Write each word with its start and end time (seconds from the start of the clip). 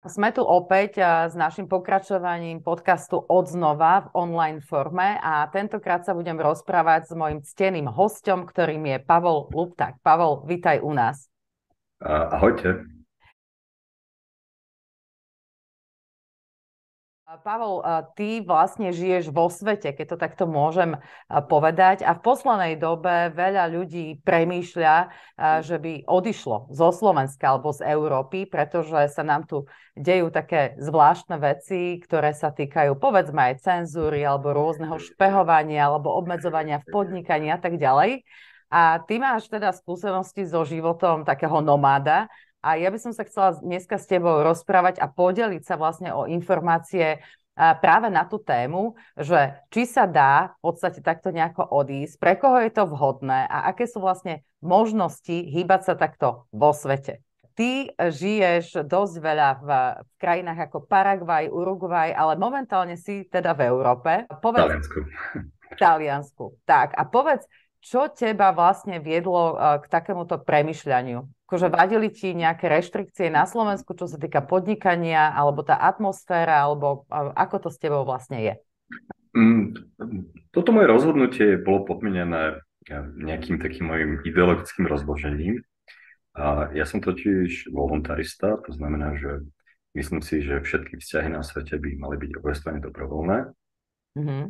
Sme 0.00 0.32
tu 0.32 0.40
opäť 0.40 1.04
s 1.28 1.36
našim 1.36 1.68
pokračovaním 1.68 2.64
podcastu 2.64 3.20
Odznova 3.20 4.08
v 4.08 4.16
online 4.16 4.64
forme 4.64 5.20
a 5.20 5.44
tentokrát 5.52 6.08
sa 6.08 6.16
budem 6.16 6.40
rozprávať 6.40 7.08
s 7.08 7.12
mojim 7.12 7.44
cteným 7.44 7.84
hostom, 7.84 8.48
ktorým 8.48 8.80
je 8.88 8.96
Pavol 9.04 9.52
Lupták. 9.52 10.00
Pavol, 10.00 10.40
vítaj 10.48 10.80
u 10.80 10.96
nás. 10.96 11.28
Ahojte. 12.00 12.99
Pavol, 17.30 17.78
ty 18.18 18.42
vlastne 18.42 18.90
žiješ 18.90 19.30
vo 19.30 19.46
svete, 19.46 19.94
keď 19.94 20.06
to 20.10 20.16
takto 20.18 20.44
môžem 20.50 20.98
povedať. 21.30 22.02
A 22.02 22.18
v 22.18 22.26
poslednej 22.26 22.74
dobe 22.74 23.30
veľa 23.30 23.70
ľudí 23.70 24.18
premýšľa, 24.26 25.14
že 25.62 25.78
by 25.78 26.10
odišlo 26.10 26.74
zo 26.74 26.88
Slovenska 26.90 27.54
alebo 27.54 27.70
z 27.70 27.86
Európy, 27.86 28.50
pretože 28.50 29.14
sa 29.14 29.22
nám 29.22 29.46
tu 29.46 29.62
dejú 29.94 30.34
také 30.34 30.74
zvláštne 30.82 31.38
veci, 31.38 32.02
ktoré 32.02 32.34
sa 32.34 32.50
týkajú 32.50 32.98
povedzme 32.98 33.54
aj 33.54 33.62
cenzúry 33.62 34.26
alebo 34.26 34.50
rôzneho 34.50 34.98
špehovania 34.98 35.86
alebo 35.86 36.10
obmedzovania 36.10 36.82
v 36.82 36.90
podnikaní 36.90 37.54
a 37.54 37.62
tak 37.62 37.78
ďalej. 37.78 38.26
A 38.74 39.02
ty 39.06 39.22
máš 39.22 39.46
teda 39.46 39.70
skúsenosti 39.70 40.46
so 40.46 40.66
životom 40.66 41.22
takého 41.22 41.62
nomáda, 41.62 42.26
a 42.60 42.76
ja 42.76 42.92
by 42.92 42.98
som 43.00 43.12
sa 43.16 43.24
chcela 43.24 43.56
dneska 43.56 43.96
s 43.96 44.04
tebou 44.04 44.44
rozprávať 44.44 45.00
a 45.00 45.08
podeliť 45.08 45.64
sa 45.64 45.80
vlastne 45.80 46.12
o 46.12 46.28
informácie 46.28 47.24
práve 47.56 48.08
na 48.08 48.24
tú 48.24 48.40
tému, 48.40 48.96
že 49.18 49.52
či 49.68 49.84
sa 49.84 50.08
dá 50.08 50.56
v 50.60 50.72
podstate 50.72 51.04
takto 51.04 51.28
nejako 51.28 51.68
odísť, 51.68 52.16
pre 52.16 52.32
koho 52.40 52.56
je 52.64 52.72
to 52.72 52.88
vhodné 52.88 53.44
a 53.44 53.68
aké 53.68 53.84
sú 53.84 54.00
vlastne 54.00 54.40
možnosti 54.64 55.32
hýbať 55.32 55.92
sa 55.92 55.94
takto 55.96 56.48
vo 56.52 56.72
svete. 56.72 57.20
Ty 57.52 57.92
žiješ 57.92 58.88
dosť 58.88 59.14
veľa 59.20 59.48
v, 59.60 59.68
v 60.00 60.12
krajinách 60.16 60.70
ako 60.70 60.88
Paraguaj, 60.88 61.52
Uruguay, 61.52 62.08
ale 62.16 62.40
momentálne 62.40 62.96
si 62.96 63.28
teda 63.28 63.52
v 63.52 63.68
Európe. 63.68 64.24
Povedz, 64.40 64.64
Taliansku. 64.64 64.98
Taliansku. 65.82 66.44
Tak 66.64 66.96
a 66.96 67.04
povedz, 67.04 67.44
čo 67.84 68.08
teba 68.08 68.56
vlastne 68.56 69.00
viedlo 69.00 69.56
k 69.56 69.84
takémuto 69.92 70.40
premyšľaniu? 70.40 71.24
Akože 71.50 71.66
vadili 71.66 72.14
ti 72.14 72.30
nejaké 72.30 72.70
reštrikcie 72.70 73.26
na 73.26 73.42
Slovensku, 73.42 73.98
čo 73.98 74.06
sa 74.06 74.22
týka 74.22 74.38
podnikania, 74.38 75.34
alebo 75.34 75.66
tá 75.66 75.74
atmosféra, 75.74 76.62
alebo 76.62 77.10
ako 77.10 77.66
to 77.66 77.68
s 77.74 77.82
tebou 77.82 78.06
vlastne 78.06 78.38
je? 78.38 78.54
Mm, 79.34 79.74
toto 80.54 80.70
moje 80.70 80.86
rozhodnutie 80.86 81.58
bolo 81.58 81.82
podmienené 81.90 82.62
nejakým 83.18 83.58
takým 83.58 83.90
mojim 83.90 84.22
ideologickým 84.22 84.86
rozložením. 84.86 85.66
A 86.38 86.70
ja 86.70 86.86
som 86.86 87.02
totiž 87.02 87.74
voluntarista, 87.74 88.54
to 88.62 88.70
znamená, 88.70 89.18
že 89.18 89.42
myslím 89.98 90.22
si, 90.22 90.46
že 90.46 90.62
všetky 90.62 91.02
vzťahy 91.02 91.34
na 91.34 91.42
svete 91.42 91.82
by 91.82 91.98
mali 91.98 92.14
byť 92.14 92.30
obojstranne 92.38 92.78
dobrovoľné. 92.78 93.38
Mm-hmm. 94.14 94.42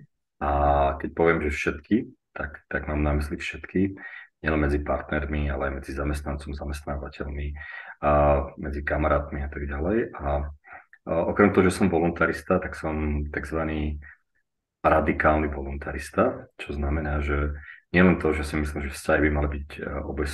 A 0.45 0.51
keď 1.01 1.11
poviem, 1.17 1.41
že 1.49 1.57
všetky, 1.57 2.13
tak, 2.37 2.61
tak 2.69 2.93
mám 2.93 3.01
na 3.01 3.17
mysli 3.17 3.41
všetky 3.41 3.97
nielen 4.41 4.61
medzi 4.61 4.81
partnermi, 4.81 5.53
ale 5.53 5.69
aj 5.69 5.73
medzi 5.83 5.93
zamestnancom, 5.93 6.57
zamestnávateľmi, 6.57 7.47
a 8.01 8.11
medzi 8.57 8.81
kamarátmi 8.81 9.45
a 9.45 9.49
tak 9.53 9.69
ďalej. 9.69 9.99
A, 10.17 10.49
a 11.05 11.13
okrem 11.29 11.53
toho, 11.53 11.69
že 11.69 11.77
som 11.77 11.93
voluntarista, 11.93 12.57
tak 12.57 12.73
som 12.73 13.25
tzv. 13.29 13.61
radikálny 14.81 15.49
voluntarista, 15.53 16.49
čo 16.57 16.73
znamená, 16.73 17.21
že 17.21 17.53
nielen 17.93 18.17
to, 18.17 18.33
že 18.33 18.49
si 18.49 18.57
myslím, 18.57 18.89
že 18.89 18.97
vzťahy 18.97 19.21
by 19.29 19.31
mali 19.31 19.49
byť 19.61 19.69
e, 19.77 19.81
obe, 20.09 20.25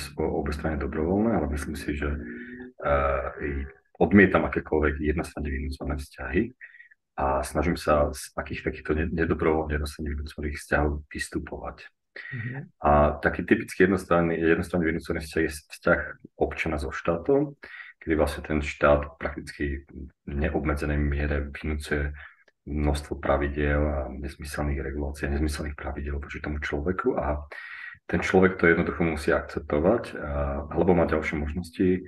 dobrovoľné, 0.55 1.31
ale 1.35 1.47
myslím 1.51 1.75
si, 1.75 1.97
že 1.97 2.07
uh, 2.07 3.33
odmietam 3.97 4.45
akékoľvek 4.45 5.01
jednostranne 5.01 5.49
vynúcované 5.49 5.97
vzťahy 5.97 6.41
a 7.17 7.41
snažím 7.41 7.77
sa 7.81 8.13
z 8.13 8.29
akých 8.37 8.61
takýchto 8.69 8.93
nedobrovoľne 9.09 9.81
jednostranne 9.81 10.13
vynúcovaných 10.13 10.57
vzťahov 10.61 11.01
vystupovať. 11.09 11.89
Mm-hmm. 12.17 12.59
A 12.81 12.91
taký 13.21 13.45
typický 13.45 13.85
jednostranný, 13.85 14.37
jednostranný 14.37 14.93
vynúcený 14.93 15.19
vzťah 15.21 15.43
je 15.43 15.51
vzťah 15.51 15.99
občana 16.37 16.77
so 16.81 16.89
štátom, 16.89 17.55
kedy 18.01 18.13
vlastne 18.17 18.41
ten 18.45 18.59
štát 18.61 19.17
prakticky 19.21 19.85
v 19.89 20.31
neobmedzenej 20.31 20.99
miere 20.99 21.49
vynúcuje 21.53 22.13
množstvo 22.67 23.23
pravidiel 23.23 23.79
a 23.79 23.99
nezmyselných 24.11 24.83
regulácií 24.83 25.31
a 25.31 25.33
nezmyselných 25.39 25.79
pravidel 25.79 26.19
voči 26.19 26.43
tomu 26.43 26.59
človeku 26.59 27.15
a 27.15 27.47
ten 28.07 28.19
človek 28.19 28.59
to 28.59 28.67
jednoducho 28.67 29.03
musí 29.03 29.31
akceptovať 29.31 30.15
a, 30.15 30.31
alebo 30.71 30.95
má 30.95 31.07
ďalšie 31.07 31.39
možnosti 31.39 32.03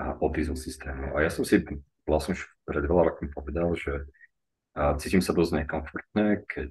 a 0.00 0.16
odísť 0.16 0.48
zo 0.52 0.56
systému. 0.56 1.16
A 1.16 1.24
ja 1.24 1.30
som 1.32 1.44
si 1.44 1.60
vlastne 2.08 2.36
už 2.36 2.44
pred 2.64 2.84
veľa 2.84 3.12
rokmi 3.12 3.28
povedal, 3.28 3.76
že 3.76 4.08
a 4.78 4.94
cítim 4.94 5.18
sa 5.18 5.34
dosť 5.34 5.66
nekomfortne, 5.66 6.46
keď 6.46 6.70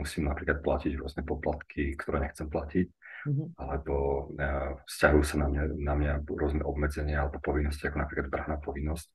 musím 0.00 0.32
napríklad 0.32 0.64
platiť 0.64 0.92
rôzne 0.96 1.22
poplatky, 1.22 1.94
ktoré 1.94 2.24
nechcem 2.24 2.48
platiť, 2.48 2.86
mm-hmm. 3.28 3.46
alebo 3.60 3.96
uh, 4.32 4.80
vzťahujú 4.88 5.24
sa 5.24 5.36
na 5.44 5.46
mňa, 5.52 5.62
na 5.76 5.94
mňa 5.94 6.12
rôzne 6.24 6.62
obmedzenia 6.64 7.22
alebo 7.22 7.38
povinnosti, 7.44 7.84
ako 7.84 7.96
napríklad 8.00 8.32
brahná 8.32 8.56
povinnosť, 8.58 9.06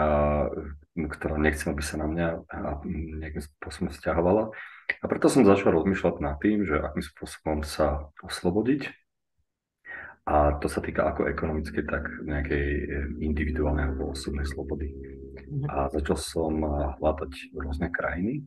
uh, 0.00 0.48
ktorá 0.96 1.36
nechcem, 1.36 1.76
aby 1.76 1.82
sa 1.84 2.00
na 2.00 2.08
mňa 2.08 2.28
uh, 2.40 2.80
nejakým 3.20 3.44
spôsobom 3.44 3.92
vzťahovala. 3.92 4.56
A 5.02 5.04
preto 5.10 5.26
som 5.26 5.44
začal 5.44 5.74
rozmýšľať 5.76 6.14
nad 6.22 6.38
tým, 6.38 6.64
že 6.64 6.78
akým 6.78 7.04
spôsobom 7.04 7.66
sa 7.66 8.08
oslobodiť. 8.22 8.88
A 10.26 10.58
to 10.58 10.66
sa 10.66 10.82
týka 10.82 11.06
ako 11.06 11.30
ekonomickej, 11.30 11.86
tak 11.86 12.02
nejakej 12.26 12.66
e, 12.66 12.86
individuálnej 13.22 13.86
alebo 13.86 14.10
osobnej 14.10 14.42
slobody. 14.42 14.90
Mm-hmm. 14.90 15.70
A 15.70 15.86
začal 15.94 16.18
som 16.18 16.66
hľadať 16.98 17.54
rôzne 17.54 17.94
krajiny, 17.94 18.42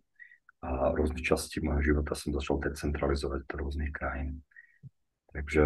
a 0.59 0.91
rôzne 0.91 1.19
časti 1.23 1.63
môjho 1.63 1.95
života 1.95 2.15
som 2.19 2.35
začal 2.35 2.59
decentralizovať 2.59 3.47
do 3.47 3.55
rôznych 3.55 3.95
krajín. 3.95 4.43
Takže 5.31 5.65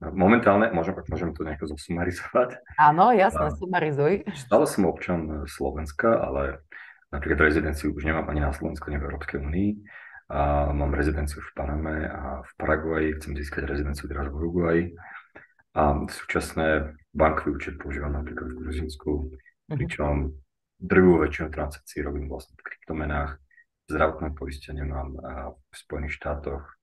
momentálne, 0.00 0.72
môžem, 0.74 0.98
môžem 1.06 1.30
to 1.30 1.46
nejako 1.46 1.70
zosumarizovať. 1.76 2.58
Áno, 2.80 3.14
jasne, 3.14 3.54
sumarizuj. 3.54 4.26
Stále 4.34 4.66
som 4.66 4.88
občan 4.90 5.46
Slovenska, 5.46 6.10
ale 6.26 6.66
napríklad 7.14 7.46
rezidenciu 7.46 7.94
už 7.94 8.02
nemám 8.02 8.26
ani 8.32 8.42
na 8.42 8.50
Slovensku, 8.50 8.90
ani 8.90 8.98
v 8.98 9.06
Európskej 9.06 9.38
únii. 9.38 9.70
A 10.26 10.74
mám 10.74 10.90
rezidenciu 10.90 11.38
v 11.38 11.50
Paname 11.54 12.10
a 12.10 12.42
v 12.42 12.50
Paraguaji, 12.58 13.14
chcem 13.22 13.38
získať 13.38 13.62
rezidenciu 13.70 14.10
teraz 14.10 14.26
v 14.26 14.34
Uruguayi. 14.34 14.84
A 15.78 16.02
súčasné 16.08 16.98
bankový 17.14 17.54
účet 17.54 17.78
používam 17.78 18.10
napríklad 18.10 18.50
v 18.50 18.58
Gruzinsku, 18.58 19.10
mm-hmm. 19.30 19.76
pričom 19.76 20.34
druhú 20.82 21.22
väčšinu 21.22 21.52
transakcií 21.52 22.02
robím 22.02 22.26
vlastne 22.26 22.58
v 22.58 22.64
kryptomenách 22.64 23.38
zdravotné 23.86 24.34
poistenie 24.34 24.82
mám 24.82 25.14
v 25.54 25.74
Spojených 25.74 26.18
štátoch, 26.18 26.76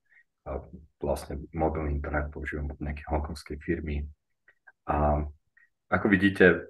a 0.44 0.60
vlastne 1.00 1.40
mobilný 1.56 1.96
internet 1.96 2.28
používam 2.28 2.68
od 2.68 2.76
nejakej 2.76 3.08
hongkongskej 3.08 3.56
firmy. 3.64 4.04
A 4.84 5.24
ako 5.88 6.06
vidíte, 6.12 6.68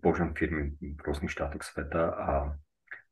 používam 0.00 0.32
firmy 0.32 0.72
v 0.80 1.00
rôznych 1.04 1.28
štátoch 1.28 1.60
sveta 1.60 2.02
a 2.16 2.32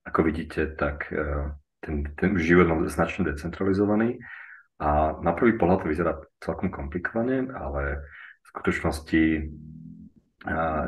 ako 0.09 0.21
vidíte, 0.25 0.73
tak 0.77 1.13
e, 1.13 1.53
ten, 1.85 2.09
ten 2.17 2.33
život 2.41 2.69
mám 2.69 2.89
značne 2.89 3.29
decentralizovaný 3.29 4.21
a 4.81 5.21
na 5.21 5.33
prvý 5.37 5.61
pohľad 5.61 5.85
to 5.85 5.93
vyzerá 5.93 6.13
celkom 6.41 6.73
komplikovane, 6.73 7.53
ale 7.53 8.05
v 8.41 8.47
skutočnosti, 8.53 9.23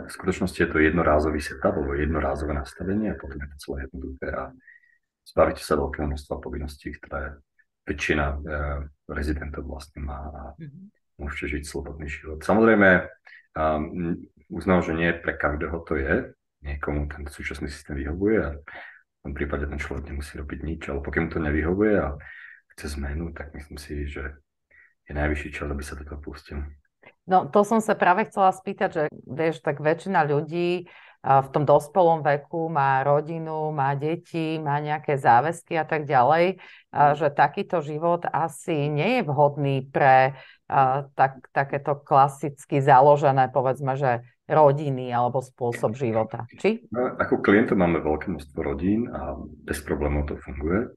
v 0.05 0.11
skutočnosti 0.11 0.59
je 0.59 0.69
to 0.69 0.79
jednorázový 0.81 1.41
setup 1.41 1.77
alebo 1.77 1.97
jednorázové 1.97 2.57
nastavenie 2.57 3.13
a 3.13 3.21
potom 3.21 3.41
je 3.41 3.49
to 3.49 3.57
celé 3.61 3.77
jednoduché 3.89 4.29
a 4.33 4.43
zbavíte 5.27 5.63
sa 5.63 5.75
veľkého 5.75 6.07
množstva 6.07 6.39
povinností, 6.39 6.95
ktoré 6.95 7.43
väčšina 7.87 8.25
e, 8.31 8.37
rezidentov 9.11 9.67
vlastne 9.67 10.07
má 10.07 10.21
a 10.31 10.43
mm-hmm. 10.59 10.85
môžete 11.19 11.59
žiť 11.59 11.63
slobodný 11.67 12.07
život. 12.07 12.43
Samozrejme, 12.43 13.07
um, 13.55 14.19
uznal, 14.51 14.83
že 14.83 14.95
nie 14.95 15.11
pre 15.15 15.35
každého 15.35 15.79
to 15.87 15.95
je, 15.99 16.15
niekomu 16.67 17.07
ten 17.07 17.27
súčasný 17.31 17.71
systém 17.71 17.99
vyhovuje 17.99 18.39
a 18.43 18.51
v 18.59 19.21
tom 19.23 19.33
prípade 19.35 19.67
ten 19.67 19.79
človek 19.79 20.11
nemusí 20.11 20.39
robiť 20.39 20.61
nič, 20.63 20.83
ale 20.91 21.03
pokiaľ 21.03 21.23
mu 21.27 21.31
to 21.31 21.41
nevyhovuje 21.43 21.95
a 21.99 22.09
chce 22.75 22.99
zmenu, 22.99 23.31
tak 23.35 23.55
myslím 23.55 23.79
si, 23.79 24.07
že 24.07 24.35
je 25.07 25.13
najvyšší 25.15 25.49
čas, 25.55 25.71
aby 25.71 25.83
sa 25.83 25.95
do 25.95 26.07
toho 26.07 26.19
pustil. 26.19 26.59
No 27.27 27.47
to 27.47 27.67
som 27.67 27.83
sa 27.83 27.99
práve 27.99 28.27
chcela 28.31 28.55
spýtať, 28.55 28.89
že 28.91 29.03
vieš, 29.27 29.63
tak 29.63 29.83
väčšina 29.83 30.27
ľudí 30.27 30.91
v 31.27 31.49
tom 31.51 31.67
dospelom 31.67 32.23
veku 32.23 32.71
má 32.71 33.03
rodinu, 33.03 33.75
má 33.75 33.99
deti, 33.99 34.63
má 34.63 34.79
nejaké 34.79 35.19
záväzky 35.19 35.75
a 35.75 35.83
tak 35.83 36.07
ďalej, 36.07 36.63
že 37.19 37.35
takýto 37.35 37.83
život 37.83 38.23
asi 38.31 38.87
nie 38.87 39.19
je 39.19 39.23
vhodný 39.27 39.91
pre 39.91 40.39
tak, 41.19 41.51
takéto 41.51 41.99
klasicky 41.99 42.79
založené, 42.79 43.51
povedzme, 43.51 43.99
že 43.99 44.23
rodiny 44.47 45.11
alebo 45.11 45.43
spôsob 45.43 45.99
života. 45.99 46.47
Či? 46.55 46.87
No, 46.95 47.19
ako 47.19 47.43
klientov 47.43 47.83
máme 47.83 47.99
veľké 47.99 48.31
množstvo 48.31 48.61
rodín 48.63 49.11
a 49.11 49.35
bez 49.67 49.83
problémov 49.83 50.31
to 50.31 50.39
funguje. 50.39 50.95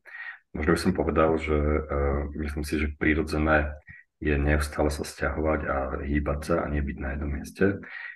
Možno 0.54 0.78
by 0.78 0.80
som 0.82 0.94
povedal, 0.94 1.34
že 1.42 1.58
uh, 1.58 2.30
myslím 2.38 2.62
si, 2.62 2.78
že 2.78 2.94
prírodzené 3.02 3.74
je 4.22 4.36
neustále 4.38 4.92
sa 4.94 5.02
stiahovať 5.02 5.60
a 5.66 5.78
hýbať 6.04 6.40
sa 6.46 6.56
a 6.62 6.70
nebyť 6.70 6.98
na 7.02 7.10
jednom 7.16 7.32
mieste. 7.32 7.66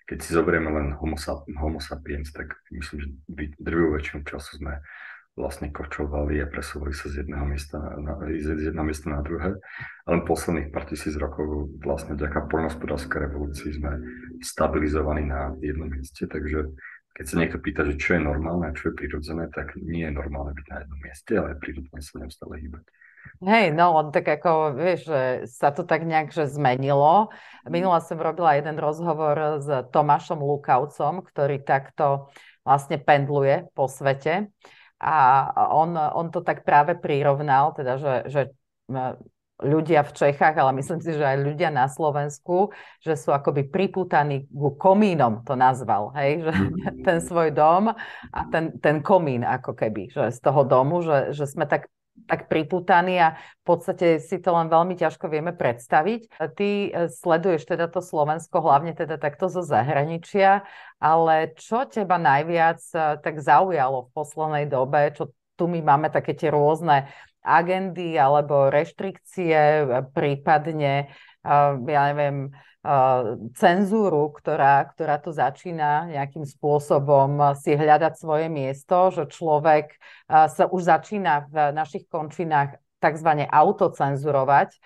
Keď 0.03 0.17
si 0.19 0.29
zoberieme 0.35 0.69
len 0.69 0.87
homo, 0.99 1.15
homo 1.59 1.79
sapiens, 1.79 2.29
tak 2.35 2.59
myslím, 2.75 2.97
že 2.99 3.07
drvivú 3.59 3.95
väčšinu 3.95 4.27
času 4.27 4.59
sme 4.59 4.83
vlastne 5.33 5.73
kočovali 5.73 6.37
a 6.45 6.51
presúvali 6.51 6.93
sa 6.93 7.09
z 7.09 7.25
jedného 7.25 7.41
miesta 7.49 7.81
na, 7.97 8.21
z 8.21 8.69
jedného 8.69 8.85
miesta 8.85 9.09
na 9.09 9.25
druhé. 9.25 9.57
Ale 10.05 10.27
posledných 10.29 10.69
pár 10.69 10.85
tisíc 10.85 11.17
rokov 11.17 11.73
vlastne 11.81 12.13
vďaka 12.13 12.45
poľnohospodárskej 12.53 13.19
revolúcii 13.29 13.71
sme 13.81 13.97
stabilizovaní 14.45 15.25
na 15.25 15.57
jednom 15.57 15.89
mieste, 15.89 16.29
takže 16.29 16.69
keď 17.13 17.25
sa 17.29 17.37
niekto 17.37 17.57
pýta, 17.61 17.81
že 17.85 17.97
čo 17.97 18.17
je 18.17 18.25
normálne 18.25 18.69
a 18.69 18.77
čo 18.77 18.89
je 18.89 18.97
prirodzené, 18.97 19.49
tak 19.53 19.77
nie 19.77 20.05
je 20.05 20.13
normálne 20.13 20.53
byť 20.53 20.65
na 20.69 20.77
jednom 20.81 20.99
mieste, 21.01 21.31
ale 21.37 21.47
je 21.53 21.61
prirodzené 21.61 21.99
sa 22.01 22.13
neustále 22.21 22.55
hýbať. 22.61 22.83
Hej, 23.43 23.75
no 23.75 23.91
on 23.99 24.15
tak 24.15 24.27
ako, 24.39 24.77
vieš, 24.77 25.11
že 25.11 25.21
sa 25.51 25.75
to 25.75 25.83
tak 25.83 26.07
nejak 26.07 26.31
že 26.31 26.47
zmenilo. 26.47 27.27
Minula 27.67 27.99
som 27.99 28.15
robila 28.15 28.55
jeden 28.55 28.79
rozhovor 28.79 29.59
s 29.59 29.67
Tomášom 29.91 30.39
Lukavcom, 30.39 31.23
ktorý 31.27 31.59
takto 31.63 32.31
vlastne 32.63 32.95
pendluje 32.99 33.67
po 33.75 33.91
svete. 33.91 34.47
A 35.03 35.15
on, 35.75 35.91
on 35.95 36.31
to 36.31 36.39
tak 36.39 36.63
práve 36.63 36.95
prirovnal, 36.95 37.75
teda, 37.75 37.99
že, 37.99 38.13
že 38.31 38.41
ľudia 39.63 40.03
v 40.03 40.11
Čechách, 40.11 40.55
ale 40.59 40.75
myslím 40.79 40.99
si, 40.99 41.15
že 41.15 41.23
aj 41.23 41.39
ľudia 41.39 41.69
na 41.71 41.87
Slovensku, 41.87 42.71
že 42.99 43.15
sú 43.15 43.31
akoby 43.31 43.71
priputaní 43.71 44.47
ku 44.51 44.75
komínom, 44.75 45.41
to 45.47 45.55
nazval, 45.55 46.11
hej, 46.15 46.43
že 46.43 46.53
ten 47.07 47.17
svoj 47.23 47.55
dom 47.55 47.91
a 48.31 48.39
ten, 48.51 48.75
ten 48.83 48.99
komín 48.99 49.47
ako 49.47 49.75
keby, 49.75 50.11
že 50.11 50.31
z 50.35 50.39
toho 50.43 50.67
domu, 50.67 51.03
že, 51.03 51.35
že 51.35 51.47
sme 51.47 51.67
tak 51.67 51.87
tak 52.29 52.47
priputaní 52.47 53.19
a 53.19 53.35
v 53.35 53.63
podstate 53.65 54.21
si 54.21 54.37
to 54.39 54.53
len 54.53 54.69
veľmi 54.69 54.95
ťažko 54.95 55.27
vieme 55.27 55.51
predstaviť. 55.51 56.21
Ty 56.55 56.69
e, 56.69 56.89
sleduješ 57.09 57.67
teda 57.67 57.89
to 57.89 57.99
Slovensko, 57.99 58.61
hlavne 58.63 58.93
teda 58.93 59.17
takto 59.17 59.49
zo 59.49 59.65
zahraničia, 59.65 60.63
ale 61.01 61.57
čo 61.57 61.83
teba 61.89 62.21
najviac 62.21 62.79
e, 62.93 62.97
tak 63.19 63.41
zaujalo 63.41 64.07
v 64.07 64.13
poslednej 64.13 64.65
dobe, 64.69 65.11
čo 65.17 65.33
tu 65.57 65.65
my 65.67 65.81
máme 65.81 66.07
také 66.13 66.37
tie 66.37 66.53
rôzne 66.53 67.09
agendy 67.43 68.15
alebo 68.15 68.71
reštrikcie, 68.71 69.59
e, 69.83 69.85
prípadne, 70.15 71.11
ja 71.43 72.01
neviem, 72.11 72.49
cenzúru, 73.55 74.35
ktorá, 74.35 74.83
ktorá 74.91 75.15
tu 75.19 75.31
začína 75.31 76.11
nejakým 76.11 76.43
spôsobom 76.43 77.55
si 77.55 77.79
hľadať 77.79 78.13
svoje 78.19 78.51
miesto, 78.51 79.07
že 79.07 79.31
človek 79.31 79.95
sa 80.27 80.67
už 80.67 80.81
začína 80.83 81.47
v 81.47 81.71
našich 81.71 82.07
končinách 82.11 82.75
tzv. 82.99 83.47
autocenzurovať, 83.47 84.79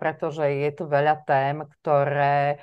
pretože 0.00 0.44
je 0.44 0.70
tu 0.72 0.84
veľa 0.88 1.20
tém, 1.24 1.64
ktoré 1.80 2.60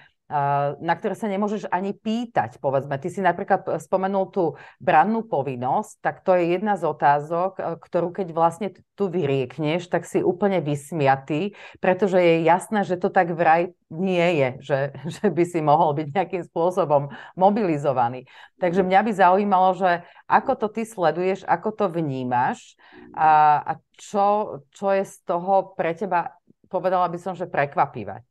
na 0.79 0.93
ktoré 0.95 1.11
sa 1.11 1.27
nemôžeš 1.27 1.67
ani 1.67 1.91
pýtať, 1.91 2.63
povedzme. 2.63 2.95
Ty 2.95 3.07
si 3.11 3.19
napríklad 3.19 3.83
spomenul 3.83 4.31
tú 4.31 4.55
brannú 4.79 5.27
povinnosť, 5.27 5.99
tak 5.99 6.15
to 6.23 6.39
je 6.39 6.55
jedna 6.55 6.79
z 6.79 6.87
otázok, 6.87 7.51
e, 7.59 7.61
ktorú 7.83 8.15
keď 8.15 8.27
vlastne 8.31 8.71
tu 8.95 9.11
vyriekneš, 9.11 9.91
tak 9.91 10.07
si 10.07 10.23
úplne 10.23 10.63
vysmiatý, 10.63 11.51
pretože 11.83 12.15
je 12.15 12.47
jasné, 12.47 12.87
že 12.87 12.95
to 12.95 13.11
tak 13.11 13.35
vraj 13.35 13.75
nie 13.91 14.23
je, 14.39 14.49
že, 14.63 14.79
že 15.19 15.25
by 15.27 15.43
si 15.43 15.59
mohol 15.59 15.91
byť 15.99 16.07
nejakým 16.15 16.43
spôsobom 16.47 17.11
mobilizovaný. 17.35 18.23
Takže 18.63 18.87
mňa 18.87 18.99
by 19.03 19.11
zaujímalo, 19.11 19.69
že 19.75 19.91
ako 20.31 20.55
to 20.55 20.67
ty 20.71 20.87
sleduješ, 20.87 21.43
ako 21.43 21.75
to 21.75 21.85
vnímaš 21.91 22.79
a, 23.11 23.59
a 23.59 23.71
čo, 23.99 24.59
čo 24.71 24.95
je 24.95 25.03
z 25.03 25.15
toho 25.27 25.75
pre 25.75 25.91
teba, 25.91 26.39
povedala 26.71 27.11
by 27.11 27.19
som, 27.19 27.35
že 27.35 27.51
prekvapivé. 27.51 28.23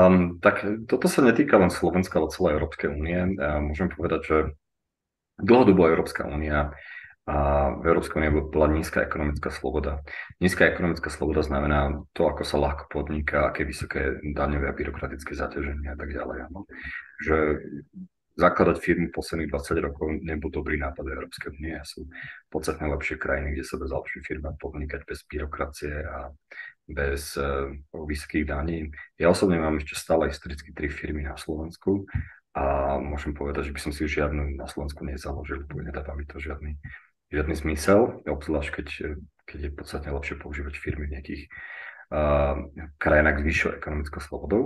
Um, 0.00 0.40
tak 0.40 0.64
toto 0.88 1.06
sa 1.12 1.20
netýka 1.20 1.60
len 1.60 1.68
Slovenska, 1.68 2.16
ale 2.16 2.32
celej 2.32 2.56
Európskej 2.56 2.88
únie. 2.88 3.36
Uh, 3.36 3.60
môžem 3.60 3.92
povedať, 3.92 4.20
že 4.24 4.36
dlhodobo 5.36 5.88
Európska 5.88 6.24
únia 6.24 6.72
a 7.28 7.36
v 7.78 7.84
Európskej 7.84 8.16
únie 8.16 8.32
bola 8.48 8.66
nízka 8.72 9.04
ekonomická 9.04 9.52
sloboda. 9.52 10.00
Nízka 10.40 10.66
ekonomická 10.66 11.12
sloboda 11.12 11.44
znamená 11.44 12.00
to, 12.16 12.26
ako 12.26 12.42
sa 12.42 12.56
ľahko 12.58 12.88
podniká, 12.90 13.52
aké 13.52 13.62
vysoké 13.68 14.18
daňové 14.24 14.72
a 14.72 14.74
byrokratické 14.74 15.36
zaťaženie 15.36 15.92
a 15.92 15.96
tak 16.00 16.10
ďalej. 16.10 16.48
No. 16.50 16.64
Že 17.22 17.36
zakladať 18.40 18.76
firmy 18.80 19.12
posledných 19.12 19.52
20 19.52 19.86
rokov 19.86 20.06
nebol 20.24 20.48
dobrý 20.48 20.80
nápad 20.80 21.04
Európskej 21.04 21.60
únie. 21.60 21.76
Sú 21.84 22.08
podstatne 22.48 22.88
lepšie 22.88 23.20
krajiny, 23.20 23.52
kde 23.52 23.64
sa 23.68 23.76
dá 23.76 23.86
založiť 23.86 24.22
firma 24.24 24.56
podnikať 24.56 25.04
bez 25.04 25.20
byrokracie 25.28 25.92
a 25.92 26.32
bez 26.90 27.38
vysokých 27.94 28.46
daní. 28.46 28.90
Ja 29.16 29.30
osobne 29.30 29.62
mám 29.62 29.78
ešte 29.78 29.94
stále 29.94 30.28
historicky 30.28 30.74
tri 30.74 30.90
firmy 30.90 31.24
na 31.24 31.38
Slovensku 31.38 32.06
a 32.54 32.98
môžem 32.98 33.30
povedať, 33.30 33.70
že 33.70 33.74
by 33.74 33.80
som 33.80 33.92
si 33.94 34.10
žiadnu 34.10 34.58
na 34.58 34.66
Slovensku 34.66 35.06
nezaložil, 35.06 35.62
lebo 35.66 35.86
nedáva 35.86 36.18
mi 36.18 36.26
to 36.26 36.42
žiadny, 36.42 36.74
žiadny 37.30 37.54
zmysel, 37.54 38.26
obzvlášť 38.26 38.70
keď, 38.74 38.88
keď 39.46 39.58
je 39.62 39.70
podstatne 39.70 40.10
lepšie 40.10 40.34
používať 40.42 40.74
firmy 40.74 41.06
v 41.06 41.14
nejakých 41.14 41.42
uh, 42.10 42.58
krajinách 42.98 43.38
s 43.38 43.46
vyššou 43.46 43.70
ekonomickou 43.78 44.20
slobodou. 44.20 44.62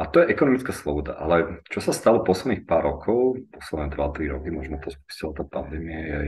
A 0.00 0.08
to 0.08 0.24
je 0.24 0.32
ekonomická 0.32 0.72
sloboda. 0.72 1.20
Ale 1.20 1.60
čo 1.68 1.84
sa 1.84 1.92
stalo 1.92 2.24
posledných 2.24 2.64
pár 2.64 2.88
rokov, 2.88 3.36
posledné 3.52 3.92
2-3 3.92 4.32
roky, 4.32 4.48
možno 4.48 4.80
to 4.80 4.88
spustila 4.88 5.36
tá 5.36 5.44
pandémia, 5.44 6.00
je, 6.00 6.20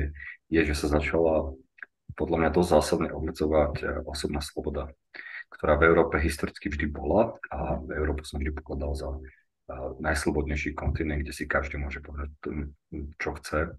je, 0.53 0.61
že 0.69 0.77
sa 0.77 1.01
začala 1.01 1.57
podľa 2.17 2.37
mňa 2.39 2.51
dosť 2.55 2.71
zásadne 2.71 3.11
obmedzovať 3.13 3.75
eh, 3.83 3.87
osobná 4.05 4.41
sloboda, 4.45 4.93
ktorá 5.53 5.77
v 5.77 5.87
Európe 5.89 6.17
historicky 6.21 6.69
vždy 6.73 6.87
bola 6.89 7.37
a 7.53 7.81
v 7.81 7.91
Európu 7.97 8.25
som 8.25 8.41
vždy 8.41 8.53
pokladal 8.57 8.93
za 8.95 9.11
eh, 9.13 9.23
najslobodnejší 10.01 10.77
kontinent, 10.77 11.25
kde 11.25 11.33
si 11.33 11.45
každý 11.49 11.81
môže 11.81 12.01
povedať, 12.05 12.31
čo 13.17 13.31
chce 13.41 13.77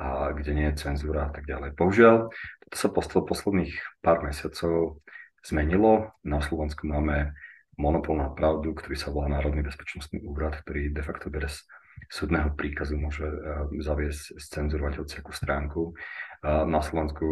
a 0.00 0.32
kde 0.32 0.52
nie 0.56 0.66
je 0.72 0.80
cenzúra 0.88 1.28
a 1.28 1.30
tak 1.30 1.44
ďalej. 1.44 1.76
Bohužiaľ, 1.76 2.32
toto 2.64 2.76
sa 2.80 2.88
postalo 2.88 3.28
posledných 3.28 3.76
pár 4.00 4.24
mesiacov 4.24 5.04
zmenilo. 5.44 6.16
Na 6.24 6.40
Slovensku 6.40 6.88
máme 6.88 7.36
monopol 7.76 8.16
na 8.16 8.32
pravdu, 8.32 8.72
ktorý 8.72 8.96
sa 8.96 9.12
volá 9.12 9.28
Národný 9.28 9.60
bezpečnostný 9.60 10.24
úrad, 10.24 10.56
ktorý 10.64 10.90
de 10.96 11.04
facto 11.04 11.28
bez 11.28 11.68
súdneho 12.08 12.52
príkazu 12.56 12.96
môže 12.96 13.24
eh, 13.24 13.36
zaviesť, 13.84 14.40
scenzurovať 14.40 15.04
hociakú 15.04 15.32
stránku 15.32 15.92
na 16.42 16.82
Slovensku 16.82 17.26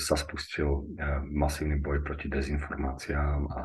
sa 0.00 0.16
spustil 0.16 0.88
e, 0.96 1.04
masívny 1.28 1.76
boj 1.76 2.00
proti 2.00 2.32
dezinformáciám 2.32 3.40
a, 3.52 3.62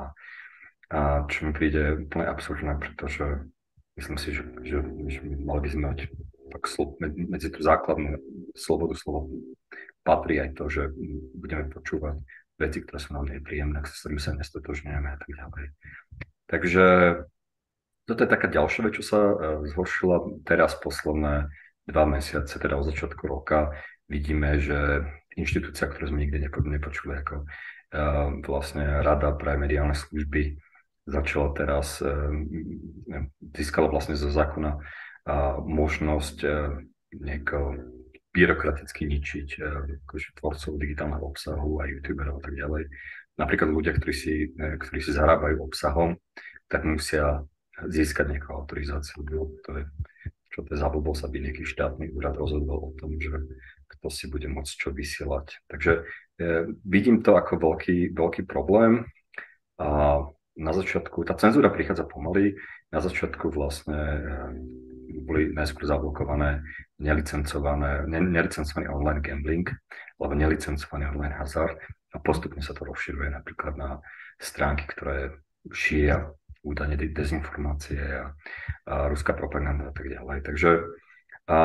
a 0.92 1.00
čo 1.32 1.48
mi 1.48 1.56
príde 1.56 2.04
úplne 2.04 2.28
absurdné, 2.28 2.76
pretože 2.84 3.48
myslím 3.96 4.18
si, 4.20 4.36
že, 4.36 4.44
že, 4.68 4.78
že 5.08 5.20
mali 5.24 5.60
by 5.64 5.70
sme 5.72 5.84
mať 5.88 6.00
tak 6.52 6.64
slo, 6.68 7.00
medzi 7.00 7.48
tú 7.48 7.64
základnú 7.64 8.20
slobodu 8.58 8.98
slovo 9.00 9.32
patrí 10.04 10.42
aj 10.42 10.58
to, 10.60 10.68
že 10.68 10.92
budeme 11.38 11.72
počúvať 11.72 12.20
veci, 12.60 12.84
ktoré 12.84 13.00
sú 13.00 13.16
nám 13.16 13.32
nepríjemné, 13.32 13.80
s 13.88 14.04
ktorými 14.04 14.20
sa 14.20 14.36
nestotožňujeme 14.36 15.10
a 15.16 15.18
tak 15.22 15.32
ďalej. 15.32 15.66
Takže 16.50 16.86
toto 18.04 18.20
je 18.26 18.34
taká 18.34 18.48
ďalšia 18.52 18.82
vec, 18.84 18.94
čo 19.00 19.06
sa 19.06 19.20
e, 19.22 19.34
zhoršila 19.72 20.44
teraz 20.44 20.76
posledné 20.76 21.48
dva 21.88 22.04
mesiace, 22.10 22.58
teda 22.60 22.76
od 22.76 22.90
začiatku 22.90 23.24
roka, 23.30 23.74
vidíme, 24.10 24.58
že 24.58 25.06
inštitúcia, 25.38 25.88
ktorú 25.88 26.12
sme 26.12 26.26
nikdy 26.26 26.50
nepočuli, 26.50 27.22
ako 27.22 27.46
uh, 27.46 28.36
vlastne 28.44 29.06
Rada 29.06 29.32
pre 29.38 29.56
mediálne 29.56 29.96
služby, 29.96 30.58
začala 31.08 31.54
teraz, 31.54 32.02
uh, 32.02 32.34
získala 33.56 33.88
vlastne 33.88 34.18
zo 34.18 34.34
zákona 34.34 34.82
uh, 34.82 35.62
možnosť 35.64 36.38
uh, 36.44 36.82
nejako 37.14 37.86
byrokraticky 38.30 39.10
ničiť 39.10 39.58
akože 40.06 40.38
tvorcov 40.38 40.78
digitálneho 40.78 41.26
obsahu 41.26 41.82
a 41.82 41.90
youtuberov 41.90 42.38
a 42.38 42.44
tak 42.46 42.54
ďalej. 42.54 42.86
Napríklad 43.42 43.74
ľudia, 43.74 43.98
ktorí 43.98 44.14
si, 44.14 44.54
ktorí 44.54 45.02
si 45.02 45.18
zarábajú 45.18 45.66
obsahom, 45.66 46.14
tak 46.70 46.86
musia 46.86 47.42
získať 47.90 48.38
nejakú 48.38 48.54
autorizáciu. 48.54 49.26
To 49.26 49.72
je, 49.74 49.84
čo 50.54 50.62
to 50.62 50.70
je 50.76 50.78
za 50.78 50.94
blbosť, 50.94 51.26
aby 51.26 51.50
nejaký 51.50 51.66
štátny 51.66 52.14
úrad 52.14 52.38
rozhodol 52.38 52.94
o 52.94 52.96
tom, 53.02 53.18
že 53.18 53.34
kto 53.90 54.08
si 54.14 54.30
bude 54.30 54.46
môcť 54.46 54.70
čo 54.70 54.90
vysielať. 54.94 55.66
Takže 55.66 55.92
e, 55.98 56.02
vidím 56.86 57.26
to 57.26 57.34
ako 57.34 57.58
veľký, 57.58 58.14
veľký 58.14 58.46
problém. 58.46 59.10
A 59.82 60.22
na 60.60 60.72
začiatku, 60.76 61.24
tá 61.24 61.34
cenzúra 61.40 61.72
prichádza 61.72 62.04
pomaly, 62.06 62.54
na 62.92 63.00
začiatku 63.00 63.50
vlastne 63.50 63.98
e, 63.98 64.20
boli 65.26 65.50
najskôr 65.54 65.90
zablokované 65.90 66.62
nelicencované, 67.02 68.06
ne, 68.06 68.20
nelicencovaný 68.22 68.92
online 68.92 69.22
gambling 69.24 69.68
alebo 70.20 70.34
nelicencovaný 70.36 71.10
online 71.10 71.36
hazard 71.38 71.80
a 72.14 72.18
postupne 72.20 72.62
sa 72.62 72.76
to 72.76 72.86
rozširuje 72.86 73.30
napríklad 73.34 73.74
na 73.78 73.90
stránky, 74.42 74.86
ktoré 74.90 75.40
šíria 75.72 76.30
údajne 76.60 77.00
dezinformácie 77.00 78.02
a, 78.04 78.36
a 78.90 78.94
ruská 79.08 79.32
propaganda 79.32 79.90
a 79.90 79.94
tak 79.96 80.12
ďalej. 80.12 80.38
Takže 80.44 80.70
a, 81.48 81.58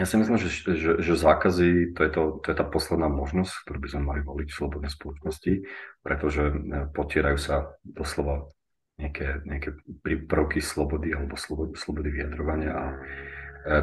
ja 0.00 0.06
si 0.08 0.16
myslím, 0.16 0.40
že, 0.40 0.48
že, 0.48 0.90
že 1.04 1.12
zákazy, 1.12 1.92
to 1.92 2.00
je, 2.08 2.10
to, 2.10 2.22
to 2.40 2.46
je 2.48 2.56
tá 2.56 2.64
posledná 2.64 3.12
možnosť, 3.12 3.52
ktorú 3.68 3.78
by 3.84 3.88
sme 3.92 4.02
mali 4.08 4.20
voliť 4.24 4.48
v 4.48 4.58
slobodnej 4.64 4.88
spoločnosti, 4.88 5.52
pretože 6.00 6.42
e, 6.48 6.54
potierajú 6.96 7.36
sa 7.36 7.76
doslova 7.84 8.48
nejaké, 8.96 9.44
nejaké 9.44 9.76
prvky 10.24 10.64
slobody 10.64 11.12
alebo 11.12 11.36
slobody, 11.36 11.76
slobody 11.76 12.08
vyjadrovania 12.12 12.72
a 12.72 12.84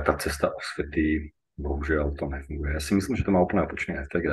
tá 0.02 0.14
cesta 0.18 0.50
osvety 0.54 1.30
bohužiaľ 1.58 2.18
to 2.18 2.26
nefunguje. 2.30 2.74
Ja 2.74 2.82
si 2.82 2.98
myslím, 2.98 3.14
že 3.14 3.26
to 3.26 3.34
má 3.34 3.42
úplne 3.42 3.66
opačný 3.66 3.98
efekt 3.98 4.30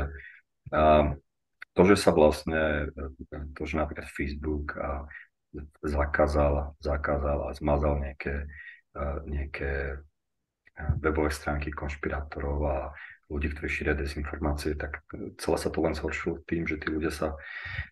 a, 0.72 1.12
to, 1.74 1.82
že 1.90 1.96
sa 1.98 2.14
vlastne, 2.14 2.88
to, 3.58 3.62
že 3.66 3.74
napríklad 3.74 4.06
Facebook 4.06 4.78
a 4.78 5.10
zakázal, 5.82 6.78
zakázal 6.78 7.50
a 7.50 7.56
zmazal 7.58 7.98
nejaké, 7.98 8.46
nejaké 9.26 9.98
webové 10.98 11.30
stránky 11.30 11.70
konšpirátorov 11.70 12.58
a 12.66 12.76
ľudí, 13.30 13.50
ktorí 13.54 13.68
šíria 13.70 13.94
dezinformácie, 13.96 14.76
tak 14.76 15.00
celé 15.40 15.56
sa 15.56 15.70
to 15.72 15.78
len 15.80 15.96
zhoršilo 15.96 16.44
tým, 16.44 16.68
že 16.68 16.76
tí 16.76 16.92
ľudia 16.92 17.10
sa 17.14 17.38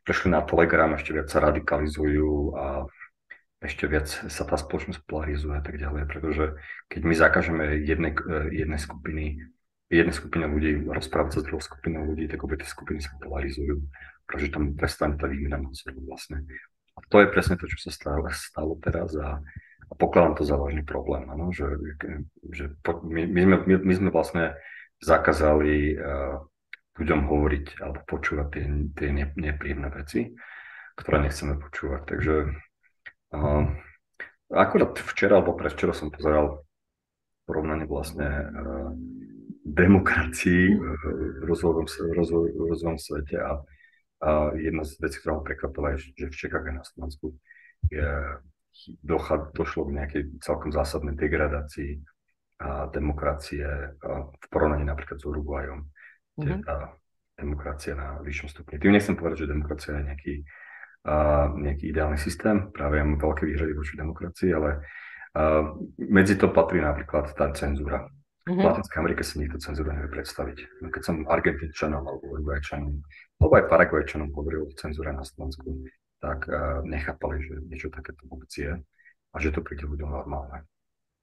prešli 0.04 0.28
na 0.28 0.44
Telegram, 0.44 0.92
ešte 0.92 1.16
viac 1.16 1.28
sa 1.32 1.40
radikalizujú 1.40 2.58
a 2.58 2.84
ešte 3.62 3.86
viac 3.86 4.10
sa 4.10 4.42
tá 4.42 4.58
spoločnosť 4.58 5.06
polarizuje 5.06 5.54
a 5.54 5.62
tak 5.62 5.78
ďalej, 5.78 6.02
pretože 6.10 6.58
keď 6.90 7.00
my 7.06 7.14
zakážeme 7.14 7.64
jednej, 7.86 8.12
jednej 8.50 8.80
skupiny, 8.82 9.24
jednej 9.86 10.14
skupine 10.14 10.50
ľudí 10.50 10.82
rozprávať 10.90 11.30
sa 11.30 11.40
s 11.40 11.46
druhou 11.46 11.62
skupinou 11.62 12.02
ľudí, 12.10 12.26
tak 12.26 12.42
obe 12.42 12.58
tie 12.58 12.66
skupiny 12.66 12.98
sa 12.98 13.14
polarizujú, 13.22 13.86
pretože 14.26 14.50
tam 14.50 14.74
prestane 14.74 15.14
tá 15.14 15.30
výmena 15.30 15.62
názorov 15.62 16.02
vlastne. 16.02 16.42
A 16.98 17.00
to 17.08 17.22
je 17.22 17.30
presne 17.30 17.54
to, 17.56 17.70
čo 17.70 17.88
sa 17.88 17.90
stalo, 17.94 18.26
stalo 18.34 18.76
teraz 18.82 19.14
a, 19.16 19.40
a 19.92 19.94
pokladám 19.94 20.40
to 20.40 20.48
za 20.48 20.56
vážny 20.56 20.80
problém, 20.88 21.28
ano, 21.28 21.52
že, 21.52 21.68
že 22.48 22.72
my, 23.04 23.28
my, 23.28 23.40
sme, 23.44 23.56
my, 23.68 23.74
my 23.84 23.94
sme 24.00 24.08
vlastne 24.08 24.56
zakázali 25.04 26.00
uh, 26.00 26.40
ľuďom 26.96 27.20
hovoriť 27.28 27.66
alebo 27.84 28.00
počúvať 28.08 28.46
tie, 28.56 28.64
tie 28.96 29.08
nepríjemné 29.36 29.92
veci, 29.92 30.32
ktoré 30.96 31.20
nechceme 31.28 31.60
počúvať. 31.60 32.02
Takže 32.08 32.34
uh, 33.36 33.64
akurát 34.48 34.96
včera 34.96 35.44
alebo 35.44 35.60
prevčera 35.60 35.92
som 35.92 36.08
pozeral 36.08 36.64
porovnanie 37.44 37.84
vlastne 37.84 38.48
uh, 38.48 38.96
demokracii 39.62 40.74
v 40.74 41.42
rozvoj, 41.44 41.84
rozvojovom 42.16 42.96
svete 42.96 43.36
a, 43.38 43.60
a 44.24 44.56
jedna 44.56 44.88
z 44.88 44.96
vecí, 45.04 45.20
ktorá 45.20 45.38
ma 45.38 45.44
prekvapila, 45.44 45.94
je, 45.94 46.10
že 46.16 46.26
v 46.32 46.38
Čechách 46.48 46.66
a 46.66 46.80
na 46.80 46.84
Slovensku 46.84 47.36
je, 47.92 48.08
došlo 49.54 49.88
k 49.88 49.94
nejakej 50.00 50.22
celkom 50.40 50.72
zásadnej 50.72 51.14
degradácii 51.14 52.02
a 52.62 52.86
demokracie 52.88 53.66
a 53.66 54.30
v 54.30 54.46
porovnaní 54.48 54.86
napríklad 54.86 55.18
s 55.18 55.26
Uruguayom, 55.26 55.82
kde 56.38 56.62
mm-hmm. 56.62 56.66
tá 56.66 56.94
demokracia 57.34 57.98
na 57.98 58.22
vyššom 58.22 58.48
stupni. 58.48 58.78
Tým 58.78 58.94
nechcem 58.94 59.18
povedať, 59.18 59.44
že 59.44 59.52
demokracia 59.52 59.98
je 59.98 60.04
nejaký, 60.06 60.34
uh, 61.10 61.50
nejaký 61.58 61.84
ideálny 61.90 62.18
systém, 62.22 62.70
práve 62.70 63.02
ja 63.02 63.04
mám 63.04 63.18
veľké 63.18 63.42
výhrady 63.50 63.72
voči 63.74 63.98
demokracii, 63.98 64.50
ale 64.54 64.70
uh, 64.78 65.74
medzi 65.98 66.38
to 66.38 66.54
patrí 66.54 66.78
napríklad 66.78 67.34
tá 67.34 67.50
cenzúra. 67.50 68.06
Mm-hmm. 68.42 68.58
V 68.58 68.66
Latinskej 68.66 68.98
Amerike 68.98 69.22
si 69.22 69.38
nikto 69.38 69.58
cenzúru 69.62 69.94
nevie 69.94 70.10
predstaviť. 70.10 70.82
No, 70.82 70.90
keď 70.90 71.02
som 71.02 71.16
Argentinčanom 71.30 72.02
alebo 72.02 72.26
Uruguayčanom, 72.30 72.94
alebo 73.38 73.54
aj 73.58 73.70
Paraguayčanom 73.70 74.34
hovoril 74.34 74.66
o 74.66 74.74
cenzúre 74.74 75.14
na 75.14 75.22
Slovensku, 75.22 75.66
tak 76.22 76.46
uh, 76.46 76.86
nechápali, 76.86 77.42
že 77.42 77.54
niečo 77.66 77.90
takéto 77.90 78.22
vôbec 78.30 78.48
je 78.54 78.78
a 79.34 79.36
že 79.42 79.50
to 79.50 79.58
príde 79.66 79.82
ľuďom 79.82 80.06
normálne. 80.06 80.62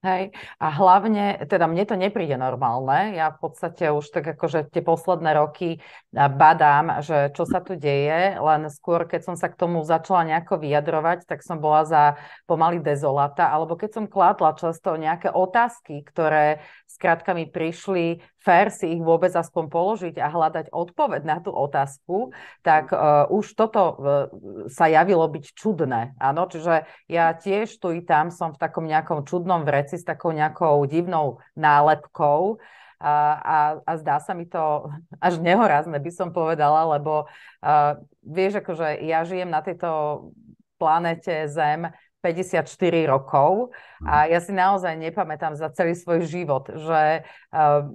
Hej, 0.00 0.32
a 0.56 0.72
hlavne, 0.72 1.44
teda 1.44 1.68
mne 1.68 1.84
to 1.84 1.92
nepríde 1.92 2.32
normálne, 2.40 3.12
ja 3.20 3.36
v 3.36 3.44
podstate 3.44 3.92
už 3.92 4.08
tak 4.08 4.32
akože 4.32 4.72
tie 4.72 4.80
posledné 4.80 5.36
roky 5.36 5.76
badám, 6.08 7.04
že 7.04 7.28
čo 7.36 7.44
sa 7.44 7.60
tu 7.60 7.76
deje, 7.76 8.32
len 8.40 8.72
skôr, 8.72 9.04
keď 9.04 9.28
som 9.28 9.36
sa 9.36 9.52
k 9.52 9.60
tomu 9.60 9.84
začala 9.84 10.24
nejako 10.24 10.56
vyjadrovať, 10.56 11.28
tak 11.28 11.44
som 11.44 11.60
bola 11.60 11.84
za 11.84 12.02
pomaly 12.48 12.80
dezolata, 12.80 13.52
alebo 13.52 13.76
keď 13.76 14.00
som 14.00 14.04
kládla 14.08 14.56
často 14.56 14.96
nejaké 14.96 15.28
otázky, 15.36 16.00
ktoré 16.08 16.64
skrátka 16.88 17.36
mi 17.36 17.44
prišli 17.44 18.24
fér 18.40 18.72
si 18.72 18.96
ich 18.96 19.02
vôbec 19.04 19.30
aspoň 19.32 19.64
položiť 19.68 20.14
a 20.16 20.32
hľadať 20.32 20.72
odpoveď 20.72 21.22
na 21.28 21.38
tú 21.44 21.52
otázku, 21.52 22.32
tak 22.64 22.90
uh, 22.90 23.28
už 23.28 23.52
toto 23.52 23.82
uh, 23.84 23.94
sa 24.72 24.88
javilo 24.88 25.28
byť 25.28 25.44
čudné. 25.52 26.16
Áno, 26.16 26.48
čiže 26.48 26.88
ja 27.06 27.36
tiež 27.36 27.76
tu 27.76 27.92
i 27.92 28.00
tam 28.00 28.32
som 28.32 28.56
v 28.56 28.60
takom 28.60 28.88
nejakom 28.88 29.28
čudnom 29.28 29.62
vreci 29.68 30.00
s 30.00 30.04
takou 30.08 30.32
nejakou 30.32 30.88
divnou 30.88 31.44
nálepkou 31.52 32.56
a, 33.00 33.12
a, 33.40 33.58
a 33.84 33.92
zdá 33.96 34.20
sa 34.20 34.32
mi 34.36 34.48
to 34.48 34.88
až 35.26 35.40
nehorazné, 35.40 36.00
by 36.00 36.12
som 36.12 36.32
povedala, 36.32 36.96
lebo 36.96 37.28
uh, 37.64 38.00
vieš, 38.24 38.64
akože 38.64 39.04
ja 39.04 39.24
žijem 39.24 39.52
na 39.52 39.60
tejto 39.60 40.32
planete 40.80 41.44
Zem 41.52 41.92
54 42.20 42.68
rokov 43.08 43.72
a 44.04 44.24
mhm. 44.24 44.28
ja 44.32 44.40
si 44.40 44.52
naozaj 44.52 44.92
nepamätám 44.96 45.56
za 45.56 45.72
celý 45.72 45.96
svoj 45.96 46.28
život, 46.28 46.68
že 46.68 47.24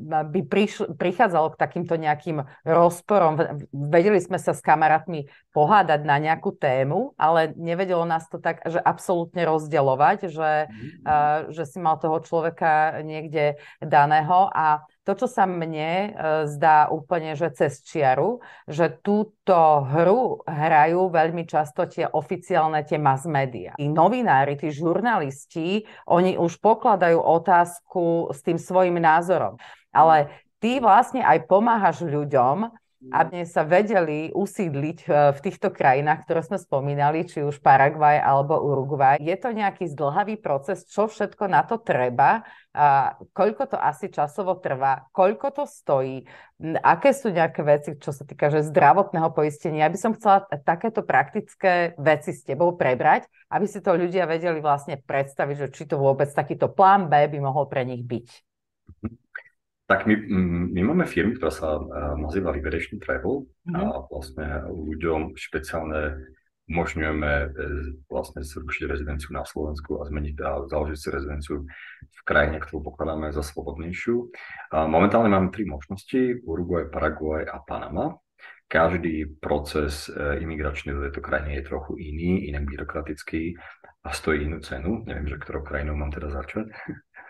by 0.05 0.39
prišl, 0.49 0.97
prichádzalo 0.97 1.53
k 1.53 1.61
takýmto 1.61 1.95
nejakým 1.97 2.41
rozporom. 2.65 3.37
Vedeli 3.69 4.17
sme 4.21 4.41
sa 4.41 4.57
s 4.57 4.61
kamarátmi 4.65 5.29
pohádať 5.53 6.01
na 6.03 6.17
nejakú 6.17 6.53
tému, 6.57 7.13
ale 7.15 7.53
nevedelo 7.53 8.03
nás 8.03 8.25
to 8.27 8.41
tak, 8.41 8.65
že 8.65 8.81
absolútne 8.81 9.45
rozdeľovať, 9.45 10.19
že, 10.29 10.51
mhm. 10.67 11.53
že 11.53 11.63
si 11.69 11.77
mal 11.77 12.01
toho 12.01 12.17
človeka 12.21 13.01
niekde 13.05 13.61
daného 13.79 14.49
a 14.49 14.85
to, 15.05 15.13
čo 15.13 15.27
sa 15.29 15.45
mne 15.45 15.93
e, 15.93 16.09
zdá 16.49 16.89
úplne, 16.89 17.37
že 17.37 17.53
cez 17.53 17.85
čiaru, 17.85 18.41
že 18.65 18.89
túto 19.05 19.85
hru 19.85 20.41
hrajú 20.49 21.13
veľmi 21.13 21.45
často 21.45 21.85
tie 21.85 22.09
oficiálne 22.09 22.81
tie 22.81 22.97
mass 22.97 23.29
media. 23.29 23.77
I 23.77 23.85
novinári, 23.85 24.57
tí 24.57 24.73
žurnalisti, 24.73 25.85
oni 26.09 26.41
už 26.41 26.57
pokladajú 26.57 27.21
otázku 27.21 28.33
s 28.33 28.41
tým 28.41 28.57
svojim 28.57 28.97
názorom. 28.97 29.61
Ale 29.93 30.33
ty 30.57 30.81
vlastne 30.81 31.21
aj 31.21 31.45
pomáhaš 31.45 32.01
ľuďom, 32.01 32.73
aby 33.11 33.45
sa 33.45 33.61
vedeli 33.61 34.33
usídliť 34.33 34.97
e, 35.05 35.07
v 35.35 35.39
týchto 35.43 35.69
krajinách, 35.69 36.25
ktoré 36.25 36.41
sme 36.41 36.57
spomínali, 36.57 37.27
či 37.27 37.45
už 37.45 37.61
Paraguaj 37.61 38.17
alebo 38.17 38.57
Uruguay. 38.57 39.21
Je 39.21 39.35
to 39.37 39.53
nejaký 39.53 39.85
zdlhavý 39.91 40.41
proces, 40.41 40.87
čo 40.89 41.05
všetko 41.05 41.45
na 41.45 41.61
to 41.67 41.77
treba, 41.77 42.41
a 42.75 43.15
koľko 43.31 43.71
to 43.71 43.77
asi 43.79 44.11
časovo 44.11 44.59
trvá, 44.59 45.07
koľko 45.15 45.47
to 45.55 45.63
stojí, 45.63 46.27
aké 46.83 47.15
sú 47.15 47.31
nejaké 47.31 47.61
veci, 47.63 47.89
čo 47.95 48.11
sa 48.11 48.27
týka 48.27 48.51
že 48.51 48.67
zdravotného 48.67 49.31
poistenia. 49.31 49.87
Ja 49.87 49.93
by 49.93 49.99
som 49.99 50.11
chcela 50.15 50.43
takéto 50.63 51.05
praktické 51.05 51.95
veci 51.95 52.35
s 52.35 52.43
tebou 52.43 52.75
prebrať, 52.75 53.31
aby 53.47 53.65
si 53.67 53.79
to 53.79 53.95
ľudia 53.95 54.27
vedeli 54.27 54.59
vlastne 54.59 54.99
predstaviť, 54.99 55.55
že 55.55 55.67
či 55.71 55.83
to 55.87 55.95
vôbec 55.95 56.27
takýto 56.31 56.67
plán 56.67 57.07
B 57.07 57.31
by 57.31 57.39
mohol 57.39 57.67
pre 57.71 57.87
nich 57.87 58.03
byť. 58.03 58.27
Tak 59.85 60.09
my, 60.09 60.17
my 60.73 60.81
máme 60.81 61.05
firmy, 61.05 61.37
ktorá 61.37 61.53
sa 61.53 61.77
nazýva 62.17 62.49
Liberation 62.49 62.97
Travel 62.97 63.45
mm-hmm. 63.69 63.75
a 63.77 63.81
mhm. 63.85 64.03
vlastne 64.09 64.47
ľuďom 64.65 65.37
špeciálne 65.37 66.33
umožňujeme 66.65 67.31
e, 67.45 67.47
vlastne 68.09 68.41
zrušiť 68.41 68.89
rezidenciu 68.89 69.29
na 69.33 69.45
Slovensku 69.45 70.01
a 70.01 70.09
zmeniť 70.09 70.35
a 70.41 70.65
založiť 70.65 70.97
si 70.97 71.07
rezidenciu 71.13 71.55
v 72.01 72.21
krajine, 72.25 72.57
ktorú 72.57 72.81
pokladáme 72.81 73.29
za 73.29 73.45
slobodnejšiu. 73.45 74.33
Momentálne 74.73 75.29
máme 75.29 75.53
tri 75.53 75.69
možnosti, 75.69 76.41
Uruguay, 76.41 76.89
Paraguay 76.89 77.45
a 77.45 77.61
Panama. 77.61 78.17
Každý 78.65 79.37
proces 79.37 80.09
e, 80.09 80.41
imigračný 80.41 80.89
do 80.97 81.05
tejto 81.05 81.21
krajiny 81.21 81.61
je 81.61 81.69
trochu 81.69 82.01
iný, 82.01 82.49
inak 82.49 82.65
byrokratický 82.65 83.53
a 84.01 84.09
stojí 84.09 84.49
inú 84.49 84.57
cenu. 84.65 85.05
Neviem, 85.05 85.29
že 85.29 85.37
ktorou 85.37 85.61
krajinou 85.61 85.93
mám 85.93 86.09
teda 86.09 86.33
začať. 86.33 86.73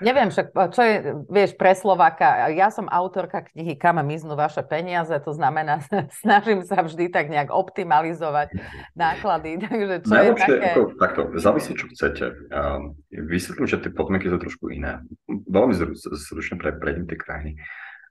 Neviem 0.04 0.28
však, 0.28 0.52
čo 0.75 0.82
je, 0.84 0.96
vieš, 1.32 1.56
pre 1.56 1.72
Slováka, 1.72 2.52
ja 2.52 2.68
som 2.68 2.92
autorka 2.92 3.48
knihy 3.48 3.80
Kam 3.80 4.04
miznú 4.04 4.36
vaše 4.36 4.60
peniaze, 4.60 5.16
to 5.24 5.32
znamená, 5.32 5.80
snažím 6.24 6.68
sa 6.68 6.84
vždy 6.84 7.08
tak 7.08 7.32
nejak 7.32 7.48
optimalizovať 7.48 8.52
náklady, 8.92 9.56
takže 9.64 9.96
čo 10.04 10.12
Najlepšie, 10.12 10.44
je 10.44 10.60
také... 10.60 10.70
Ako, 10.75 10.84
takto, 11.00 11.22
závisí, 11.40 11.72
čo 11.80 11.88
chcete. 11.96 12.25
Um, 12.52 13.00
vysvetlím, 13.10 13.68
že 13.72 13.80
tie 13.80 13.92
podmienky 13.92 14.28
sú 14.28 14.38
trošku 14.40 14.68
iné. 14.72 15.00
Veľmi 15.28 15.74
zručne 16.04 16.60
pre, 16.60 16.75
prejdem 16.75 17.08
tie 17.08 17.16
krajiny. 17.16 17.52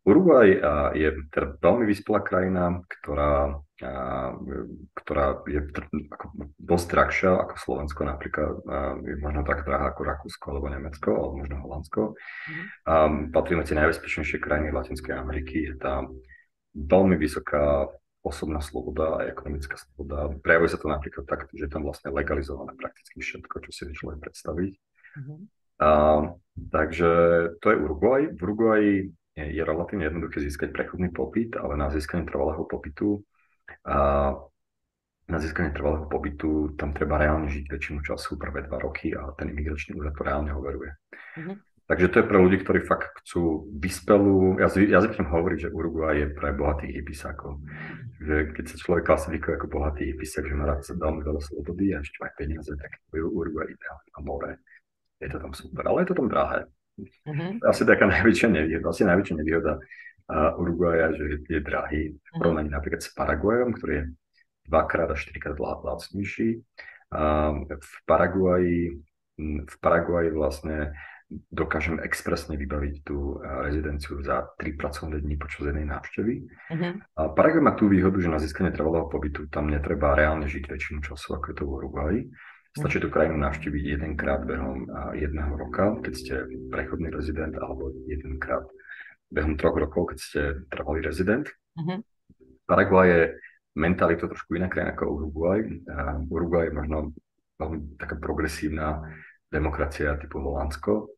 Uruguay 0.04 0.60
je 0.92 1.08
teda 1.32 1.56
veľmi 1.64 1.88
vyspelá 1.88 2.20
krajina, 2.20 2.84
ktorá, 2.84 3.56
ktorá 5.00 5.26
je 5.48 5.60
ako 6.12 6.26
dosť 6.60 6.86
drahšia 6.92 7.32
ako 7.40 7.54
Slovensko 7.56 8.00
napríklad, 8.04 8.52
je 9.00 9.16
možno 9.16 9.48
tak 9.48 9.64
drahá 9.64 9.96
ako 9.96 10.04
Rakúsko 10.04 10.46
alebo 10.52 10.68
Nemecko, 10.68 11.08
alebo 11.16 11.34
možno 11.40 11.56
Holandsko. 11.64 12.00
Mm-hmm. 12.12 13.32
Patrí 13.32 13.56
medzi 13.56 13.72
najbezpečnejšie 13.72 14.44
krajiny 14.44 14.76
Latinskej 14.76 15.16
Ameriky, 15.16 15.72
je 15.72 15.76
tam 15.80 16.12
veľmi 16.76 17.16
vysoká 17.16 17.88
osobná 18.24 18.60
sloboda 18.60 19.20
a 19.20 19.28
ekonomická 19.28 19.76
sloboda. 19.76 20.32
Prejavuje 20.40 20.68
sa 20.72 20.80
to 20.80 20.88
napríklad 20.88 21.24
tak, 21.28 21.48
že 21.52 21.64
je 21.64 21.72
tam 21.72 21.84
vlastne 21.84 22.08
legalizované 22.12 22.72
prakticky 22.76 23.20
všetko, 23.20 23.68
čo 23.68 23.70
si 23.72 23.88
vie 23.88 23.96
človek 23.96 24.20
predstaviť. 24.20 24.72
Mm-hmm. 25.16 25.38
A, 25.80 25.90
takže 26.72 27.10
to 27.60 27.66
je 27.68 27.76
Uruguay. 27.76 28.28
V 28.32 28.40
Uruguay 28.40 28.84
je 29.34 29.62
relatívne 29.66 30.06
jednoduché 30.06 30.38
získať 30.40 30.70
prechodný 30.70 31.10
popyt, 31.10 31.58
ale 31.58 31.74
na 31.74 31.90
získanie 31.90 32.22
trvalého 32.22 32.62
popytu 32.64 33.22
a 33.82 34.30
na 35.24 35.38
získanie 35.40 35.72
trvalého 35.72 36.06
pobytu 36.06 36.76
tam 36.76 36.92
treba 36.92 37.16
reálne 37.16 37.48
žiť 37.48 37.64
väčšinu 37.66 37.98
času, 38.04 38.36
prvé 38.36 38.68
dva 38.68 38.78
roky 38.78 39.16
a 39.16 39.32
ten 39.34 39.50
imigračný 39.50 39.96
úrad 39.96 40.12
to 40.14 40.22
reálne 40.22 40.52
overuje. 40.52 40.92
Mm-hmm. 41.40 41.56
Takže 41.84 42.08
to 42.08 42.16
je 42.16 42.28
pre 42.32 42.38
ľudí, 42.40 42.56
ktorí 42.64 42.80
fakt 42.80 43.12
chcú 43.20 43.68
vyspelú, 43.76 44.56
ja, 44.56 44.72
ja 44.72 45.04
zvyknem 45.04 45.28
hovoriť, 45.28 45.68
že 45.68 45.74
Uruguay 45.74 46.24
je 46.24 46.32
pre 46.32 46.56
bohatých 46.56 46.96
hypisákov. 46.96 47.60
Že 48.24 48.56
keď 48.56 48.64
sa 48.72 48.76
človek 48.80 49.04
klasifikuje 49.04 49.52
ako 49.60 49.68
bohatý 49.68 50.02
hypisák, 50.16 50.48
že 50.48 50.56
má 50.56 50.64
rád 50.64 50.80
sa 50.80 50.96
veľmi 50.96 51.20
veľa 51.20 51.44
slobody 51.44 51.92
a 51.92 52.00
ešte 52.00 52.16
má 52.24 52.32
peniaze, 52.40 52.72
tak 52.72 52.88
Uruguay 53.12 53.68
ideálne 53.68 54.10
a 54.16 54.20
more. 54.24 54.52
Je 55.20 55.28
to 55.28 55.36
tam 55.36 55.52
super, 55.52 55.84
ale 55.84 56.04
je 56.04 56.08
to 56.08 56.16
tam 56.16 56.28
drahé. 56.32 56.64
Mm-hmm. 57.00 57.50
Asi 57.66 57.82
taká 57.82 58.06
najväčšia 58.06 58.48
nevýhoda, 58.50 58.86
asi 58.94 59.02
najväčšia 59.02 59.36
nevýhoda 59.42 59.72
uh, 59.78 60.60
Uruguaya, 60.62 61.10
že 61.10 61.42
je 61.46 61.60
drahý 61.60 62.14
v 62.14 62.28
porovnaní 62.38 62.70
mm-hmm. 62.70 62.76
napríklad 62.78 63.02
s 63.02 63.10
Paraguajom, 63.12 63.70
ktorý 63.74 63.92
je 63.98 64.04
dvakrát 64.70 65.08
až 65.10 65.18
štyrikrát 65.26 65.58
lacnejší. 65.58 66.62
Uh, 67.14 67.66
v 67.68 67.92
Paraguaji 68.06 69.02
v 69.38 69.76
Paraguaji 69.82 70.30
vlastne 70.30 70.94
dokážem 71.50 71.98
expresne 72.04 72.54
vybaviť 72.54 72.94
tú 73.02 73.40
eh, 73.40 73.66
rezidenciu 73.66 74.22
za 74.22 74.54
tri 74.54 74.76
pracovné 74.76 75.18
dní 75.18 75.34
počas 75.40 75.66
jednej 75.66 75.88
návštevy. 75.88 76.34
Uh-huh. 76.70 76.92
A 77.18 77.20
Paraguay 77.34 77.64
má 77.64 77.72
tú 77.74 77.90
výhodu, 77.90 78.14
že 78.20 78.30
na 78.30 78.38
získanie 78.38 78.70
trvalého 78.70 79.10
pobytu 79.10 79.50
tam 79.50 79.66
netreba 79.72 80.14
reálne 80.14 80.46
žiť 80.46 80.70
väčšinu 80.70 80.98
času, 81.02 81.34
ako 81.34 81.46
je 81.50 81.56
to 81.56 81.64
v 81.66 81.74
Uruguayi. 81.74 82.20
Stačí 82.74 82.98
tú 82.98 83.06
krajinu 83.06 83.38
navštíviť 83.38 83.84
jedenkrát 83.98 84.42
behom 84.42 84.90
eh, 84.90 85.22
jedného 85.22 85.54
roka, 85.54 85.94
keď 86.02 86.12
ste 86.14 86.34
prechodný 86.74 87.08
rezident, 87.14 87.54
alebo 87.54 87.94
jedenkrát 88.10 88.66
behom 89.30 89.54
troch 89.54 89.78
rokov, 89.78 90.14
keď 90.14 90.18
ste 90.18 90.40
trvalý 90.70 91.02
rezident. 91.02 91.46
Uh-huh. 91.78 92.02
Paraguay 92.66 93.06
je 93.10 93.22
mentalitou 93.74 94.30
trošku 94.30 94.54
iná 94.54 94.70
krajina 94.70 94.94
ako 94.94 95.10
Uruguay. 95.10 95.60
Uh, 95.86 96.22
Uruguay 96.30 96.70
je 96.70 96.74
možno 96.78 96.96
veľmi 97.58 97.98
taká 97.98 98.14
progresívna 98.18 99.02
demokracia 99.50 100.14
typu 100.18 100.38
Holandsko, 100.38 101.10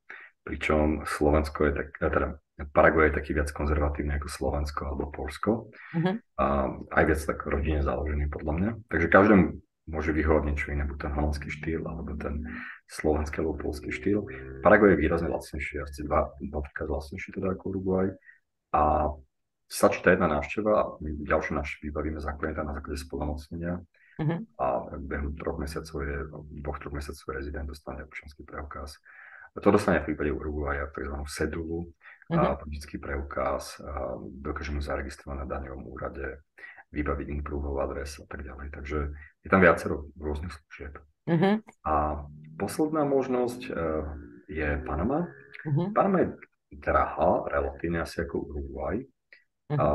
pričom 0.45 1.05
Slovensko 1.05 1.69
je 1.69 1.73
tak, 1.73 1.89
teda 2.01 2.41
Paraguay 2.73 3.13
je 3.13 3.21
taký 3.21 3.37
viac 3.37 3.53
konzervatívny 3.53 4.17
ako 4.17 4.29
Slovensko 4.33 4.81
alebo 4.89 5.13
Polsko. 5.13 5.69
Uh-huh. 5.93 6.17
A 6.41 6.73
aj 6.97 7.05
viac 7.05 7.21
tak 7.21 7.45
rodine 7.45 7.85
založený 7.85 8.33
podľa 8.33 8.53
mňa. 8.57 8.71
Takže 8.89 9.13
každému 9.13 9.45
môže 9.87 10.11
vyhovať 10.11 10.43
niečo 10.51 10.75
iné, 10.75 10.83
buď 10.83 10.99
ten 11.09 11.13
holandský 11.15 11.49
štýl 11.51 11.83
alebo 11.87 12.19
ten 12.19 12.43
slovenský 12.91 13.43
alebo 13.43 13.59
polský 13.59 13.91
štýl. 13.95 14.27
Paraguay 14.63 14.95
je 14.95 15.03
výrazne 15.03 15.31
lacnejší, 15.31 15.83
asi 15.83 16.03
dva, 16.07 16.35
dvakrát 16.43 16.91
lacnejší 16.91 17.39
teda 17.39 17.55
ako 17.55 17.65
Uruguay. 17.75 18.07
A 18.75 19.11
stačí 19.71 20.03
tá 20.03 20.11
jedna 20.15 20.27
návšteva 20.27 20.73
a 20.75 20.83
my 20.99 21.23
ďalšie 21.23 21.55
návštevy 21.55 21.91
vybavíme 21.91 22.19
základne 22.19 22.67
na 22.67 22.75
základe 22.77 22.99
spolnomocnenia 22.99 23.83
Uh-huh. 24.17 24.41
A 24.57 24.97
behom 24.97 25.37
troch 25.37 25.61
mesiacov 25.61 26.01
je, 26.01 26.17
dvoch, 26.65 26.81
troch 26.81 26.95
mesiacov 26.97 27.37
rezident 27.37 27.69
dostane 27.69 28.01
občianský 28.09 28.49
preukaz. 28.49 28.97
A 29.53 29.61
to 29.61 29.69
dostane 29.73 30.01
v 30.01 30.13
prípade 30.13 30.33
Uruguaja 30.33 30.89
tzv. 30.89 31.17
sedulu, 31.29 31.85
uh-huh. 32.33 32.57
a 32.57 32.57
politický 32.57 32.97
preukaz, 32.97 33.77
a 33.85 34.17
dokáže 34.21 34.73
mu 34.73 34.81
zaregistrovať 34.81 35.37
na 35.45 35.47
daňovom 35.49 35.85
úrade, 35.85 36.41
vybaviť 36.97 37.27
im 37.29 37.41
prúhovú 37.45 37.77
adres 37.85 38.17
a 38.17 38.27
tak 38.27 38.43
ďalej. 38.43 38.73
Takže 38.73 38.99
je 39.45 39.49
tam 39.53 39.61
viacero 39.61 40.09
rôznych 40.17 40.53
služieb. 40.53 40.97
Uh-huh. 41.29 41.61
A 41.85 42.25
posledná 42.57 43.05
možnosť 43.05 43.61
uh, 43.69 43.77
je 44.49 44.81
Panama. 44.89 45.29
Uh-huh. 45.69 45.93
Panama 45.93 46.25
je 46.25 46.29
drahá, 46.73 47.45
relatívne 47.53 48.01
asi 48.01 48.25
ako 48.25 48.49
Uruguay. 48.49 49.05
Uh-huh. 49.69 49.77
A 49.77 49.87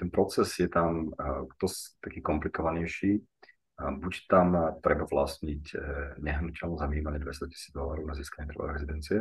ten 0.00 0.08
proces 0.08 0.48
je 0.56 0.70
tam 0.72 1.12
uh, 1.12 1.44
dosť 1.60 2.00
taký 2.00 2.24
komplikovanejší 2.24 3.20
buď 3.76 4.14
tam 4.24 4.56
treba 4.80 5.04
vlastniť 5.04 5.64
e, 5.76 5.78
nehnuteľnosť 6.24 6.80
za 6.80 6.88
minimálne 6.88 7.20
200 7.20 7.52
tisíc 7.52 7.70
dolárov 7.76 8.08
na 8.08 8.16
získanie 8.16 8.48
trvalej 8.48 8.80
rezidencie, 8.80 9.18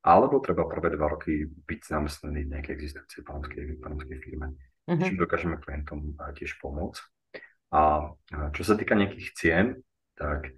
alebo 0.00 0.40
treba 0.40 0.64
prvé 0.64 0.96
dva 0.96 1.12
roky 1.12 1.44
byť 1.44 1.80
zamestnaný 1.84 2.48
v 2.48 2.52
nejakej 2.56 2.72
existujúcej 2.72 3.22
panamskej, 3.28 3.64
panamskej 3.84 4.18
firme. 4.24 4.56
Uh-huh. 4.88 5.04
Čím 5.04 5.20
dokážeme 5.20 5.60
klientom 5.60 6.16
tiež 6.32 6.56
pomôcť. 6.64 7.02
A 7.76 8.16
čo 8.56 8.62
sa 8.64 8.74
týka 8.80 8.96
nejakých 8.96 9.28
cien, 9.36 9.66
tak 10.16 10.48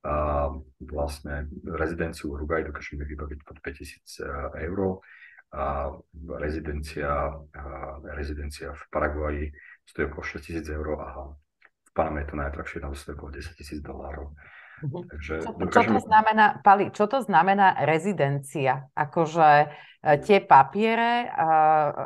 a 0.00 0.48
vlastne 0.80 1.52
rezidenciu 1.60 2.32
v 2.32 2.40
Uruguay 2.40 2.64
dokážeme 2.64 3.04
vybaviť 3.04 3.40
pod 3.44 3.60
5000 3.60 4.00
e, 4.00 4.64
eur. 4.64 5.04
A 5.50 5.90
rezidencia, 6.38 7.10
a 7.36 7.64
rezidencia 8.14 8.70
v 8.70 8.82
Paraguaji 8.86 9.44
stojí 9.82 10.06
okolo 10.06 10.22
6000 10.22 10.62
eur 10.78 10.88
a 10.94 11.08
v 11.58 11.90
Paname 11.90 12.22
je 12.22 12.28
to 12.30 12.36
najdrahšie, 12.38 12.78
tam 12.78 12.94
stojí 12.94 13.18
okolo 13.18 13.30
10 13.34 13.58
tisíc 13.58 13.80
dolárov. 13.82 14.30
Uh-huh. 14.80 15.04
Takže 15.04 15.34
čo, 15.44 15.50
dokážeme... 15.52 15.72
čo 15.72 15.80
to 15.84 15.98
znamená, 16.08 16.46
Pali, 16.64 16.84
čo 16.92 17.04
to 17.04 17.18
znamená 17.20 17.66
rezidencia? 17.84 18.88
Akože 18.96 19.48
e, 19.60 19.66
tie 20.24 20.40
papiere 20.40 21.28
a, 21.28 21.48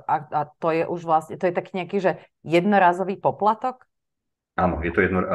a, 0.03 0.17
a 0.27 0.41
to 0.59 0.69
je 0.75 0.85
už 0.87 1.01
vlastne, 1.07 1.39
to 1.39 1.47
je 1.47 1.55
taký 1.55 1.79
nejaký, 1.79 1.99
že 2.03 2.13
jednorazový 2.43 3.19
poplatok? 3.19 3.87
Áno, 4.55 4.87
je 4.87 4.95
to 4.95 5.03
jedno, 5.03 5.27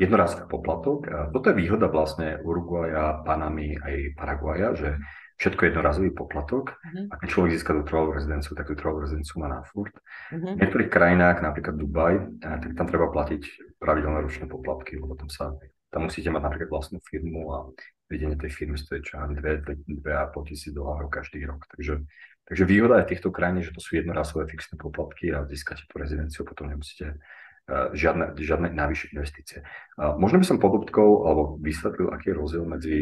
jednorazový 0.00 0.48
poplatok. 0.48 1.04
Toto 1.36 1.52
je 1.52 1.58
výhoda 1.60 1.84
vlastne 1.92 2.40
Uruguaja, 2.40 3.20
Panamy 3.20 3.76
aj 3.76 4.16
Paraguaja, 4.16 4.72
že 4.72 4.96
všetko 5.36 5.60
je 5.60 5.68
jednorazový 5.68 6.10
poplatok. 6.16 6.72
Uh-huh. 6.72 7.12
A 7.12 7.20
keď 7.20 7.28
človek 7.28 7.50
získa 7.60 7.76
tú 7.76 7.84
trvalú 7.84 8.16
rezidenciu, 8.16 8.56
tak 8.56 8.64
tú 8.64 8.72
trvalú 8.72 9.04
rezidenciu 9.04 9.36
má 9.36 9.52
na 9.52 9.60
furt. 9.68 9.92
Uh-huh. 10.32 10.56
V 10.56 10.60
niektorých 10.64 10.88
krajinách, 10.88 11.44
napríklad 11.44 11.76
Dubaj, 11.76 12.40
tak 12.40 12.72
tam 12.72 12.86
treba 12.88 13.12
platiť 13.12 13.42
pravidelné 13.76 14.24
ročné 14.24 14.48
poplatky, 14.48 14.96
lebo 14.96 15.12
tam 15.12 15.28
sa 15.28 15.52
tam 15.94 16.10
musíte 16.10 16.26
mať 16.34 16.42
napríklad 16.42 16.70
vlastnú 16.74 16.98
firmu 17.06 17.54
a 17.54 17.70
vedenie 18.10 18.34
tej 18.34 18.50
firmy 18.50 18.74
stojí 18.74 18.98
čo 19.06 19.22
2,5 19.22 20.50
tisíc 20.50 20.74
dolárov 20.74 21.06
každý 21.06 21.46
rok. 21.46 21.62
Takže, 21.70 22.02
takže 22.50 22.64
výhoda 22.66 22.98
je 22.98 23.14
týchto 23.14 23.30
krajín, 23.30 23.62
že 23.62 23.70
to 23.70 23.78
sú 23.78 23.94
jednorazové 23.94 24.50
fixné 24.50 24.74
poplatky 24.74 25.30
a 25.30 25.46
získate 25.46 25.86
tú 25.86 26.02
rezidenciu, 26.02 26.42
potom 26.42 26.66
nemusíte 26.66 27.14
uh, 27.14 27.94
žiadne, 27.94 28.34
žiadne 28.34 28.74
navyše 28.74 29.14
investície. 29.14 29.62
Možno 29.94 30.42
by 30.42 30.46
som 30.50 30.58
podotkol 30.58 31.30
alebo 31.30 31.42
vysvetlil, 31.62 32.10
aký 32.10 32.34
je 32.34 32.36
rozdiel 32.36 32.66
medzi 32.66 32.96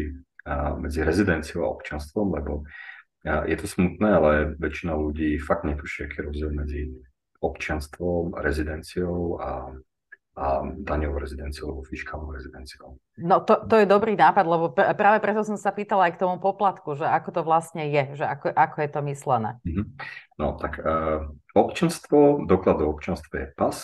medzi 0.79 1.07
rezidenciou 1.07 1.65
a 1.65 1.73
občanstvom, 1.79 2.35
lebo 2.35 2.67
je 3.23 3.55
to 3.55 3.67
smutné, 3.71 4.09
ale 4.11 4.31
väčšina 4.59 4.99
ľudí 4.99 5.39
fakt 5.39 5.63
netuší, 5.63 6.11
aký 6.11 6.19
je 6.19 6.27
rozdiel 6.27 6.51
medzi 6.51 6.81
občanstvom, 7.39 8.35
rezidenciou 8.35 9.39
a, 9.39 9.71
a 10.33 10.65
daňovou 10.65 11.21
rezidenciou 11.21 11.69
alebo 11.69 11.85
fiskálnou 11.85 12.33
rezidenciou. 12.33 12.97
No 13.21 13.45
to, 13.45 13.69
to 13.69 13.85
je 13.85 13.87
dobrý 13.87 14.17
nápad, 14.17 14.45
lebo 14.49 14.73
práve 14.73 15.21
preto 15.21 15.45
som 15.45 15.61
sa 15.61 15.77
pýtala 15.77 16.09
aj 16.09 16.17
k 16.17 16.21
tomu 16.25 16.41
poplatku, 16.41 16.97
že 16.97 17.05
ako 17.05 17.29
to 17.37 17.41
vlastne 17.45 17.85
je, 17.85 18.17
že 18.17 18.25
ako, 18.25 18.49
ako 18.49 18.77
je 18.81 18.89
to 18.89 19.01
myslené. 19.13 19.51
Mm-hmm. 19.61 19.87
No 20.41 20.57
tak 20.57 20.81
uh, 20.81 21.29
občanstvo, 21.53 22.49
doklad 22.49 22.81
do 22.81 22.89
občanstva 22.89 23.45
je 23.45 23.49
pas. 23.53 23.77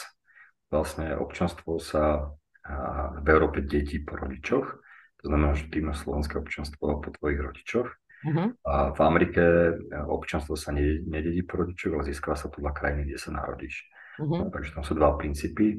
Vlastne 0.72 1.20
občanstvo 1.20 1.76
sa 1.76 2.32
uh, 2.32 3.20
v 3.20 3.26
Európe 3.28 3.60
detí 3.60 4.00
po 4.00 4.16
rodičoch 4.16 4.88
to 5.18 5.24
znamená, 5.26 5.54
že 5.58 5.66
ty 5.66 5.82
máš 5.82 6.06
slovenské 6.06 6.38
občanstvo 6.38 7.02
po 7.02 7.10
tvojich 7.10 7.40
rodičoch. 7.42 7.88
Uh-huh. 8.18 8.54
A 8.66 8.94
v 8.94 9.00
Amerike 9.02 9.42
e, 9.42 9.72
občanstvo 10.06 10.54
sa 10.58 10.74
nededí 10.74 11.42
po 11.42 11.62
rodičoch, 11.62 11.94
ale 11.94 12.08
získava 12.10 12.38
sa 12.38 12.50
podľa 12.50 12.72
krajiny, 12.74 13.10
kde 13.10 13.18
sa 13.18 13.30
narodíš. 13.34 13.86
Uh-huh. 14.18 14.50
Takže 14.50 14.74
tam 14.74 14.82
sú 14.82 14.92
dva 14.98 15.14
princípy. 15.14 15.78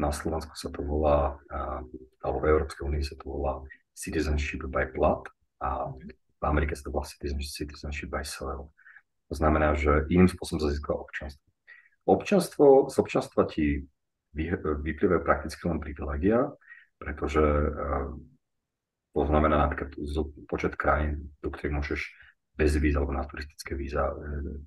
na 0.00 0.08
Slovensku 0.08 0.56
sa 0.56 0.72
to 0.72 0.80
volá, 0.80 1.36
e, 1.52 1.56
alebo 2.24 2.38
v 2.40 2.48
Európskej 2.48 2.82
únii 2.88 3.04
sa 3.04 3.14
to 3.20 3.28
volá 3.28 3.60
citizenship 3.92 4.64
by 4.72 4.88
blood 4.88 5.28
a 5.60 5.92
v 6.40 6.44
Amerike 6.48 6.72
sa 6.72 6.88
to 6.88 6.96
volá 6.96 7.04
citizenship 7.04 8.08
by 8.08 8.24
soil. 8.24 8.72
To 9.28 9.34
znamená, 9.36 9.76
že 9.76 10.08
iným 10.08 10.28
spôsobom 10.28 10.60
sa 10.64 10.72
získava 10.72 11.04
občanstvo. 11.04 11.46
Občanstvo, 12.08 12.66
z 12.90 12.96
občanstva 12.98 13.46
ti 13.46 13.86
vyplývajú 14.34 15.22
prakticky 15.22 15.60
len 15.68 15.78
privilegia, 15.78 16.50
pretože 16.98 17.40
to 19.12 19.22
znamená 19.28 19.68
napríklad 19.68 19.92
počet 20.48 20.74
krajín, 20.74 21.30
do 21.44 21.52
ktorých 21.52 21.76
môžeš 21.76 22.00
bez 22.52 22.76
víz 22.76 22.94
alebo 22.96 23.16
na 23.16 23.24
turistické 23.24 23.72
víza 23.72 24.12
e, 24.12 24.14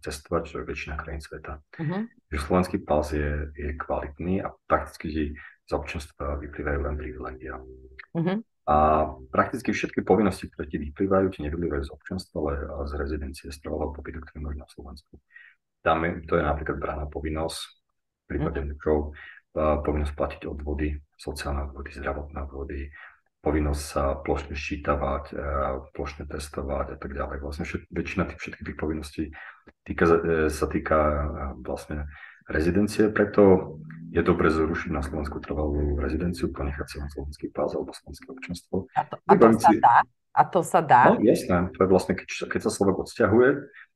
cestovať, 0.02 0.42
čo 0.50 0.56
je 0.62 0.66
väčšina 0.66 0.96
krajín 0.98 1.22
sveta. 1.22 1.62
Uh-huh. 1.62 2.02
Že 2.34 2.38
slovenský 2.42 2.78
pás 2.82 3.14
je, 3.14 3.54
je 3.54 3.78
kvalitný 3.78 4.42
a 4.42 4.50
prakticky 4.66 5.38
z 5.66 5.72
občanstva 5.72 6.42
vyplývajú 6.42 6.80
len 6.82 6.96
privilegia. 6.98 7.56
Uh-huh. 8.18 8.42
A 8.66 8.76
prakticky 9.30 9.70
všetky 9.70 10.02
povinnosti, 10.02 10.50
ktoré 10.50 10.66
ti 10.66 10.82
vyplývajú, 10.82 11.26
ti 11.30 11.46
nevyplývajú 11.46 11.84
z 11.86 11.92
občanstva, 11.94 12.38
ale 12.42 12.86
z 12.90 12.94
rezidencie, 12.98 13.54
z 13.54 13.58
trvalého 13.62 13.94
pobytu, 13.94 14.26
ktorý 14.26 14.42
máš 14.42 14.58
na 14.58 14.68
Slovensku. 14.74 15.22
Tam 15.86 16.02
je, 16.02 16.26
to 16.26 16.42
je 16.42 16.44
napríklad 16.44 16.82
braná 16.82 17.06
povinnosť, 17.06 17.60
v 18.26 18.26
prípade 18.26 18.60
uh-huh. 18.66 19.14
povinnosť 19.86 20.14
platiť 20.18 20.42
odvody, 20.50 20.98
sociálne 21.14 21.70
odvody, 21.70 21.94
zdravotné 21.94 22.40
odvody, 22.50 22.90
povinnosť 23.46 23.84
sa 23.86 24.18
plošne 24.18 24.58
ščítavať, 24.58 25.24
e, 25.30 25.46
plošne 25.94 26.26
testovať 26.26 26.88
a 26.94 26.98
tak 26.98 27.14
ďalej. 27.14 27.38
Vlastne 27.46 27.70
všet, 27.70 27.86
väčšina 27.94 28.26
tých 28.34 28.42
všetkých 28.42 28.66
tých 28.66 28.80
povinností 28.82 29.24
týka, 29.86 30.06
e, 30.10 30.50
sa 30.50 30.66
týka 30.66 30.98
e, 30.98 31.18
vlastne 31.62 32.10
rezidencie, 32.50 33.14
preto 33.14 33.78
je 34.10 34.22
dobre 34.26 34.50
zrušiť 34.50 34.90
na 34.90 35.06
Slovensku 35.06 35.38
trvalú 35.46 36.02
rezidenciu, 36.02 36.50
ponechať 36.50 36.86
si 36.90 36.98
na 36.98 37.08
slovenský 37.14 37.46
pás 37.54 37.78
alebo 37.78 37.94
slovenské 37.94 38.26
občanstvo. 38.34 38.90
A 38.98 39.02
to, 39.06 39.16
a 39.22 39.34
to 39.38 39.48
sa 39.62 39.72
dá? 39.78 39.98
A 40.36 40.42
to 40.44 40.60
sa 40.66 40.82
dá? 40.82 41.04
No 41.14 41.22
jasné, 41.22 41.70
to 41.72 41.80
je 41.86 41.90
vlastne, 41.90 42.14
keď, 42.18 42.50
keď 42.50 42.62
sa 42.66 42.72
Slovak 42.74 43.06
odsťahuje, 43.06 43.50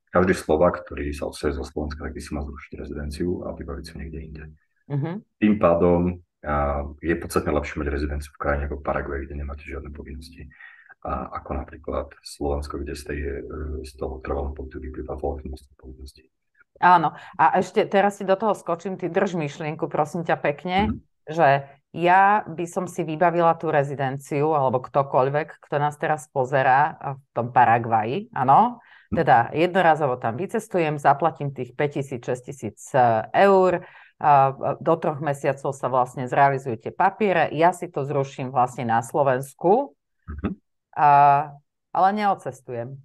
každý 0.10 0.34
Slovak, 0.34 0.86
ktorý 0.86 1.10
sa 1.14 1.30
odsťahuje 1.30 1.58
zo 1.58 1.66
Slovenska, 1.66 2.00
tak 2.06 2.14
by 2.14 2.22
si 2.22 2.32
mal 2.34 2.44
zrušiť 2.46 2.72
rezidenciu 2.78 3.30
a 3.46 3.54
vybaviť 3.54 3.86
si 3.86 3.94
niekde 3.98 4.20
inde. 4.22 4.44
Uh-huh. 4.90 5.22
Tým 5.38 5.62
pádom 5.62 6.18
a 6.39 6.88
je 7.04 7.15
podstatne 7.19 7.52
lepšie 7.52 7.84
mať 7.84 7.88
rezidenciu 7.91 8.32
v 8.32 8.41
krajine 8.41 8.63
ako 8.71 8.80
Paraguay, 8.80 9.28
kde 9.28 9.43
nemáte 9.43 9.67
žiadne 9.67 9.91
povinnosti. 9.91 10.47
A 11.04 11.32
ako 11.39 11.63
napríklad 11.63 12.12
Slovensko, 12.23 12.80
kde 12.80 12.95
z, 12.95 13.04
tej, 13.04 13.19
z 13.88 13.91
toho 13.95 14.19
trvalého 14.19 14.56
pobytu 14.56 14.84
vyplýva 14.84 15.15
veľké 15.15 15.47
množstvo 15.47 15.73
povinností. 15.80 16.28
Áno. 16.80 17.12
A 17.36 17.60
ešte 17.60 17.84
teraz 17.88 18.19
si 18.19 18.23
do 18.23 18.39
toho 18.39 18.56
skočím, 18.56 18.95
ty 18.95 19.12
drž 19.12 19.36
myšlienku, 19.36 19.91
prosím 19.91 20.23
ťa 20.23 20.36
pekne, 20.39 20.78
mm-hmm. 20.88 20.99
že 21.28 21.47
ja 21.91 22.45
by 22.45 22.65
som 22.69 22.86
si 22.86 23.02
vybavila 23.02 23.58
tú 23.58 23.73
rezidenciu, 23.73 24.54
alebo 24.54 24.78
ktokoľvek, 24.80 25.58
kto 25.58 25.75
nás 25.82 25.97
teraz 25.97 26.30
pozerá 26.30 26.95
v 27.17 27.23
tom 27.34 27.49
Paraguaji, 27.49 28.30
áno, 28.32 28.78
mhm. 29.10 29.15
teda 29.17 29.38
jednorazovo 29.58 30.21
tam 30.21 30.38
vycestujem, 30.38 31.02
zaplatím 31.02 31.49
tých 31.49 31.73
5000-6000 31.73 32.93
e, 32.93 33.02
eur, 33.49 33.82
do 34.84 34.94
troch 35.00 35.24
mesiacov 35.24 35.72
sa 35.72 35.88
vlastne 35.88 36.28
zrealizujú 36.28 36.76
tie 36.76 36.92
papiere, 36.92 37.48
ja 37.56 37.72
si 37.72 37.88
to 37.88 38.04
zruším 38.04 38.52
vlastne 38.52 38.84
na 38.84 39.00
Slovensku, 39.00 39.96
mm-hmm. 40.28 40.52
a, 41.00 41.10
ale 41.96 42.08
neocestujem 42.12 43.00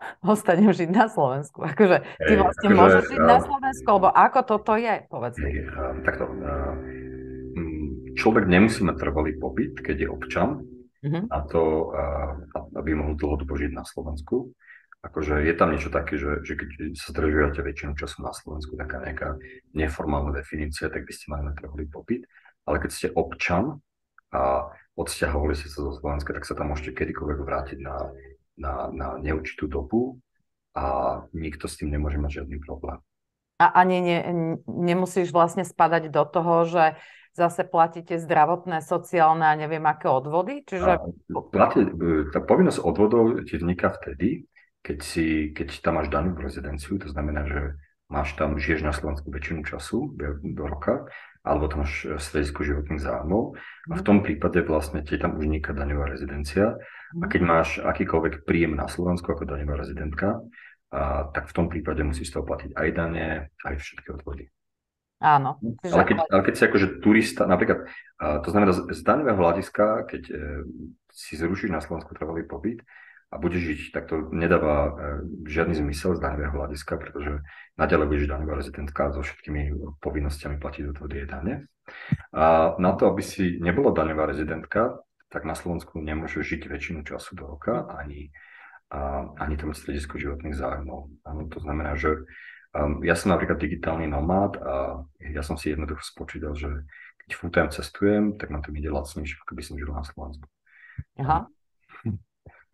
ostanem 0.26 0.74
žiť 0.74 0.90
na 0.90 1.06
Slovensku. 1.06 1.62
Akože 1.62 2.02
ty 2.02 2.32
vlastne 2.34 2.68
akože, 2.72 2.80
môžeš 2.82 3.02
žiť 3.14 3.22
na 3.22 3.38
Slovensku, 3.38 3.88
lebo 3.94 4.08
ako 4.10 4.40
toto 4.42 4.72
je, 4.74 4.94
povedz 5.06 5.36
mi. 5.38 5.50
Takto. 6.02 6.24
Človek 8.18 8.44
nemusí 8.50 8.82
mať 8.82 8.96
trvalý 8.98 9.38
pobyt, 9.38 9.78
keď 9.80 9.96
je 10.02 10.08
občan, 10.10 10.66
uh-huh. 11.06 11.24
a 11.30 11.38
to, 11.46 11.94
aby 12.74 12.90
mohol 12.98 13.14
dlhodobo 13.14 13.54
žiť 13.54 13.70
na 13.70 13.86
Slovensku. 13.86 14.50
Akože 15.00 15.40
je 15.40 15.54
tam 15.56 15.72
niečo 15.72 15.88
také, 15.88 16.20
že, 16.20 16.44
že 16.44 16.60
keď 16.60 16.92
sa 16.92 17.16
zdržujete 17.16 17.64
väčšinu 17.64 17.96
času 17.96 18.20
na 18.20 18.36
Slovensku, 18.36 18.76
taká 18.76 19.00
nejaká 19.00 19.40
neformálna 19.72 20.36
definícia, 20.36 20.92
tak 20.92 21.08
by 21.08 21.12
ste 21.16 21.32
mali 21.32 21.42
mať 21.48 21.54
trvalý 21.64 21.88
pobyt. 21.88 22.28
Ale 22.68 22.76
keď 22.84 22.90
ste 22.92 23.08
občan 23.16 23.80
a 24.28 24.68
odsťahovali 25.00 25.56
ste 25.56 25.72
sa 25.72 25.88
zo 25.88 25.96
Slovenska, 25.96 26.36
tak 26.36 26.44
sa 26.44 26.52
tam 26.52 26.76
môžete 26.76 26.92
kedykoľvek 26.92 27.38
vrátiť 27.40 27.78
na 27.80 28.12
na, 28.60 28.92
na 28.92 29.08
neurčitú 29.16 29.66
dobu 29.66 30.20
a 30.76 31.18
nikto 31.32 31.66
s 31.66 31.80
tým 31.80 31.90
nemôže 31.90 32.20
mať 32.20 32.44
žiadny 32.44 32.60
problém. 32.60 33.00
A 33.60 33.72
ani 33.72 34.00
ne, 34.00 34.18
nemusíš 34.68 35.32
vlastne 35.32 35.64
spadať 35.64 36.12
do 36.12 36.24
toho, 36.28 36.64
že 36.68 36.84
zase 37.36 37.64
platíte 37.64 38.20
zdravotné, 38.20 38.84
sociálne 38.84 39.44
a 39.44 39.58
neviem 39.58 39.84
aké 39.84 40.08
odvody? 40.08 40.64
Čiže... 40.64 41.00
Platí, 41.52 41.80
tá 42.32 42.40
povinnosť 42.40 42.80
odvodov 42.80 43.44
ti 43.48 43.60
vzniká 43.60 43.92
vtedy, 44.00 44.49
keď, 44.80 44.98
si, 45.04 45.26
keď 45.52 45.68
tam 45.84 46.00
máš 46.00 46.08
danú 46.08 46.36
rezidenciu, 46.36 46.96
to 46.96 47.08
znamená, 47.12 47.44
že 47.44 47.60
máš 48.10 48.34
tam, 48.34 48.58
žiješ 48.58 48.82
na 48.82 48.92
Slovensku 48.96 49.30
väčšinu 49.30 49.62
času 49.62 50.16
do 50.42 50.64
roka, 50.66 51.06
alebo 51.40 51.72
tam 51.72 51.86
máš 51.86 52.04
stredisko 52.20 52.66
životných 52.66 53.00
zájmov 53.00 53.56
a 53.88 53.94
v 53.96 54.04
tom 54.04 54.20
prípade 54.20 54.60
vlastne 54.60 55.00
ti 55.00 55.16
tam 55.16 55.40
už 55.40 55.48
vzniká 55.48 55.72
daňová 55.72 56.12
rezidencia 56.12 56.76
a 57.16 57.24
keď 57.24 57.40
máš 57.40 57.68
akýkoľvek 57.80 58.44
príjem 58.44 58.76
na 58.76 58.90
Slovensku 58.92 59.32
ako 59.32 59.48
daňová 59.48 59.80
rezidentka, 59.80 60.44
a, 60.92 61.30
tak 61.32 61.48
v 61.48 61.56
tom 61.56 61.66
prípade 61.72 62.04
musíš 62.04 62.34
to 62.34 62.44
platiť 62.44 62.76
aj 62.76 62.88
dane, 62.92 63.26
aj 63.64 63.74
všetky 63.78 64.08
odvody. 64.20 64.52
Áno. 65.20 65.60
Ale 65.84 66.04
keď, 66.08 66.16
ale 66.32 66.42
keď 66.48 66.54
si 66.56 66.62
akože 66.64 66.86
turista, 67.04 67.44
napríklad, 67.44 67.88
a, 68.20 68.40
to 68.44 68.48
znamená 68.52 68.72
z 68.72 69.00
daňového 69.00 69.38
hľadiska, 69.40 70.08
keď 70.08 70.22
e, 70.28 70.34
si 71.08 71.40
zrušíš 71.40 71.72
na 71.72 71.80
Slovensku 71.80 72.12
trvalý 72.16 72.44
pobyt 72.44 72.84
a 73.30 73.38
budeš 73.38 73.62
žiť, 73.62 73.80
tak 73.94 74.10
to 74.10 74.26
nedáva 74.34 74.74
e, 74.74 74.90
žiadny 75.46 75.78
zmysel 75.78 76.18
z 76.18 76.20
daňového 76.26 76.50
hľadiska, 76.50 76.98
pretože 76.98 77.46
naďalej 77.78 78.06
budeš 78.10 78.26
daňová 78.26 78.54
rezidentka 78.58 79.14
so 79.14 79.22
všetkými 79.22 79.62
povinnosťami 80.02 80.58
platiť 80.58 80.82
odvody 80.90 81.22
a 81.22 81.26
dane. 81.30 81.54
A 82.34 82.74
na 82.82 82.92
to, 82.98 83.06
aby 83.06 83.22
si 83.22 83.62
nebola 83.62 83.94
daňová 83.94 84.26
rezidentka, 84.34 84.98
tak 85.30 85.46
na 85.46 85.54
Slovensku 85.54 86.02
nemôžu 86.02 86.42
žiť 86.42 86.66
väčšinu 86.66 87.06
času 87.06 87.38
do 87.38 87.46
roka, 87.54 87.86
ani, 87.86 88.34
a, 88.90 89.30
ani 89.38 89.54
tam 89.54 89.78
stredisko 89.78 90.18
životných 90.18 90.58
zájmov. 90.58 91.22
Ano, 91.22 91.46
to 91.46 91.62
znamená, 91.62 91.94
že 91.94 92.26
um, 92.74 92.98
ja 93.06 93.14
som 93.14 93.30
napríklad 93.30 93.62
digitálny 93.62 94.10
nomád 94.10 94.58
a 94.58 95.06
ja 95.22 95.46
som 95.46 95.54
si 95.54 95.70
jednoducho 95.70 96.02
spočítal, 96.02 96.58
že 96.58 96.82
keď 97.22 97.30
full 97.38 97.54
cestujem, 97.54 98.34
tak 98.42 98.50
na 98.50 98.58
to 98.58 98.74
ide 98.74 98.90
lacnejšie, 98.90 99.38
ako 99.46 99.54
by 99.54 99.62
som 99.62 99.78
žil 99.78 99.94
na 99.94 100.02
Slovensku. 100.02 100.50
Aha. 101.22 101.46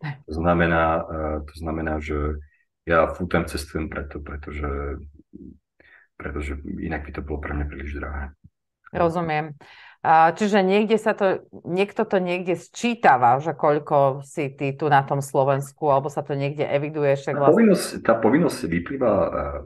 To 0.03 0.33
znamená, 0.33 0.83
uh, 1.01 1.37
to 1.45 1.55
znamená, 1.57 1.97
že 1.97 2.37
ja 2.87 3.11
full 3.11 3.27
time 3.27 3.45
cestujem 3.51 3.91
preto, 3.91 4.23
pretože, 4.23 5.03
pretože 6.15 6.55
inak 6.79 7.03
by 7.03 7.11
to 7.11 7.21
bolo 7.21 7.43
pre 7.43 7.51
mňa 7.51 7.65
príliš 7.67 7.99
drahé. 7.99 8.31
Rozumiem. 8.95 9.59
Čiže 10.07 10.63
niekde 10.63 10.95
sa 10.95 11.11
to, 11.11 11.43
niekto 11.67 12.07
to 12.07 12.23
niekde 12.23 12.55
sčítava, 12.55 13.43
že 13.43 13.51
koľko 13.51 14.23
si 14.23 14.47
ty 14.55 14.71
tu 14.71 14.87
na 14.87 15.03
tom 15.03 15.19
Slovensku, 15.19 15.83
alebo 15.91 16.07
sa 16.07 16.23
to 16.23 16.31
niekde 16.31 16.63
eviduje. 16.63 17.19
Však 17.19 17.35
vlastne... 17.35 17.43
tá, 17.43 17.51
povinnosť, 17.51 17.87
tá 18.07 18.13
povinnosť 18.15 18.59
vyplýva, 18.71 19.13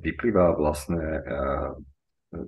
vyplýva 0.01 0.57
vlastne, 0.57 1.21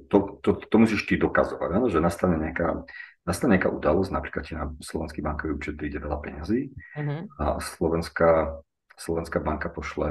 to, 0.09 0.41
to, 0.41 0.57
to 0.57 0.75
musíš 0.81 1.05
ty 1.05 1.21
dokazovať, 1.21 1.93
že 1.93 2.01
nastane 2.01 2.41
nejaká, 2.41 2.81
nastane 3.23 3.55
nejaká 3.55 3.71
udalosť, 3.71 4.11
napríklad 4.11 4.43
ti 4.43 4.53
na 4.55 4.67
slovenský 4.83 5.23
bankový 5.23 5.55
účet 5.55 5.79
príde 5.79 5.99
veľa 5.99 6.19
peňazí 6.19 6.71
uh-huh. 6.71 7.21
a 7.39 7.45
Slovenská, 7.63 8.59
Slovenská 8.99 9.39
banka 9.39 9.71
pošle, 9.71 10.09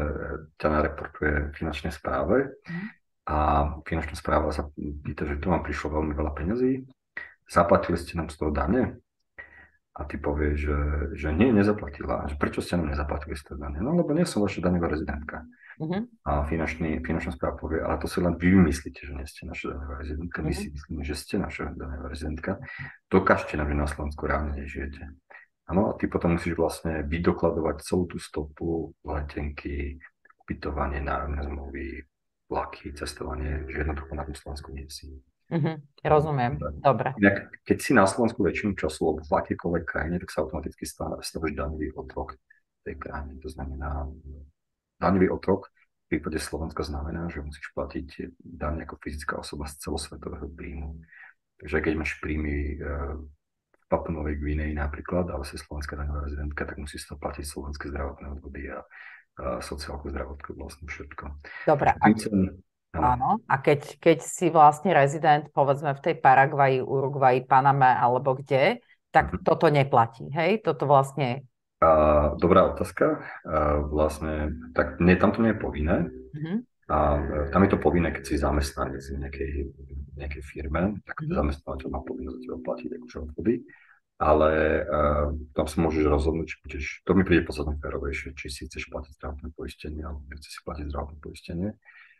ťa 0.56 0.68
nareportuje 0.68 1.52
finančnej 1.56 1.92
správe 1.92 2.56
uh-huh. 2.56 2.86
a 3.28 3.38
finančná 3.84 4.16
správa 4.16 4.48
sa 4.50 4.68
pýta, 4.76 5.28
že 5.28 5.36
tu 5.36 5.52
vám 5.52 5.60
prišlo 5.60 6.00
veľmi 6.00 6.16
veľa 6.16 6.32
peňazí, 6.32 6.88
zaplatili 7.52 8.00
ste 8.00 8.16
nám 8.16 8.32
z 8.32 8.36
toho 8.40 8.50
dane? 8.50 8.96
A 9.92 10.08
ty 10.08 10.16
povieš, 10.16 10.56
že, 10.56 10.78
že 11.20 11.28
nie, 11.36 11.52
nezaplatila. 11.52 12.24
Že 12.24 12.40
prečo 12.40 12.64
ste 12.64 12.80
nám 12.80 12.96
nezaplatili 12.96 13.36
z 13.36 13.44
toho 13.44 13.60
dane? 13.60 13.76
No 13.84 13.92
lebo 13.92 14.16
nie 14.16 14.24
som 14.24 14.40
vaša 14.40 14.64
daňová 14.64 14.88
rezidentka. 14.88 15.44
Uh-huh. 15.82 16.06
A 16.22 16.46
finančný, 16.46 17.02
finančná 17.02 17.34
správa 17.34 17.58
povie, 17.58 17.82
ale 17.82 17.98
to 17.98 18.06
si 18.06 18.22
len 18.22 18.38
vy 18.38 18.54
vymyslíte, 18.54 19.02
že 19.02 19.12
nie 19.18 19.26
ste 19.26 19.50
naša 19.50 19.74
daňová 19.74 19.98
rezidentka. 19.98 20.38
Uh-huh. 20.38 20.46
My 20.46 20.54
si 20.54 20.66
myslíme, 20.70 21.02
že 21.02 21.14
ste 21.18 21.34
naša 21.42 21.64
daňová 21.74 22.06
rezidentka. 22.06 22.50
Dokážte 23.10 23.58
nám, 23.58 23.66
že 23.66 23.76
na 23.82 23.88
Slovensku 23.90 24.22
reálne 24.30 24.54
nežijete. 24.54 25.10
Áno, 25.66 25.90
a 25.90 25.98
ty 25.98 26.06
potom 26.06 26.38
musíš 26.38 26.54
vlastne 26.54 27.02
vydokladovať 27.02 27.82
celú 27.82 28.06
tú 28.06 28.22
stopu, 28.22 28.94
letenky, 29.02 29.98
ubytovanie, 30.46 31.02
nájomné 31.02 31.42
zmluvy, 31.50 31.86
vlaky, 32.46 32.94
cestovanie, 32.94 33.66
že 33.66 33.82
jednoducho 33.82 34.12
na 34.14 34.22
tom 34.22 34.36
Slovensku 34.38 34.68
nie 34.70 34.86
si. 34.86 35.10
Mm-hmm, 35.52 35.76
rozumiem, 36.06 36.52
dobre. 36.80 37.12
Inak, 37.20 37.52
keď 37.66 37.76
si 37.82 37.92
na 37.92 38.08
Slovensku 38.08 38.40
väčšinu 38.40 38.72
času 38.72 39.00
alebo 39.04 39.22
v 39.26 39.32
akýkoľvek 39.36 39.84
krajine, 39.84 40.16
tak 40.22 40.30
sa 40.30 40.46
automaticky 40.46 40.84
stavíš 40.86 41.52
daňový 41.58 41.92
otrok 41.92 42.40
tej 42.82 42.96
krajine. 42.98 43.36
To 43.40 43.48
znamená, 43.48 44.08
daňový 45.02 45.28
otrok 45.34 45.74
v 46.08 46.20
prípade 46.20 46.38
Slovenska 46.38 46.84
znamená, 46.84 47.26
že 47.32 47.40
musíš 47.40 47.72
platiť 47.72 48.36
daň 48.38 48.84
ako 48.84 49.00
fyzická 49.00 49.40
osoba 49.40 49.64
z 49.64 49.80
celosvetového 49.80 50.44
príjmu. 50.52 51.00
Takže 51.56 51.78
keď 51.80 51.94
máš 51.96 52.20
príjmy 52.20 52.56
e, 52.56 52.76
v 53.72 53.84
Papunovej 53.88 54.36
Gvineji 54.36 54.76
napríklad, 54.76 55.32
ale 55.32 55.46
si 55.48 55.56
slovenská 55.56 55.96
daňová 55.96 56.28
rezidentka, 56.28 56.68
tak 56.68 56.76
musíš 56.76 57.08
to 57.08 57.16
platiť 57.16 57.44
slovenské 57.48 57.88
zdravotné 57.88 58.26
odvody 58.28 58.62
a, 58.68 58.84
a 59.40 59.64
sociálku, 59.64 60.12
zdravotku, 60.12 60.52
vlastne 60.52 60.84
všetko. 60.84 61.24
Dobre. 61.64 61.96
A... 61.96 62.06
Áno. 62.92 63.40
A 63.48 63.54
keď, 63.64 63.96
keď 63.96 64.18
si 64.20 64.52
vlastne 64.52 64.92
rezident, 64.92 65.48
povedzme 65.56 65.96
v 65.96 66.04
tej 66.04 66.14
Paraguaji, 66.20 66.84
Uruguaji, 66.84 67.48
Paname 67.48 67.88
alebo 67.88 68.36
kde, 68.36 68.84
tak 69.08 69.32
mm-hmm. 69.32 69.44
toto 69.48 69.72
neplatí, 69.72 70.28
hej? 70.28 70.60
Toto 70.60 70.84
vlastne... 70.84 71.48
Uh, 71.82 72.38
dobrá 72.38 72.70
otázka. 72.70 73.26
Uh, 73.42 73.82
vlastne, 73.90 74.54
tak 74.70 75.02
nie, 75.02 75.18
tam 75.18 75.34
to 75.34 75.42
nie 75.42 75.50
je 75.50 75.58
povinné. 75.58 76.06
Mm-hmm. 76.06 76.56
A 76.92 76.98
tam 77.50 77.60
je 77.66 77.70
to 77.74 77.78
povinné, 77.82 78.14
keď 78.14 78.22
si 78.22 78.38
zamestnanec 78.38 79.02
v 79.02 79.18
nejakej, 79.18 79.50
nejakej 80.14 80.42
firme, 80.46 81.02
tak 81.02 81.18
mm-hmm. 81.18 81.34
zamestnávateľ 81.34 81.88
má 81.90 82.00
povinnosť 82.06 82.36
za 82.38 82.42
teba 82.46 82.58
platiť 82.62 82.88
akože 83.02 83.16
odvody. 83.26 83.54
Ale 84.22 84.50
uh, 84.86 85.34
tam 85.58 85.66
sa 85.66 85.76
môžeš 85.82 86.06
rozhodnúť, 86.06 86.46
či 86.46 86.56
budeš, 86.62 86.84
to 87.02 87.18
mi 87.18 87.26
príde 87.26 87.42
podstatne 87.42 87.74
férovejšie, 87.82 88.38
či 88.38 88.46
si 88.46 88.70
chceš 88.70 88.86
platiť 88.86 89.18
zdravotné 89.18 89.50
poistenie, 89.50 90.06
alebo 90.06 90.22
nechceš 90.30 90.52
si 90.54 90.60
platiť 90.62 90.86
zdravotné 90.86 91.18
poistenie. 91.18 91.68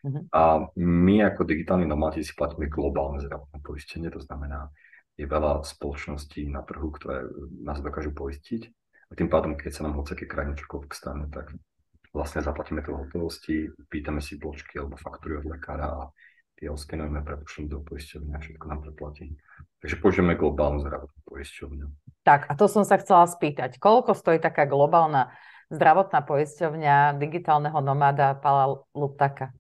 Uh-huh. 0.03 0.27
A 0.35 0.67
my 0.75 1.23
ako 1.23 1.47
digitálni 1.47 1.87
nomádi 1.87 2.27
si 2.27 2.35
platíme 2.35 2.67
globálne 2.67 3.23
zdravotné 3.23 3.63
poistenie, 3.63 4.11
to 4.11 4.19
znamená, 4.19 4.75
je 5.15 5.31
veľa 5.31 5.63
spoločností 5.63 6.51
na 6.51 6.67
trhu, 6.67 6.91
ktoré 6.91 7.31
nás 7.63 7.79
dokážu 7.79 8.11
poistiť. 8.11 8.67
A 9.13 9.17
tým 9.17 9.29
pádom, 9.29 9.53
keď 9.53 9.73
sa 9.77 9.85
nám 9.85 10.01
hoceké 10.01 10.25
krajine 10.25 10.57
čokoľvek 10.57 10.93
stane, 10.97 11.29
tak 11.29 11.53
vlastne 12.17 12.41
zaplatíme 12.41 12.81
to 12.81 12.97
v 12.97 13.01
hotovosti, 13.05 13.57
pýtame 13.93 14.25
si 14.25 14.41
bločky 14.41 14.81
alebo 14.81 14.97
faktúry 14.97 15.37
od 15.37 15.53
lekára 15.53 15.93
a 15.93 16.01
tie 16.57 16.73
oskenujeme, 16.73 17.21
prepušťujeme 17.21 17.69
do 17.69 17.85
poisťovne 17.85 18.33
a 18.33 18.41
všetko 18.41 18.65
nám 18.73 18.81
preplatí. 18.89 19.37
Takže 19.85 19.97
použijeme 20.01 20.33
globálnu 20.41 20.81
zdravotnú 20.81 21.21
poisťovňu. 21.29 21.87
Tak 22.25 22.49
a 22.49 22.53
to 22.57 22.73
som 22.73 22.89
sa 22.89 22.97
chcela 23.03 23.29
spýtať. 23.29 23.77
Koľko 23.77 24.17
stojí 24.17 24.41
taká 24.41 24.65
globálna 24.65 25.35
zdravotná 25.69 26.25
poisťovňa 26.25 27.21
digitálneho 27.21 27.77
nomáda 27.85 28.33
Pala 28.39 28.81
Luptaka? 28.97 29.53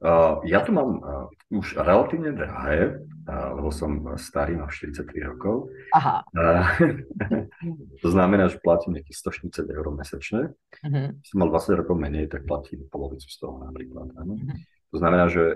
Uh, 0.00 0.44
ja 0.44 0.60
to 0.60 0.76
mám 0.76 1.00
uh, 1.00 1.26
už 1.48 1.78
relatívne 1.80 2.36
drahé, 2.36 3.00
lebo 3.28 3.68
som 3.68 4.16
starý, 4.16 4.56
mám 4.56 4.72
43 4.72 5.04
rokov. 5.28 5.68
Aha. 5.92 6.24
To 8.00 8.08
znamená, 8.08 8.48
že 8.48 8.56
platím 8.56 8.96
nejakých 8.96 9.36
140 9.52 9.76
eur 9.76 9.86
mesačne. 9.92 10.56
Uh-huh. 10.80 11.12
Som 11.20 11.36
mal 11.44 11.52
20 11.52 11.76
rokov 11.84 12.00
menej, 12.00 12.32
tak 12.32 12.48
platím 12.48 12.88
polovicu 12.88 13.28
z 13.28 13.36
toho 13.36 13.60
napríklad. 13.60 14.08
Uh-huh. 14.16 14.40
To 14.90 14.96
znamená, 14.96 15.28
že 15.28 15.52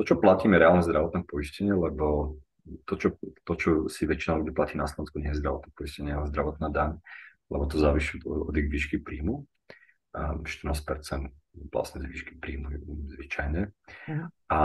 to, 0.00 0.02
čo 0.08 0.16
platím, 0.16 0.56
je 0.56 0.62
reálne 0.64 0.80
zdravotné 0.80 1.28
poistenie, 1.28 1.76
lebo 1.76 2.36
to 2.88 2.96
čo, 2.96 3.08
to, 3.44 3.52
čo 3.54 3.70
si 3.92 4.08
väčšina 4.08 4.40
ľudí 4.40 4.56
platí 4.56 4.74
na 4.80 4.88
Slovensku, 4.88 5.20
nie 5.20 5.30
je 5.36 5.40
zdravotné 5.44 5.70
poistenie, 5.76 6.12
ale 6.16 6.32
zdravotná 6.32 6.68
daň, 6.72 6.98
lebo 7.52 7.64
to 7.68 7.76
závisí 7.76 8.18
od 8.24 8.56
ich 8.56 8.68
výšky 8.72 9.04
príjmu. 9.04 9.44
14% 10.16 10.48
vlastne 11.68 11.98
z 12.00 12.06
výšky 12.08 12.40
príjmu 12.40 12.72
zvyčajne. 13.12 13.68
Uh-huh. 13.68 14.26
A 14.48 14.60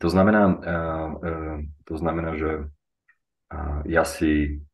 to 0.00 0.08
znamená, 0.08 0.42
uh, 0.48 1.08
uh, 1.20 1.56
to 1.84 1.94
znamená, 2.00 2.34
že 2.40 2.50
uh, 3.52 3.80
ja 3.84 4.02
si 4.08 4.64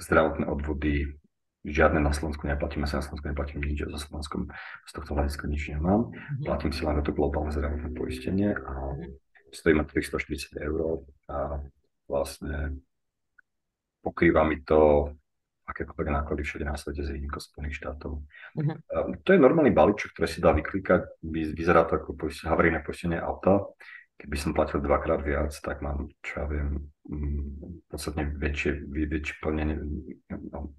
zdravotné 0.00 0.48
odvody 0.48 1.18
žiadne 1.68 2.00
na 2.00 2.16
Slovensku 2.16 2.48
neplatím, 2.48 2.88
ja 2.88 2.96
na 2.96 3.04
Slovensku 3.04 3.28
neplatím 3.28 3.60
nič, 3.60 3.84
za 3.84 4.00
Slovenskom 4.00 4.48
z 4.88 4.92
tohto 4.94 5.12
hľadiska 5.12 5.44
nič 5.50 5.74
nemám. 5.74 6.08
Uh-huh. 6.08 6.44
Platím 6.48 6.72
si 6.72 6.82
len 6.86 7.02
to 7.04 7.12
globálne 7.12 7.52
zdravotné 7.52 7.92
poistenie 7.92 8.56
a 8.56 8.72
stojí 9.52 9.76
ma 9.76 9.84
340 9.84 10.56
eur 10.64 11.04
a 11.28 11.60
vlastne 12.08 12.80
pokrýva 14.00 14.48
mi 14.48 14.64
to 14.64 15.12
akékoľvek 15.68 16.08
náklady 16.08 16.42
všade 16.48 16.64
na 16.64 16.80
svete 16.80 17.04
z 17.04 17.12
výnimkou 17.12 17.44
Spojených 17.44 17.76
štátov. 17.76 18.24
Uh-huh. 18.56 18.76
To 19.20 19.28
je 19.28 19.36
normálny 19.36 19.68
balíček, 19.68 20.16
ktorý 20.16 20.28
si 20.30 20.40
dá 20.40 20.56
vyklikať, 20.56 21.20
vyzerá 21.28 21.84
to 21.84 22.00
ako 22.00 22.16
poistenie, 22.16 22.48
havarijné 22.48 22.80
poistenie 22.80 23.20
auta. 23.20 23.68
Keby 24.18 24.34
som 24.34 24.50
platil 24.50 24.82
dvakrát 24.82 25.22
viac, 25.22 25.54
tak 25.62 25.78
mám, 25.78 26.10
čo 26.26 26.42
ja 26.42 26.46
viem, 26.50 26.90
mm, 27.06 27.86
podstatne 27.86 28.34
väčšie, 28.34 28.90
väčšie 28.90 29.36
plnenie, 29.38 29.78
no, 30.50 30.74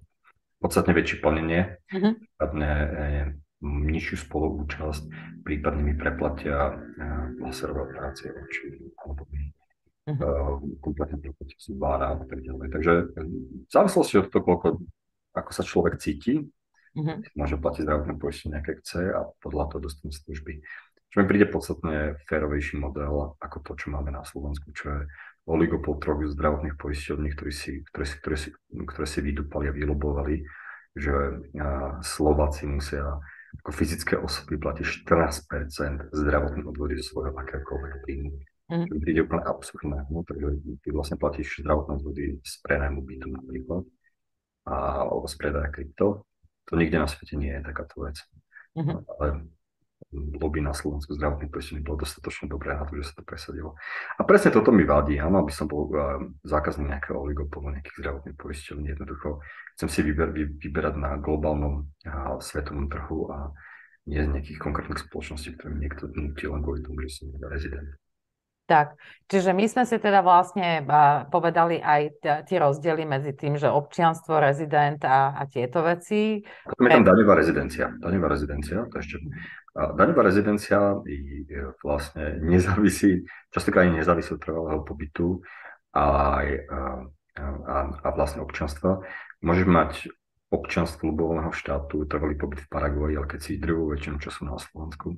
podstatne 0.60 0.92
väčšie 0.92 1.24
plnenie, 1.24 1.80
uh-huh. 1.88 2.12
prípadne 2.20 2.70
eh, 2.70 3.26
nižšiu 3.64 4.16
spoluúčasť, 4.28 5.02
prípadne 5.40 5.82
mi 5.88 5.94
preplatia 5.96 6.76
eh, 6.76 7.40
laserové 7.40 7.88
operácie 7.88 8.28
očí, 8.28 8.76
alebo 9.00 9.24
mi 9.32 9.48
uh-huh. 10.12 10.60
kompletne 10.84 11.16
preplatia 11.16 11.58
zubára 11.64 12.20
a 12.20 12.24
tak 12.28 12.44
ďalej. 12.44 12.66
Takže 12.76 12.92
v 13.16 13.70
závislosti 13.72 14.20
od 14.20 14.28
toho, 14.28 14.44
koľko, 14.44 14.68
ako 15.32 15.50
sa 15.56 15.64
človek 15.64 15.96
cíti, 15.96 16.44
uh-huh. 16.44 17.24
môže 17.40 17.56
platiť 17.56 17.82
zdravotné 17.88 18.14
poistenie, 18.20 18.60
aké 18.60 18.76
chce 18.84 19.16
a 19.16 19.32
podľa 19.40 19.72
toho 19.72 19.88
dostane 19.88 20.12
služby. 20.12 20.60
Čo 21.10 21.16
mi 21.20 21.26
príde 21.26 21.50
podstatne 21.50 22.14
férovejší 22.30 22.78
model 22.78 23.34
ako 23.42 23.58
to, 23.66 23.72
čo 23.74 23.86
máme 23.90 24.14
na 24.14 24.22
Slovensku, 24.22 24.70
čo 24.70 24.86
je 24.86 25.00
oligopol 25.50 25.98
troch 25.98 26.22
zdravotných 26.22 26.78
poisťovní, 26.78 27.34
ktorí 27.34 27.50
si, 27.50 27.82
ktoré, 27.90 28.06
si, 28.06 28.16
ktoré, 28.22 28.36
si, 28.38 28.48
ktoré 28.70 29.06
si 29.10 29.18
vydupali 29.18 29.66
a 29.66 29.74
vylobovali, 29.74 30.46
že 30.94 31.12
Slováci 32.06 32.70
musia 32.70 33.18
ako 33.58 33.70
fyzické 33.74 34.14
osoby 34.14 34.62
platiť 34.62 34.86
14% 35.10 36.14
zdravotných 36.14 36.66
odvody 36.70 36.94
zo 37.02 37.14
svojho 37.14 37.34
akéhokoľvek 37.34 37.92
príjmu. 38.06 38.30
Mm. 38.70 38.86
Čo 38.86 38.94
príde 39.02 39.20
úplne 39.26 39.42
absurdné. 39.50 39.98
No, 40.14 40.22
takže 40.22 40.48
ty 40.86 40.88
vlastne 40.94 41.18
platíš 41.18 41.58
zdravotné 41.66 41.92
odvody 41.98 42.38
z 42.38 42.54
prenajmu 42.62 43.02
bytu 43.02 43.26
napríklad, 43.26 43.82
a, 44.70 44.74
alebo 45.02 45.26
z 45.26 45.34
predaja 45.34 45.68
krypto. 45.74 46.22
To 46.70 46.72
nikde 46.78 47.02
na 47.02 47.10
svete 47.10 47.34
nie 47.34 47.50
je 47.50 47.66
takáto 47.66 48.06
vec. 48.06 48.22
Mm-hmm. 48.78 48.98
Ale 49.10 49.26
lobby 50.12 50.58
na 50.58 50.74
Slovensku 50.74 51.14
zdravotných 51.14 51.54
poistení 51.54 51.86
bolo 51.86 52.02
dostatočne 52.02 52.50
dobré 52.50 52.74
na 52.74 52.82
to, 52.82 52.98
že 52.98 53.14
sa 53.14 53.14
to 53.18 53.22
presadilo. 53.22 53.78
A 54.18 54.26
presne 54.26 54.50
toto 54.50 54.74
mi 54.74 54.82
vadí, 54.82 55.22
áno, 55.22 55.46
aby 55.46 55.54
som 55.54 55.70
bol 55.70 55.86
uh, 55.90 56.18
zákazník 56.42 56.90
nejakého 56.90 57.14
oligopolu, 57.14 57.70
nejakých 57.70 57.98
zdravotných 58.02 58.36
poisťovní. 58.36 58.86
Jednoducho 58.90 59.38
chcem 59.78 59.88
si 59.88 60.00
vyber, 60.02 60.34
vy, 60.34 60.50
vyberať 60.58 60.94
na 60.98 61.14
globálnom 61.14 61.86
uh, 62.06 62.42
svetovom 62.42 62.90
trhu 62.90 63.30
a 63.30 63.54
nie 64.10 64.18
z 64.18 64.32
nejakých 64.34 64.58
konkrétnych 64.58 65.06
spoločností, 65.06 65.54
ktoré 65.54 65.70
mi 65.70 65.86
niekto 65.86 66.10
nutí 66.10 66.50
len 66.50 66.58
kvôli 66.64 66.82
tomu, 66.82 67.06
že 67.06 67.22
som 67.22 67.30
rezident. 67.46 67.94
Tak, 68.70 68.94
čiže 69.26 69.50
my 69.50 69.66
sme 69.66 69.82
si 69.82 69.98
teda 69.98 70.22
vlastne 70.22 70.86
povedali 71.26 71.82
aj 71.82 72.22
tie 72.46 72.54
rozdiely 72.62 73.02
medzi 73.02 73.34
tým, 73.34 73.58
že 73.58 73.66
občianstvo, 73.66 74.38
rezident 74.38 75.02
a, 75.02 75.34
a 75.34 75.42
tieto 75.50 75.82
veci. 75.82 76.38
Potom 76.62 76.86
je 76.86 77.02
tam 77.02 77.10
daňová 77.10 77.34
rezidencia. 77.34 77.90
Daňová 77.98 78.30
rezidencia, 78.30 78.86
to 78.86 79.02
ešte, 79.02 79.18
daňová 79.74 80.22
rezidencia 80.26 80.98
vlastne 81.82 82.38
nezávisí, 82.42 83.24
častokrát 83.54 83.86
nezávisí 83.86 84.34
od 84.34 84.42
trvalého 84.42 84.82
pobytu 84.82 85.40
a, 85.94 86.04
a, 86.04 87.76
a, 88.02 88.08
vlastne 88.14 88.42
občianstva. 88.42 89.02
Môžeš 89.40 89.66
mať 89.66 89.90
občanstvo 90.50 91.14
ľubovolného 91.14 91.54
štátu, 91.54 92.10
trvalý 92.10 92.34
pobyt 92.34 92.66
v 92.66 92.70
Paraguaji, 92.74 93.14
ale 93.14 93.26
keď 93.30 93.40
si 93.40 93.62
druhú 93.62 93.94
väčšinu 93.94 94.18
času 94.18 94.50
na 94.50 94.58
Slovensku, 94.58 95.14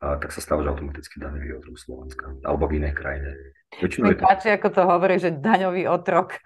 a, 0.00 0.16
tak 0.16 0.32
sa 0.32 0.40
stávaš 0.40 0.72
automaticky 0.72 1.20
daňový 1.20 1.60
otrok 1.60 1.76
Slovenska 1.76 2.32
alebo 2.40 2.64
v 2.72 2.80
inej 2.80 2.96
krajine. 2.96 3.36
Väčšinou 3.72 4.12
Mi 4.12 4.16
to... 4.16 4.24
páči, 4.24 4.48
ako 4.52 4.68
to 4.72 4.82
hovorí, 4.88 5.16
že 5.20 5.32
daňový 5.32 5.88
otrok. 5.88 6.40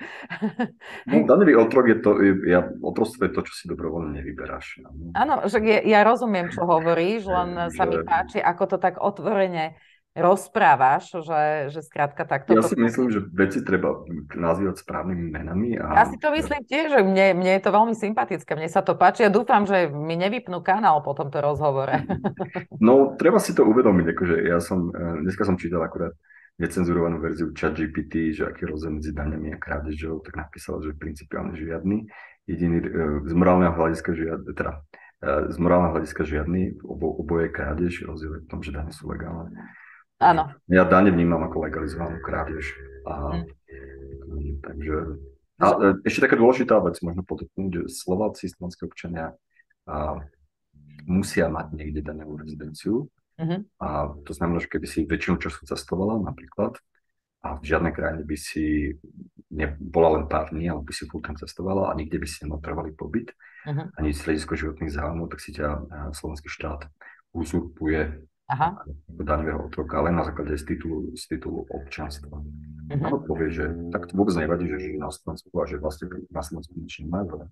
No, 1.06 1.22
daňový 1.22 1.54
otrok 1.58 1.86
je 1.90 1.98
to, 2.02 2.10
ja, 2.46 2.66
otrostvo 2.82 3.26
je 3.26 3.32
to, 3.34 3.40
čo 3.46 3.52
si 3.54 3.64
dobrovoľne 3.70 4.18
nevyberáš. 4.18 4.82
Áno, 5.14 5.46
že 5.46 5.58
ja, 5.62 5.82
ja 5.82 6.00
rozumiem, 6.02 6.50
čo 6.50 6.66
hovoríš, 6.66 7.30
len 7.30 7.70
že... 7.70 7.78
sa 7.78 7.86
mi 7.86 7.98
páči, 8.02 8.38
ako 8.42 8.74
to 8.74 8.76
tak 8.82 8.98
otvorene 8.98 9.78
rozprávaš, 10.16 11.12
že, 11.20 11.68
že 11.68 11.80
skrátka 11.84 12.24
takto... 12.24 12.56
Ja 12.56 12.64
si 12.64 12.72
myslím, 12.80 13.12
že 13.12 13.20
veci 13.36 13.60
treba 13.60 14.00
nazývať 14.32 14.80
správnymi 14.80 15.28
menami. 15.28 15.76
A... 15.76 16.02
Ja 16.02 16.04
si 16.08 16.16
to 16.16 16.32
myslím 16.32 16.64
tiež, 16.64 16.88
že 16.88 17.00
mne, 17.04 17.36
mne 17.36 17.52
je 17.60 17.62
to 17.62 17.70
veľmi 17.70 17.92
sympatické, 17.92 18.56
mne 18.56 18.72
sa 18.72 18.80
to 18.80 18.96
páči 18.96 19.28
a 19.28 19.30
dúfam, 19.30 19.68
že 19.68 19.92
mi 19.92 20.16
nevypnú 20.16 20.64
kanál 20.64 21.04
po 21.04 21.12
tomto 21.12 21.38
rozhovore. 21.44 22.02
No, 22.76 23.16
treba 23.18 23.40
si 23.40 23.56
to 23.56 23.66
uvedomiť, 23.66 24.06
akože 24.14 24.36
ja 24.46 24.62
som, 24.62 24.92
eh, 24.92 25.20
dneska 25.24 25.44
som 25.44 25.58
čítal 25.58 25.82
akurát 25.82 26.14
necenzurovanú 26.56 27.20
verziu 27.20 27.52
ChatGPT, 27.52 28.32
že 28.32 28.48
aký 28.48 28.64
rozdiel 28.64 28.96
medzi 28.96 29.12
daňami 29.12 29.52
a 29.52 29.60
krádežou, 29.60 30.24
tak 30.24 30.40
napísal, 30.40 30.80
že 30.80 30.96
principiálne 30.96 31.52
žiadny. 31.52 32.08
Jediný 32.48 32.78
eh, 32.80 32.88
z 33.26 33.32
morálneho 33.36 33.76
hľadiska 33.76 34.16
žiadny, 34.16 34.50
teda 34.56 34.72
eh, 35.24 35.52
z 35.52 35.56
morálneho 35.60 35.92
hľadiska 36.00 36.22
žiadny, 36.24 36.80
obo, 36.84 37.12
oboje 37.20 37.52
krádež, 37.52 38.06
rozdiel 38.06 38.40
je 38.40 38.42
v 38.44 38.50
tom, 38.50 38.60
že 38.64 38.72
dane 38.72 38.92
sú 38.92 39.08
legálne. 39.10 39.52
Áno. 40.16 40.48
Ja 40.72 40.88
dane 40.88 41.12
vnímam 41.12 41.44
ako 41.44 41.68
legalizovanú 41.68 42.18
krádež. 42.24 42.72
A, 43.04 43.44
mm. 43.44 44.64
Takže, 44.64 44.96
a 45.60 45.66
e, 45.76 45.88
ešte 46.08 46.24
taká 46.24 46.36
dôležitá 46.40 46.80
vec, 46.80 46.96
možno 47.04 47.22
podotknúť, 47.22 47.70
že 47.70 47.82
Slováci, 47.92 48.48
slovenské 48.48 48.88
občania 48.88 49.36
a, 49.84 50.24
musia 51.06 51.46
mať 51.52 51.76
niekde 51.76 52.00
daňovú 52.02 52.40
rezidenciu. 52.40 53.06
Mm-hmm. 53.36 53.60
A 53.84 54.16
to 54.24 54.32
znamená, 54.32 54.64
že 54.64 54.72
keby 54.72 54.86
si 54.88 55.04
väčšinu 55.04 55.36
času 55.36 55.68
cestovala 55.68 56.16
napríklad 56.24 56.80
a 57.44 57.60
v 57.60 57.64
žiadnej 57.68 57.92
krajine 57.92 58.24
by 58.24 58.36
si 58.40 58.96
nebola 59.52 60.18
len 60.18 60.24
pár 60.26 60.50
dní, 60.50 60.72
alebo 60.72 60.88
by 60.88 60.94
si 60.96 61.04
full 61.06 61.20
time 61.20 61.38
cestovala 61.38 61.92
a 61.92 61.96
nikde 61.96 62.16
by 62.18 62.26
si 62.26 62.42
nemal 62.42 62.58
trvalý 62.58 62.96
pobyt, 62.96 63.30
uh-huh. 63.68 63.92
ani 64.00 64.10
z 64.16 64.24
hľadiska 64.24 64.56
životných 64.56 64.94
záujmov, 64.96 65.30
tak 65.30 65.40
si 65.44 65.52
ťa 65.52 65.68
e, 65.68 65.80
slovenský 66.16 66.48
štát 66.48 66.88
uzurpuje 67.36 68.24
Aha. 68.46 68.78
daňového 69.10 69.66
otroka 69.66 69.98
len 70.06 70.14
na 70.14 70.22
základe 70.22 70.54
z 70.54 70.64
titulu, 70.70 71.10
z 71.18 71.34
titulu 71.34 71.66
občanstva. 71.66 72.38
Uh-huh. 72.38 73.02
Áno, 73.02 73.18
povie, 73.26 73.50
že 73.50 73.74
tak 73.90 74.06
to 74.06 74.14
vôbec 74.14 74.38
nevadí, 74.38 74.70
že 74.70 74.78
žije 74.78 75.02
na 75.02 75.10
Slovensku 75.10 75.50
a 75.58 75.66
že 75.66 75.82
vlastne 75.82 76.06
na 76.30 76.46
Slovensku 76.46 76.78
nič 76.78 77.02
nemajú, 77.02 77.50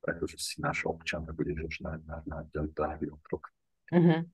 pretože 0.00 0.40
si 0.40 0.64
náš 0.64 0.88
občan 0.88 1.28
a 1.28 1.36
budeš 1.36 1.84
na, 1.84 2.00
na, 2.08 2.24
na 2.24 2.38
daňový 2.48 3.12
otrok. 3.12 3.52
Uh-huh. 3.92 4.24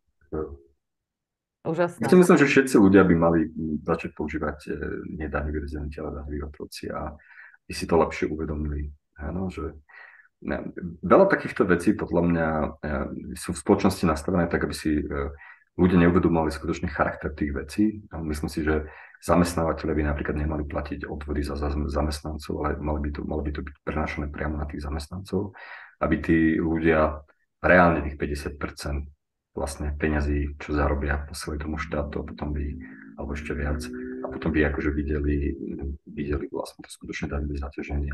Úžasné. 1.67 2.07
Ja 2.07 2.15
si 2.15 2.19
myslím, 2.23 2.39
že 2.39 2.47
všetci 2.55 2.75
ľudia 2.79 3.03
by 3.03 3.15
mali 3.19 3.51
začať 3.83 4.15
používať 4.15 4.59
e, 4.71 5.51
rezidenti, 5.59 5.99
ale 5.99 6.23
daňoví 6.23 6.39
otroci 6.47 6.87
a 6.87 7.11
by 7.67 7.73
si 7.75 7.91
to 7.91 7.99
lepšie 7.99 8.31
uvedomili. 8.31 8.95
Áno, 9.19 9.51
že 9.51 9.75
ne, 10.47 10.71
veľa 11.03 11.27
takýchto 11.27 11.67
vecí 11.67 11.99
podľa 11.99 12.23
mňa 12.23 12.49
e, 12.63 12.67
sú 13.35 13.51
v 13.51 13.63
spoločnosti 13.67 14.07
nastavené 14.07 14.47
tak, 14.47 14.63
aby 14.63 14.75
si 14.79 15.03
e, 15.03 15.05
ľudia 15.77 16.09
neuvedomovali 16.09 16.53
skutočný 16.53 16.89
charakter 16.89 17.37
tých 17.37 17.53
vecí. 17.53 17.85
Myslím 18.09 18.49
si, 18.49 18.65
že 18.65 18.89
zamestnávateľe 19.21 19.93
by 19.93 20.03
napríklad 20.09 20.37
nemali 20.37 20.65
platiť 20.65 21.05
odvody 21.05 21.45
za 21.45 21.57
zamestnancov, 21.71 22.53
ale 22.65 22.81
mali 22.81 23.01
by 23.05 23.11
to, 23.13 23.21
mali 23.29 23.43
by 23.45 23.53
to 23.53 23.61
byť 23.61 23.77
prenášané 23.85 24.27
priamo 24.33 24.57
na 24.57 24.67
tých 24.69 24.85
zamestnancov, 24.85 25.53
aby 26.01 26.17
tí 26.21 26.39
ľudia 26.57 27.21
reálne 27.61 28.05
tých 28.05 28.17
50% 28.17 28.57
vlastne 29.57 29.97
peňazí, 29.97 30.61
čo 30.61 30.77
zarobia 30.77 31.25
po 31.25 31.33
svoj 31.33 31.61
tomu 31.61 31.81
štátu 31.81 32.21
a 32.21 32.29
potom 32.29 32.53
by, 32.53 32.65
alebo 33.17 33.33
ešte 33.33 33.57
viac, 33.57 33.81
a 34.21 34.27
potom 34.29 34.53
by 34.53 34.69
akože 34.69 34.91
videli, 34.93 35.57
videli 36.05 36.45
vlastne 36.53 36.85
to 36.85 36.93
skutočne 36.93 37.33
daňové 37.33 37.57
zaťaženie 37.57 38.13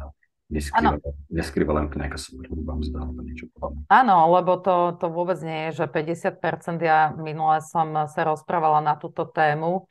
neskrýva 1.33 1.73
len 1.81 1.89
nejaká 1.89 2.21
superhrubá 2.21 2.77
mzda 2.77 3.01
alebo 3.01 3.25
niečo 3.25 3.49
podobné. 3.57 3.89
Áno, 3.89 4.29
lebo 4.37 4.61
to, 4.61 5.01
to 5.01 5.09
vôbec 5.09 5.41
nie 5.41 5.73
je, 5.73 5.83
že 5.83 5.85
50%, 5.89 6.77
ja 6.85 7.17
minule 7.17 7.65
som 7.65 7.89
sa 8.07 8.21
rozprávala 8.29 8.85
na 8.85 8.95
túto 9.01 9.25
tému, 9.25 9.89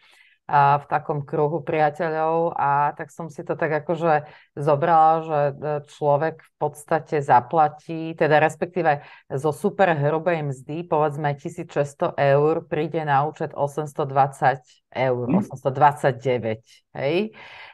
a 0.52 0.84
v 0.84 0.86
takom 0.92 1.24
kruhu 1.24 1.64
priateľov 1.64 2.60
a 2.60 2.92
tak 2.92 3.08
som 3.08 3.32
si 3.32 3.40
to 3.40 3.56
tak 3.56 3.72
akože 3.72 4.28
zobrala, 4.56 5.14
že 5.24 5.40
e, 5.40 5.54
človek 5.88 6.44
v 6.44 6.52
podstate 6.60 7.24
zaplatí, 7.24 8.12
teda 8.20 8.44
respektíve 8.44 9.00
zo 9.32 9.52
super 9.56 9.96
hrubej 9.96 10.44
mzdy, 10.52 10.84
povedzme 10.92 11.40
1600 11.40 12.20
eur, 12.20 12.68
príde 12.68 13.00
na 13.08 13.24
účet 13.24 13.56
820 13.56 14.60
eur, 14.92 15.26
829, 15.48 16.60
hm. 16.60 17.00
hej. 17.00 17.18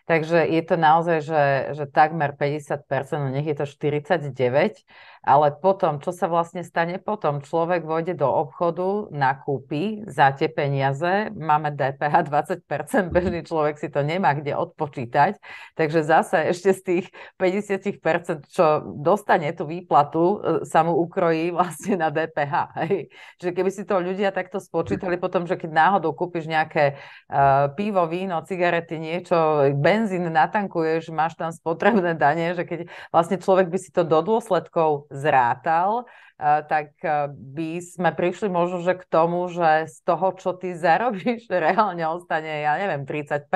Takže 0.07 0.47
je 0.47 0.61
to 0.63 0.75
naozaj, 0.79 1.19
že, 1.19 1.43
že 1.75 1.83
takmer 1.91 2.31
50%, 2.31 2.79
no 3.19 3.27
nech 3.27 3.43
je 3.43 3.57
to 3.59 3.65
49%, 3.67 4.87
ale 5.27 5.51
potom, 5.51 5.99
čo 5.99 6.15
sa 6.15 6.31
vlastne 6.31 6.63
stane 6.63 7.03
potom? 7.03 7.43
Človek 7.43 7.83
vojde 7.83 8.15
do 8.15 8.31
obchodu, 8.31 9.11
nakúpi 9.11 10.07
za 10.07 10.31
tie 10.31 10.47
peniaze, 10.47 11.27
máme 11.35 11.75
DPH 11.75 12.31
20%, 12.31 13.11
bežný 13.11 13.43
človek 13.43 13.75
si 13.75 13.91
to 13.91 14.07
nemá 14.07 14.31
kde 14.39 14.55
odpočítať, 14.55 15.35
takže 15.75 16.07
zase 16.07 16.55
ešte 16.55 16.66
z 16.73 16.81
tých 16.81 17.05
50%, 17.35 18.47
čo 18.47 18.81
dostane 18.97 19.51
tú 19.53 19.67
výplatu, 19.67 20.23
e, 20.23 20.37
sa 20.65 20.81
mu 20.81 20.95
ukrojí 20.97 21.51
vlastne 21.57 21.99
na 21.99 22.09
DPH. 22.09 22.53
Hej. 22.83 23.11
Čiže 23.39 23.51
keby 23.51 23.69
si 23.69 23.83
to 23.83 23.99
ľudia 23.99 24.31
takto 24.31 24.57
spočítali 24.57 25.19
potom, 25.19 25.45
že 25.45 25.59
keď 25.59 25.71
náhodou 25.71 26.15
kúpiš 26.17 26.49
nejaké 26.49 26.97
uh, 27.29 27.69
pivo, 27.75 28.05
víno, 28.09 28.41
cigarety, 28.43 28.97
niečo, 28.97 29.69
benzín 29.77 30.29
natankuješ, 30.31 31.13
máš 31.13 31.37
tam 31.37 31.53
spotrebné 31.53 32.17
dane, 32.17 32.55
že 32.55 32.63
keď 32.63 32.79
vlastne 33.11 33.37
človek 33.37 33.67
by 33.69 33.77
si 33.79 33.89
to 33.93 34.07
do 34.07 34.19
dôsledkov 34.23 35.11
zrátal, 35.11 36.07
tak 36.37 36.93
by 37.33 37.81
sme 37.81 38.13
prišli 38.13 38.45
možno, 38.45 38.85
že 38.85 38.93
k 38.93 39.03
tomu, 39.09 39.49
že 39.49 39.89
z 39.89 39.97
toho, 40.05 40.37
čo 40.37 40.53
ty 40.53 40.77
zarobíš, 40.77 41.49
reálne 41.65 42.05
ostane, 42.05 42.61
ja 42.61 42.77
neviem, 42.77 43.03
30%, 43.09 43.49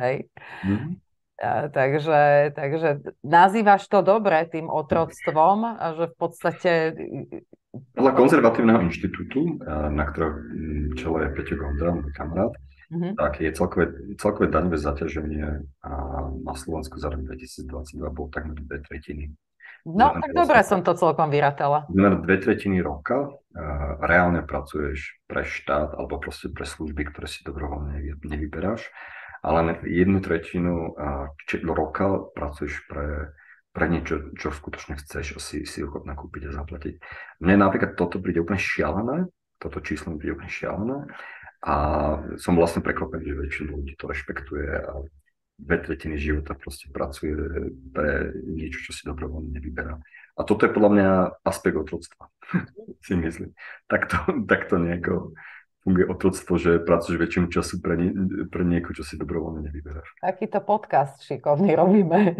hej? 0.00 0.32
Mm-hmm. 0.64 0.92
Takže, 1.74 2.54
takže 2.54 3.02
nazývaš 3.26 3.90
to 3.90 3.98
dobre 4.06 4.46
tým 4.46 4.70
otroctvom, 4.70 5.58
že 5.98 6.04
v 6.06 6.14
podstate... 6.14 6.70
Podľa 7.98 8.12
konzervatívneho 8.14 8.86
inštitútu, 8.86 9.58
na 9.66 10.06
ktorom 10.06 10.34
čelo 10.94 11.18
je 11.18 11.34
Peťo 11.34 11.58
Gondra, 11.58 11.98
môj 11.98 12.14
kamarát, 12.14 12.54
mm-hmm. 12.94 13.18
tak 13.18 13.42
je 13.42 13.50
celkové, 13.50 13.84
celkové 14.22 14.46
daňové 14.54 14.78
zaťaženie 14.78 15.46
na 16.46 16.54
Slovensku 16.54 17.02
za 17.02 17.10
rok 17.10 17.26
2022 17.26 17.66
bolo 18.14 18.30
takmer 18.30 18.62
dve 18.62 18.78
tretiny 18.86 19.34
No, 19.82 20.14
tak 20.14 20.30
dobre 20.30 20.62
som 20.62 20.86
to 20.86 20.94
celkom 20.94 21.26
vyratala. 21.26 21.90
Na 21.90 22.14
dve 22.14 22.38
tretiny 22.38 22.78
roka 22.78 23.26
uh, 23.26 23.98
reálne 23.98 24.46
pracuješ 24.46 25.18
pre 25.26 25.42
štát 25.42 25.98
alebo 25.98 26.22
proste 26.22 26.54
pre 26.54 26.62
služby, 26.62 27.10
ktoré 27.10 27.26
si 27.26 27.42
dobrovoľne 27.42 27.98
nevyberáš, 28.22 28.86
ale 29.42 29.82
jednu 29.82 30.22
tretinu 30.22 30.94
roka 31.74 32.30
pracuješ 32.30 32.86
pre, 32.86 33.34
pre 33.74 33.86
niečo, 33.90 34.30
čo 34.38 34.54
skutočne 34.54 34.96
chceš 35.02 35.36
a 35.36 35.38
si, 35.42 35.66
si 35.66 35.82
ochotná 35.82 36.14
kúpiť 36.14 36.48
a 36.48 36.56
zaplatiť. 36.62 36.94
Mne 37.42 37.66
napríklad 37.66 37.98
toto 37.98 38.22
príde 38.22 38.38
úplne 38.38 38.62
šialené, 38.62 39.26
toto 39.58 39.82
číslo 39.82 40.14
mi 40.14 40.22
príde 40.22 40.38
úplne 40.38 40.52
šialené 40.52 40.98
a 41.66 41.74
som 42.38 42.54
vlastne 42.54 42.86
prekvapený, 42.86 43.22
že 43.22 43.40
väčšina 43.42 43.70
ľudí 43.74 43.94
to 43.98 44.06
rešpektuje 44.06 44.66
a 44.78 44.92
dve 45.58 45.76
tretiny 45.78 46.18
života 46.18 46.54
proste 46.58 46.90
pracuje 46.90 47.34
pre 47.94 48.34
niečo, 48.46 48.90
čo 48.90 48.90
si 48.94 49.02
dobrovoľne 49.06 49.58
nevyberá. 49.58 49.94
A 50.32 50.40
toto 50.48 50.64
je 50.64 50.74
podľa 50.74 50.90
mňa 50.90 51.08
aspekt 51.44 51.76
otroctva, 51.76 52.30
si 53.06 53.14
myslím. 53.14 53.54
Takto, 53.86 54.46
takto 54.46 54.78
nejako 54.78 55.34
funguje 55.82 56.06
otroctvo, 56.06 56.54
že 56.62 56.78
pracuješ 56.78 57.18
väčšinu 57.18 57.46
času 57.50 57.82
pre, 57.82 57.98
nie, 57.98 58.10
pre 58.46 58.62
nieko, 58.62 58.94
čo 58.94 59.02
si 59.02 59.18
dobrovoľne 59.18 59.66
nevyberáš. 59.66 60.14
Takýto 60.22 60.62
podcast 60.62 61.18
šikovný 61.26 61.74
robíme. 61.80 62.38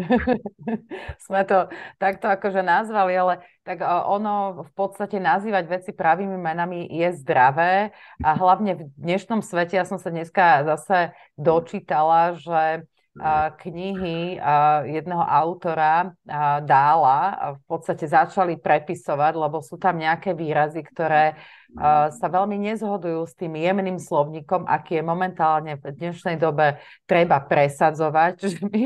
Sme 1.19 1.43
to 1.43 1.67
takto 1.99 2.31
akože 2.31 2.63
nazvali, 2.63 3.13
ale 3.19 3.33
tak 3.67 3.83
ono 3.83 4.63
v 4.63 4.71
podstate 4.71 5.19
nazývať 5.19 5.67
veci 5.67 5.91
pravými 5.91 6.39
menami 6.39 6.87
je 6.87 7.09
zdravé 7.19 7.91
a 8.23 8.29
hlavne 8.35 8.79
v 8.79 8.81
dnešnom 8.95 9.43
svete, 9.43 9.75
ja 9.75 9.83
som 9.83 9.99
sa 9.99 10.07
dneska 10.07 10.63
zase 10.63 11.11
dočítala, 11.35 12.39
že 12.39 12.87
knihy 13.61 14.41
jedného 14.89 15.21
autora 15.21 16.17
Dála 16.65 17.19
v 17.57 17.61
podstate 17.69 18.09
začali 18.09 18.57
prepisovať, 18.57 19.33
lebo 19.37 19.61
sú 19.61 19.77
tam 19.77 20.01
nejaké 20.01 20.33
výrazy, 20.33 20.81
ktoré 20.81 21.37
sa 22.13 22.27
veľmi 22.29 22.53
nezhodujú 22.69 23.25
s 23.25 23.33
tým 23.33 23.57
jemným 23.57 23.97
slovníkom, 23.97 24.69
aký 24.69 25.01
je 25.01 25.03
momentálne 25.05 25.73
v 25.81 25.89
dnešnej 25.89 26.37
dobe 26.37 26.77
treba 27.09 27.41
presadzovať. 27.41 28.31
Čiže 28.41 28.59
my, 28.69 28.85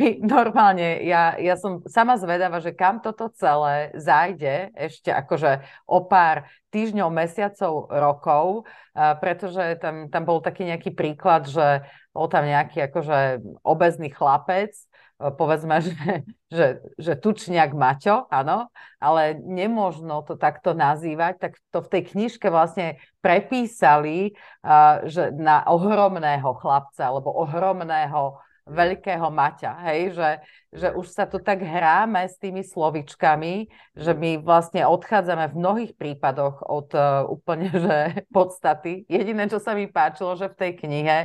my 0.00 0.06
normálne, 0.24 1.04
ja, 1.04 1.36
ja 1.36 1.54
som 1.60 1.84
sama 1.84 2.16
zvedavá, 2.16 2.60
že 2.64 2.72
kam 2.72 3.04
toto 3.04 3.28
celé 3.36 3.92
zajde 3.96 4.72
ešte 4.72 5.12
akože 5.12 5.60
o 5.84 6.08
pár 6.08 6.48
týždňov, 6.72 7.12
mesiacov, 7.12 7.92
rokov, 7.92 8.64
pretože 8.96 9.76
tam, 9.76 10.08
tam 10.08 10.22
bol 10.24 10.40
taký 10.40 10.64
nejaký 10.64 10.96
príklad, 10.96 11.44
že 11.44 11.84
bol 12.12 12.28
tam 12.28 12.44
nejaký 12.44 12.92
akože 12.92 13.40
obezný 13.64 14.12
chlapec, 14.12 14.72
e, 14.72 14.84
povedzme, 15.32 15.80
že, 15.88 16.24
že, 16.52 16.66
že 16.96 17.12
tučniak 17.16 17.72
Maťo, 17.72 18.28
áno, 18.28 18.68
ale 19.00 19.36
nemožno 19.40 20.22
to 20.22 20.36
takto 20.36 20.76
nazývať, 20.76 21.48
tak 21.48 21.52
to 21.72 21.84
v 21.84 21.90
tej 21.98 22.02
knižke 22.12 22.48
vlastne 22.52 23.00
prepísali, 23.24 24.34
že 25.06 25.30
na 25.34 25.62
ohromného 25.66 26.58
chlapca, 26.58 27.06
alebo 27.06 27.30
ohromného 27.34 28.42
veľkého 28.66 29.26
Maťa, 29.26 29.72
hej, 29.90 30.14
že, 30.14 30.30
že 30.70 30.88
už 30.94 31.06
sa 31.10 31.26
tu 31.26 31.42
tak 31.42 31.66
hráme 31.66 32.22
s 32.22 32.38
tými 32.38 32.62
slovičkami, 32.62 33.66
že 33.98 34.12
my 34.14 34.38
vlastne 34.38 34.86
odchádzame 34.86 35.50
v 35.50 35.58
mnohých 35.58 35.92
prípadoch 35.98 36.62
od 36.62 36.88
uh, 36.94 37.26
úplne 37.26 37.70
že 37.84 38.22
podstaty. 38.30 39.02
Jediné, 39.10 39.50
čo 39.50 39.58
sa 39.58 39.74
mi 39.74 39.90
páčilo, 39.90 40.38
že 40.38 40.46
v 40.46 40.58
tej 40.58 40.72
knihe 40.78 41.18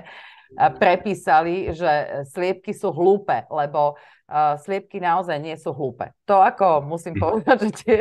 prepísali, 0.56 1.76
že 1.76 2.24
sliepky 2.32 2.72
sú 2.72 2.96
hlúpe, 2.96 3.44
lebo 3.52 4.00
uh, 4.28 4.60
sliepky 4.60 5.00
naozaj 5.00 5.40
nie 5.40 5.56
sú 5.56 5.72
hlúpe. 5.72 6.12
To 6.28 6.44
ako 6.44 6.84
musím 6.84 7.16
povedať, 7.24 7.58
že 7.68 7.70
tie... 7.84 8.00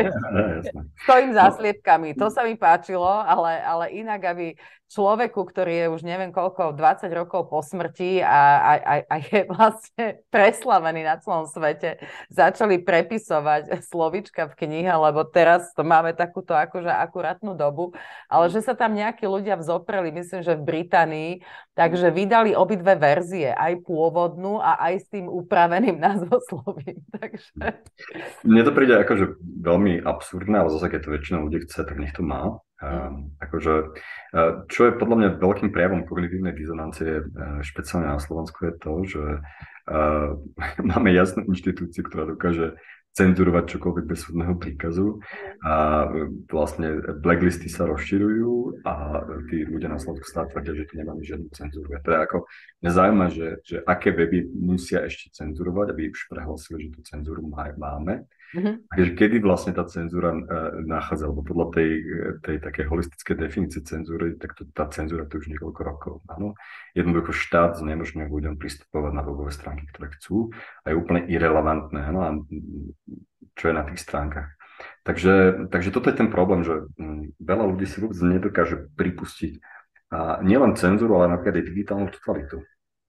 stojím 1.07 1.33
za 1.33 1.55
sliepkami, 1.55 2.19
to 2.19 2.29
sa 2.29 2.43
mi 2.43 2.59
páčilo, 2.59 3.07
ale, 3.07 3.63
ale 3.63 3.85
inak, 3.95 4.21
aby 4.35 4.59
človeku, 4.87 5.43
ktorý 5.51 5.75
je 5.83 5.87
už 5.99 6.03
neviem 6.07 6.31
koľko, 6.31 6.79
20 6.79 7.11
rokov 7.11 7.51
po 7.51 7.59
smrti 7.59 8.23
a, 8.23 8.39
a, 8.63 8.73
a, 8.79 8.95
a 9.03 9.15
je 9.19 9.41
vlastne 9.51 10.05
preslavený 10.35 11.03
na 11.03 11.19
celom 11.19 11.51
svete, 11.51 11.99
začali 12.31 12.79
prepisovať 12.83 13.83
slovička 13.83 14.47
v 14.55 14.67
knihe, 14.67 14.91
lebo 14.91 15.27
teraz 15.27 15.75
to 15.75 15.83
máme 15.83 16.15
takúto 16.15 16.55
akože 16.55 16.91
akurátnu 16.91 17.59
dobu, 17.59 17.99
ale 18.31 18.47
že 18.47 18.63
sa 18.63 18.79
tam 18.79 18.95
nejakí 18.95 19.27
ľudia 19.27 19.59
vzopreli, 19.59 20.15
myslím, 20.15 20.47
že 20.47 20.55
v 20.55 20.67
Británii, 20.67 21.33
takže 21.75 22.15
vydali 22.15 22.55
obidve 22.55 22.95
verzie, 22.95 23.51
aj 23.51 23.83
pôvodnú 23.83 24.63
a 24.63 24.79
aj 24.87 24.95
s 25.03 25.07
tým 25.11 25.27
upraveným 25.27 25.99
názvoslovím. 26.17 26.99
Takže... 27.21 27.49
Mne 28.43 28.63
to 28.65 28.73
príde 28.73 28.95
akože 28.97 29.25
veľmi 29.43 30.01
absurdné, 30.01 30.57
ale 30.65 30.73
zase 30.73 30.89
keď 30.89 31.01
to 31.05 31.15
väčšina 31.15 31.39
ľudí 31.45 31.59
chce, 31.69 31.85
tak 31.85 31.97
nech 32.01 32.17
to 32.17 32.25
má. 32.25 32.57
Um, 32.77 33.33
akože, 33.41 33.97
uh, 34.37 34.69
čo 34.69 34.81
je 34.89 34.99
podľa 35.01 35.17
mňa 35.17 35.29
veľkým 35.41 35.73
prejavom 35.73 36.05
kognitívnej 36.05 36.53
dizonancie, 36.53 37.25
uh, 37.25 37.65
špeciálne 37.65 38.05
na 38.05 38.21
Slovensku, 38.21 38.69
je 38.69 38.75
to, 38.77 38.93
že 39.05 39.25
uh, 39.89 40.37
máme 40.93 41.13
jasnú 41.13 41.49
inštitúciu, 41.49 42.05
ktorá 42.05 42.29
dokáže 42.29 42.77
cenzurovať 43.17 43.65
čokoľvek 43.77 44.05
bez 44.05 44.19
súdneho 44.29 44.55
príkazu. 44.61 45.25
A 45.65 46.05
vlastne 46.53 47.01
blacklisty 47.25 47.73
sa 47.73 47.89
rozširujú 47.89 48.85
a 48.85 49.25
tí 49.49 49.65
ľudia 49.65 49.89
na 49.89 49.97
Slovensku 49.97 50.29
stále 50.29 50.53
tvrdia, 50.53 50.85
že 50.85 50.89
tu 50.93 50.95
nemáme 51.01 51.25
žiadnu 51.25 51.49
cenzúru. 51.57 51.97
Teda 52.05 52.29
ako 52.29 52.45
mňa 52.85 52.93
zaujíma, 52.93 53.27
že, 53.33 53.49
že 53.65 53.77
aké 53.89 54.13
weby 54.13 54.53
musia 54.53 55.01
ešte 55.09 55.33
cenzurovať, 55.33 55.97
aby 55.97 56.13
už 56.13 56.29
prehlasili, 56.29 56.93
že 56.93 56.93
tú 56.93 57.01
cenzúru 57.09 57.41
máme 57.49 58.29
Mm-hmm. 58.55 58.75
Kedy 59.19 59.37
vlastne 59.43 59.75
tá 59.75 59.83
cenzúra 59.91 60.31
uh, 60.31 60.79
nachádza, 60.87 61.27
lebo 61.27 61.43
podľa 61.43 61.67
tej, 61.75 61.91
tej 62.47 62.57
také 62.63 62.87
holistické 62.87 63.35
definície 63.35 63.83
cenzúry, 63.83 64.39
tak 64.39 64.55
to, 64.55 64.63
tá 64.71 64.87
cenzúra 64.87 65.27
to 65.27 65.43
už 65.43 65.51
niekoľko 65.51 65.81
rokov. 65.83 66.15
Áno? 66.31 66.55
Jednoducho 66.95 67.35
štát 67.35 67.81
znemožňuje 67.83 68.31
ľuďom 68.31 68.55
pristupovať 68.61 69.13
na 69.17 69.23
webové 69.27 69.51
stránky, 69.51 69.91
ktoré 69.91 70.15
chcú 70.15 70.55
a 70.87 70.93
je 70.93 70.99
úplne 70.99 71.27
irrelevantné, 71.27 72.01
áno? 72.13 72.21
A 72.23 72.31
čo 73.57 73.73
je 73.73 73.75
na 73.75 73.83
tých 73.89 73.99
stránkach. 74.05 74.53
Takže, 75.03 75.67
takže 75.73 75.89
toto 75.89 76.13
je 76.13 76.21
ten 76.21 76.29
problém, 76.29 76.61
že 76.61 76.85
veľa 77.41 77.65
ľudí 77.73 77.89
si 77.89 77.97
vôbec 77.99 78.21
nedokáže 78.21 78.93
pripustiť 78.93 79.59
a 80.13 80.39
nielen 80.45 80.79
cenzúru, 80.79 81.19
ale 81.19 81.35
napríklad 81.35 81.65
aj 81.65 81.69
digitálnu 81.73 82.09
totalitu. 82.13 82.63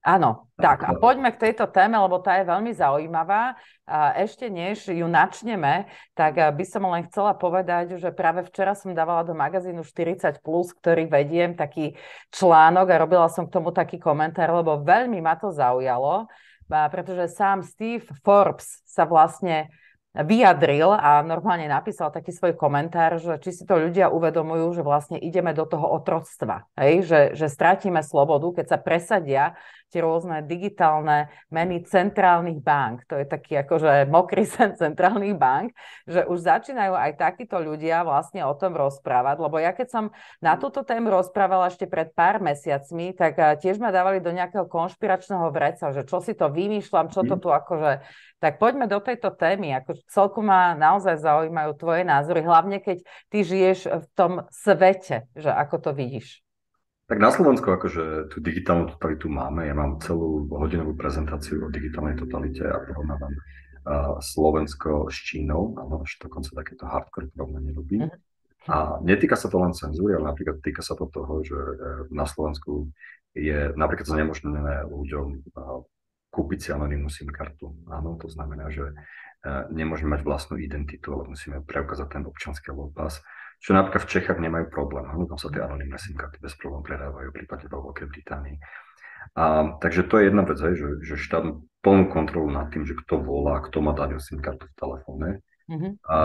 Áno, 0.08 0.48
tak 0.56 0.88
a 0.88 0.96
poďme 0.96 1.36
k 1.36 1.52
tejto 1.52 1.68
téme, 1.68 2.00
lebo 2.00 2.24
tá 2.24 2.40
je 2.40 2.48
veľmi 2.48 2.72
zaujímavá. 2.72 3.60
A 3.84 4.16
ešte 4.16 4.48
než 4.48 4.88
ju 4.88 5.04
načneme, 5.04 5.92
tak 6.16 6.40
by 6.40 6.64
som 6.64 6.88
len 6.88 7.04
chcela 7.12 7.36
povedať, 7.36 8.00
že 8.00 8.16
práve 8.16 8.48
včera 8.48 8.72
som 8.72 8.96
dávala 8.96 9.28
do 9.28 9.36
magazínu 9.36 9.84
40+, 9.84 10.40
ktorý 10.80 11.12
vediem, 11.12 11.60
taký 11.60 12.00
článok 12.32 12.88
a 12.88 13.02
robila 13.04 13.28
som 13.28 13.52
k 13.52 13.60
tomu 13.60 13.76
taký 13.76 14.00
komentár, 14.00 14.48
lebo 14.56 14.80
veľmi 14.80 15.20
ma 15.20 15.36
to 15.36 15.52
zaujalo, 15.52 16.32
pretože 16.72 17.36
sám 17.36 17.68
Steve 17.68 18.08
Forbes 18.24 18.80
sa 18.88 19.04
vlastne 19.04 19.68
vyjadril 20.18 20.98
a 20.98 21.22
normálne 21.22 21.70
napísal 21.70 22.10
taký 22.10 22.34
svoj 22.34 22.58
komentár, 22.58 23.22
že 23.22 23.38
či 23.38 23.54
si 23.54 23.64
to 23.70 23.78
ľudia 23.78 24.10
uvedomujú, 24.10 24.74
že 24.74 24.82
vlastne 24.82 25.22
ideme 25.22 25.54
do 25.54 25.62
toho 25.70 25.86
otroctva, 25.94 26.66
hej? 26.74 27.06
Že, 27.06 27.22
že 27.38 27.46
stratíme 27.46 28.02
slobodu, 28.02 28.50
keď 28.58 28.66
sa 28.66 28.78
presadia 28.82 29.54
tie 29.88 30.04
rôzne 30.04 30.44
digitálne 30.44 31.32
meny 31.48 31.88
centrálnych 31.88 32.60
bank. 32.60 33.08
To 33.08 33.20
je 33.20 33.26
taký 33.28 33.60
akože 33.64 34.08
mokrý 34.12 34.44
sen 34.56 34.76
centrálnych 34.76 35.36
bank, 35.36 35.72
že 36.06 36.28
už 36.28 36.44
začínajú 36.44 36.94
aj 36.94 37.12
takíto 37.20 37.60
ľudia 37.60 38.04
vlastne 38.04 38.44
o 38.44 38.54
tom 38.56 38.76
rozprávať, 38.76 39.40
lebo 39.40 39.56
ja 39.60 39.72
keď 39.72 39.88
som 39.88 40.06
na 40.44 40.60
túto 40.60 40.84
tému 40.84 41.12
rozprávala 41.12 41.72
ešte 41.72 41.88
pred 41.88 42.12
pár 42.12 42.44
mesiacmi, 42.44 43.16
tak 43.16 43.34
eh, 43.40 43.56
tiež 43.60 43.80
ma 43.80 43.90
dávali 43.90 44.20
do 44.20 44.32
nejakého 44.32 44.68
konšpiračného 44.68 45.48
vreca, 45.50 45.96
že 45.96 46.04
čo 46.04 46.20
si 46.20 46.36
to 46.36 46.52
vymýšľam, 46.52 47.12
čo 47.12 47.24
to 47.24 47.36
mhm. 47.36 47.42
tu 47.42 47.50
akože 47.52 47.92
tak 48.38 48.62
poďme 48.62 48.86
do 48.86 49.02
tejto 49.02 49.34
témy. 49.34 49.74
Ako 49.82 49.98
celkom 50.06 50.46
ma 50.46 50.78
naozaj 50.78 51.18
zaujímajú 51.18 51.72
tvoje 51.74 52.06
názory, 52.06 52.46
hlavne 52.46 52.78
keď 52.78 53.02
ty 53.34 53.42
žiješ 53.42 53.80
v 53.90 54.06
tom 54.14 54.46
svete, 54.54 55.26
že 55.34 55.50
ako 55.50 55.90
to 55.90 55.92
vidíš. 55.98 56.47
Tak 57.08 57.24
na 57.24 57.32
Slovensku 57.32 57.72
akože 57.72 58.28
tú 58.28 58.44
digitálnu 58.44 58.92
totalitu 58.92 59.32
máme. 59.32 59.64
Ja 59.64 59.72
mám 59.72 60.04
celú 60.04 60.44
hodinovú 60.52 60.92
prezentáciu 60.92 61.64
o 61.64 61.72
digitálnej 61.72 62.20
totalite 62.20 62.68
a 62.68 62.84
porovnávam 62.84 63.32
uh, 63.32 64.20
Slovensko 64.20 65.08
s 65.08 65.16
Čínou. 65.16 65.72
Áno, 65.80 66.04
až 66.04 66.20
dokonca 66.20 66.52
takéto 66.52 66.84
hardcore 66.84 67.32
porovnanie 67.32 67.72
robí. 67.72 68.04
Mm-hmm. 68.04 68.28
A 68.68 69.00
netýka 69.00 69.40
sa 69.40 69.48
to 69.48 69.64
len 69.64 69.72
cenzúry, 69.72 70.20
ale 70.20 70.28
napríklad 70.28 70.60
týka 70.60 70.84
sa 70.84 71.00
to 71.00 71.08
toho, 71.08 71.40
že 71.40 71.56
e, 71.56 71.76
na 72.12 72.28
Slovensku 72.28 72.92
je 73.32 73.72
napríklad 73.80 74.04
znemožnené 74.04 74.84
ľuďom 74.92 75.48
kúpiť 76.28 76.60
si 76.60 76.70
anonimnú 76.76 77.08
SIM 77.08 77.32
kartu. 77.32 77.72
Áno, 77.88 78.20
to 78.20 78.28
znamená, 78.28 78.68
že 78.68 78.92
e, 78.92 78.94
nemôžeme 79.72 80.20
mať 80.20 80.28
vlastnú 80.28 80.60
identitu, 80.60 81.16
ale 81.16 81.32
musíme 81.32 81.64
preukázať 81.64 82.08
ten 82.12 82.24
občanský 82.28 82.76
pas, 82.92 83.24
čo 83.58 83.74
napríklad 83.74 84.06
v 84.06 84.12
Čechách 84.12 84.40
nemajú 84.40 84.70
problém. 84.70 85.06
Áno, 85.10 85.26
tam 85.26 85.40
sa 85.40 85.50
tie 85.50 85.66
anonimné 85.66 85.98
SIM 85.98 86.14
karty 86.14 86.38
bez 86.38 86.54
problém 86.56 86.86
predávajú, 86.86 87.30
prípadne 87.34 87.68
vo 87.68 87.90
Veľkej 87.90 88.08
Británii. 88.08 88.58
A, 89.36 89.76
takže 89.84 90.08
to 90.08 90.22
je 90.22 90.32
jedna 90.32 90.44
vec, 90.48 90.58
že, 90.58 91.04
že 91.04 91.16
štát 91.20 91.46
plnú 91.84 92.06
kontrolu 92.10 92.48
nad 92.48 92.72
tým, 92.72 92.88
že 92.88 92.96
kto 92.96 93.22
volá, 93.22 93.60
kto 93.66 93.84
má 93.84 93.92
dať 93.92 94.18
SIM 94.22 94.40
kartu 94.40 94.66
v 94.66 94.78
telefóne. 94.78 95.30
Mm-hmm. 95.68 95.92
A 96.08 96.18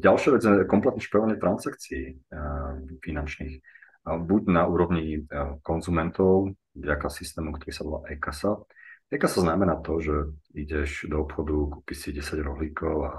ďalšia 0.00 0.30
vec 0.32 0.42
je 0.42 0.64
kompletné 0.64 1.02
špevanie 1.04 1.36
transakcií 1.36 2.16
uh, 2.32 2.80
finančných. 3.04 3.60
Uh, 4.08 4.16
buď 4.16 4.42
na 4.48 4.64
úrovni 4.64 5.28
uh, 5.28 5.60
konzumentov, 5.60 6.56
vďaka 6.72 7.12
systému, 7.12 7.52
ktorý 7.52 7.72
sa 7.74 7.84
volá 7.84 8.00
ECASA, 8.08 8.64
Eka 9.12 9.28
sa 9.28 9.44
znamená 9.44 9.76
to, 9.84 10.00
že 10.00 10.14
ideš 10.56 11.04
do 11.04 11.20
obchodu, 11.20 11.52
kúpiš 11.68 12.08
si 12.08 12.10
10 12.16 12.48
rohlíkov 12.48 12.96
a 13.04 13.12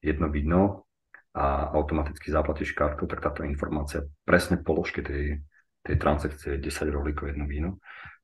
jedno 0.00 0.32
víno 0.32 0.83
a 1.34 1.74
automaticky 1.74 2.30
zaplatíš 2.30 2.78
kartu, 2.78 3.10
tak 3.10 3.18
táto 3.20 3.42
informácia, 3.42 4.06
presne 4.22 4.62
položky 4.62 5.02
tej, 5.02 5.42
tej 5.82 5.96
transakcie 5.98 6.62
10 6.62 6.94
rohlíkov, 6.94 7.34
jedno 7.34 7.50
víno, 7.50 7.70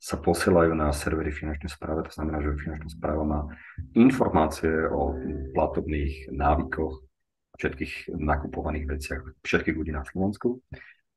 sa 0.01 0.17
posielajú 0.17 0.73
na 0.73 0.95
servery 0.95 1.35
finančnej 1.35 1.69
správy. 1.69 2.07
To 2.09 2.15
znamená, 2.15 2.41
že 2.41 2.57
finančná 2.57 2.89
správa 2.89 3.23
má 3.27 3.41
informácie 3.99 4.89
o 4.89 5.13
platobných 5.53 6.33
návykoch, 6.33 7.05
všetkých 7.61 8.17
nakupovaných 8.17 8.87
veciach 8.89 9.21
všetkých 9.45 9.77
ľudí 9.77 9.93
na 9.93 10.01
Slovensku 10.01 10.65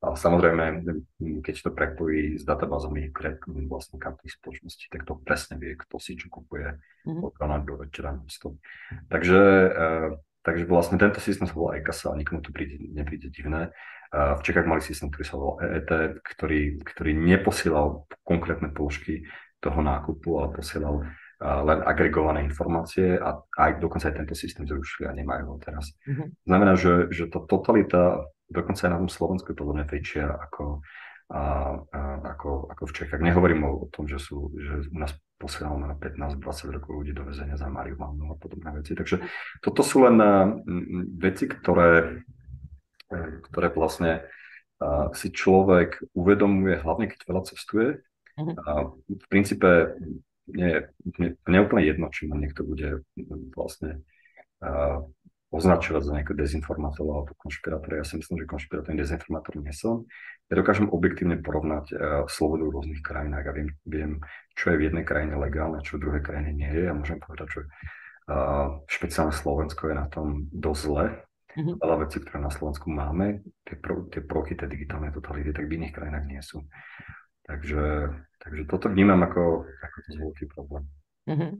a 0.03 0.19
samozrejme, 0.19 0.83
keď 1.39 1.55
to 1.63 1.71
prepojí 1.71 2.35
s 2.35 2.43
databázami 2.43 3.07
vlastne 3.71 3.95
kartných 3.95 4.35
spoločnosti, 4.35 4.91
tak 4.91 5.07
to 5.07 5.15
presne 5.23 5.55
vie, 5.55 5.79
kto 5.79 5.95
si 5.95 6.19
čo 6.19 6.27
kupuje 6.27 6.75
mm-hmm. 7.07 7.23
od 7.23 7.33
rána 7.39 7.63
do 7.63 7.79
večera. 7.79 8.11
Takže, 9.07 9.39
uh, 9.71 10.19
takže 10.43 10.67
vlastne 10.67 10.99
tento 10.99 11.23
systém 11.23 11.47
sa 11.47 11.55
volá 11.55 11.79
ECASA 11.79 12.13
a 12.13 12.19
nikomu 12.19 12.43
to 12.43 12.51
príde, 12.51 12.77
nepríde 12.91 13.31
divné. 13.31 13.71
V 14.13 14.45
Čechách 14.45 14.69
mali 14.69 14.85
systém, 14.85 15.09
ktorý 15.09 15.25
sa 15.25 15.35
volal 15.41 15.55
EET, 15.65 16.21
ktorý, 16.21 16.61
ktorý 16.85 17.11
neposielal 17.17 18.05
konkrétne 18.21 18.69
položky 18.69 19.25
toho 19.57 19.81
nákupu, 19.81 20.37
ale 20.37 20.53
posielal 20.53 21.01
len 21.43 21.79
agregované 21.83 22.45
informácie 22.45 23.19
a 23.19 23.35
aj 23.35 23.81
dokonca 23.81 24.07
aj 24.07 24.15
tento 24.21 24.35
systém 24.37 24.63
zrušili 24.63 25.09
a 25.09 25.17
nemajú 25.17 25.43
ho 25.51 25.57
teraz. 25.59 25.91
Mm-hmm. 26.07 26.27
Znamená, 26.47 26.73
že, 26.79 26.93
že 27.11 27.27
tá 27.27 27.43
totalita 27.43 28.31
dokonca 28.47 28.79
aj 28.87 28.91
na 28.93 29.01
tom 29.03 29.11
Slovensku 29.11 29.51
je 29.51 29.59
podľa 29.59 29.75
mňa 29.81 29.85
väčšia 29.89 30.25
ako, 30.29 30.85
a, 31.33 31.41
a, 31.89 32.01
ako, 32.37 32.71
ako 32.71 32.83
v 32.87 32.95
Čechách. 32.95 33.19
Nehovorím 33.19 33.65
o, 33.67 33.71
o 33.83 33.87
tom, 33.91 34.07
že, 34.07 34.23
sú, 34.23 34.55
že 34.55 34.87
u 34.87 34.97
nás 35.01 35.11
posielal 35.43 35.75
na 35.75 35.91
15-20 35.99 36.75
rokov 36.79 36.91
ľudí 37.03 37.11
do 37.11 37.27
väzenia 37.27 37.59
za 37.59 37.67
marihuanu 37.67 38.31
a 38.31 38.39
podobné 38.39 38.71
veci. 38.79 38.95
Takže 38.95 39.19
toto 39.59 39.83
sú 39.83 40.07
len 40.07 40.15
veci, 41.19 41.51
ktoré, 41.51 42.23
e, 43.11 43.19
ktoré 43.51 43.67
vlastne 43.75 44.23
a, 44.79 45.11
si 45.11 45.35
človek 45.35 46.15
uvedomuje, 46.15 46.79
hlavne 46.79 47.11
keď 47.11 47.19
veľa 47.27 47.43
cestuje. 47.51 47.99
Mhm. 48.39 48.53
A 48.63 48.71
v 48.95 49.25
princípe 49.27 49.99
nie, 50.47 50.87
nie, 51.19 51.35
nie 51.35 51.57
je 51.59 51.65
úplne 51.67 51.83
jedno, 51.83 52.07
či 52.07 52.31
ma 52.31 52.39
niekto 52.39 52.63
bude 52.63 53.03
vlastne 53.55 54.03
označovať 55.53 56.01
za 56.01 56.11
nejakého 56.17 56.37
dezinformátora 56.39 57.11
alebo 57.21 57.37
konšpirátora. 57.37 58.01
Ja 58.01 58.05
si 58.07 58.17
myslím, 58.17 58.41
že 58.41 58.49
konšpirátor 58.49 58.97
dezinformátor 58.97 59.61
nie 59.61 59.75
som. 59.75 60.09
Ja 60.51 60.59
dokážem 60.59 60.91
objektívne 60.91 61.39
porovnať 61.39 61.85
uh, 61.91 61.97
slobodu 62.27 62.67
v 62.67 62.73
rôznych 62.75 63.01
krajinách 63.01 63.45
a 63.47 63.55
viem, 63.55 63.69
viem, 63.87 64.11
čo 64.53 64.73
je 64.73 64.79
v 64.79 64.85
jednej 64.91 65.05
krajine 65.07 65.39
legálne, 65.39 65.79
čo 65.81 65.97
v 65.97 66.03
druhej 66.07 66.23
krajine 66.23 66.51
nie 66.51 66.69
je. 66.69 66.85
A 66.91 66.97
môžem 66.97 67.17
povedať, 67.17 67.47
že 67.49 67.61
uh, 68.27 68.83
špeciálne 68.85 69.33
Slovensko 69.33 69.89
je 69.89 69.95
na 69.95 70.07
tom 70.11 70.51
dosť 70.51 70.81
zle. 70.83 71.05
Mm-hmm. 71.53 71.75
Veľa 71.79 71.97
vecí, 72.01 72.17
ktoré 72.17 72.37
na 72.41 72.49
Slovensku 72.49 72.89
máme, 72.89 73.45
tie, 73.61 73.77
pro, 73.77 74.09
tie 74.09 74.25
proky, 74.25 74.57
tie 74.57 74.65
digitálne 74.65 75.13
totality, 75.13 75.53
tak 75.53 75.69
v 75.69 75.75
iných 75.77 75.93
krajinách 75.93 76.25
nie 76.25 76.41
sú. 76.41 76.65
Takže, 77.45 78.09
takže 78.41 78.63
toto 78.65 78.89
vnímam 78.89 79.21
ako, 79.21 79.67
ako 79.67 79.97
veľký 80.17 80.45
problém. 80.49 80.83
Mm-hmm. 81.29 81.51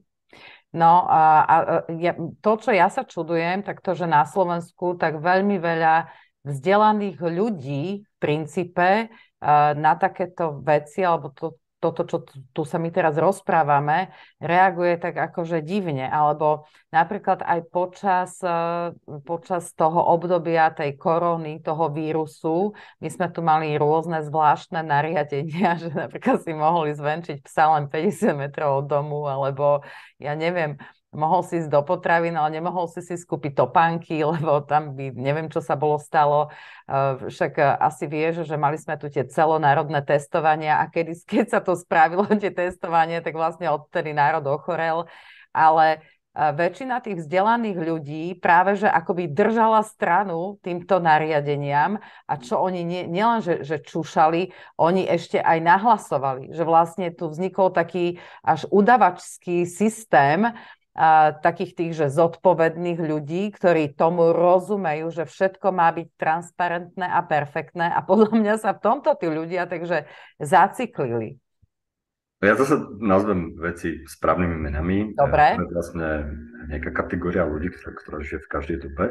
No 0.73 1.05
a, 1.05 1.45
a 1.45 1.55
ja, 2.01 2.17
to, 2.17 2.51
čo 2.57 2.73
ja 2.73 2.89
sa 2.89 3.05
čudujem, 3.05 3.61
tak 3.61 3.85
to, 3.85 3.93
že 3.93 4.09
na 4.09 4.25
Slovensku 4.25 4.97
tak 4.97 5.21
veľmi 5.21 5.61
veľa 5.61 6.09
vzdelaných 6.43 7.17
ľudí 7.19 8.03
v 8.03 8.15
princípe 8.19 9.11
na 9.75 9.93
takéto 9.99 10.63
veci, 10.63 11.03
alebo 11.03 11.31
to, 11.35 11.59
toto, 11.83 12.07
čo 12.07 12.23
tu 12.55 12.63
sa 12.63 12.79
my 12.79 12.87
teraz 12.95 13.19
rozprávame, 13.19 14.15
reaguje 14.39 14.95
tak 14.95 15.19
akože 15.19 15.59
divne. 15.59 16.07
Alebo 16.07 16.63
napríklad 16.95 17.43
aj 17.43 17.59
počas, 17.67 18.39
e, 18.39 18.95
počas 19.27 19.75
toho 19.75 19.99
obdobia 19.99 20.71
tej 20.71 20.95
korony, 20.95 21.59
toho 21.59 21.91
vírusu, 21.91 22.71
my 23.03 23.09
sme 23.11 23.27
tu 23.35 23.43
mali 23.43 23.75
rôzne 23.75 24.23
zvláštne 24.23 24.79
nariadenia, 24.79 25.75
že 25.83 25.91
napríklad 25.91 26.39
si 26.39 26.55
mohli 26.55 26.95
zvenčiť 26.95 27.43
psa 27.43 27.75
len 27.75 27.91
50 27.91 28.31
metrov 28.39 28.79
od 28.79 28.85
domu, 28.87 29.27
alebo 29.27 29.83
ja 30.23 30.39
neviem, 30.39 30.79
mohol 31.13 31.45
si 31.45 31.61
ísť 31.61 31.69
do 31.69 31.81
potravín, 31.85 32.33
ale 32.35 32.59
nemohol 32.59 32.89
si 32.89 32.99
si 33.05 33.15
skúpiť 33.15 33.53
topánky, 33.55 34.25
lebo 34.33 34.65
tam 34.65 34.97
by 34.97 35.13
neviem, 35.13 35.47
čo 35.47 35.61
sa 35.61 35.77
bolo 35.77 36.01
stalo. 36.01 36.49
Eh, 36.83 37.29
však 37.29 37.53
eh, 37.61 37.79
asi 37.79 38.09
vieš, 38.09 38.43
že 38.43 38.59
mali 38.59 38.75
sme 38.75 38.99
tu 38.99 39.07
tie 39.07 39.23
celonárodné 39.23 40.03
testovania 40.03 40.83
a 40.83 40.91
kedy, 40.91 41.15
keď 41.31 41.45
sa 41.47 41.59
to 41.63 41.77
spravilo, 41.77 42.27
tie 42.35 42.51
testovanie, 42.51 43.23
tak 43.23 43.37
vlastne 43.37 43.71
odtedy 43.71 44.11
národ 44.11 44.43
ochorel. 44.49 45.07
Ale 45.55 46.01
eh, 46.01 46.51
väčšina 46.51 46.99
tých 46.99 47.23
vzdelaných 47.23 47.77
ľudí 47.79 48.23
práve, 48.41 48.75
že 48.75 48.89
akoby 48.91 49.31
držala 49.31 49.85
stranu 49.85 50.59
týmto 50.59 50.99
nariadeniam 50.99 52.01
a 52.27 52.33
čo 52.35 52.59
oni 52.59 52.81
nie, 52.83 53.03
nielen, 53.07 53.39
že, 53.39 53.63
že 53.63 53.79
čušali, 53.79 54.51
oni 54.75 55.07
ešte 55.07 55.39
aj 55.39 55.59
nahlasovali, 55.63 56.51
že 56.51 56.67
vlastne 56.67 57.15
tu 57.15 57.31
vznikol 57.31 57.71
taký 57.71 58.19
až 58.43 58.67
udavačský 58.73 59.63
systém, 59.63 60.51
a, 60.93 61.33
takých 61.33 61.73
tých, 61.73 61.91
že 61.97 62.13
zodpovedných 62.13 63.01
ľudí, 63.01 63.49
ktorí 63.49 63.97
tomu 63.97 64.29
rozumejú, 64.29 65.09
že 65.09 65.25
všetko 65.25 65.73
má 65.73 65.89
byť 65.89 66.07
transparentné 66.17 67.05
a 67.09 67.19
perfektné 67.25 67.89
a 67.89 67.99
podľa 68.05 68.31
mňa 68.33 68.55
sa 68.61 68.77
v 68.77 68.83
tomto 68.85 69.17
tí 69.17 69.27
ľudia 69.29 69.65
takže 69.65 70.05
zaciklili. 70.37 71.41
Ja 72.43 72.59
zase 72.59 72.75
nazvem 72.99 73.55
veci 73.55 74.03
správnymi 74.03 74.57
menami. 74.67 74.97
Dobre. 75.15 75.55
Je 75.55 75.71
vlastne 75.71 76.07
nejaká 76.67 76.91
kategória 76.91 77.47
ľudí, 77.47 77.71
ktorá, 77.71 77.91
ktorá 77.95 78.17
žije 78.19 78.43
v 78.43 78.51
každej 78.51 78.77
dobe. 78.83 79.05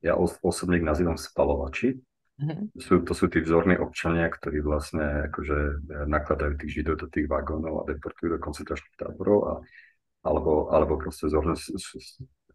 ja 0.00 0.16
os- 0.16 0.40
osobne 0.40 0.80
ich 0.80 0.86
nazývam 0.86 1.20
spalovači. 1.20 2.00
Mm-hmm. 2.34 2.80
Sú, 2.82 3.04
to 3.06 3.14
sú 3.14 3.30
tí 3.30 3.38
vzorní 3.44 3.78
občania, 3.78 4.26
ktorí 4.26 4.58
vlastne 4.58 5.30
akože 5.30 5.58
e, 5.60 5.74
nakladajú 6.10 6.58
tých 6.58 6.82
židov 6.82 6.98
do 6.98 7.06
tých 7.06 7.30
vagónov 7.30 7.86
a 7.86 7.94
deportujú 7.94 8.34
do 8.34 8.42
koncentračných 8.42 8.98
táborov 8.98 9.38
a, 9.44 9.52
alebo, 10.24 10.72
alebo 10.72 10.96
proste 10.96 11.28
vzorne 11.28 11.54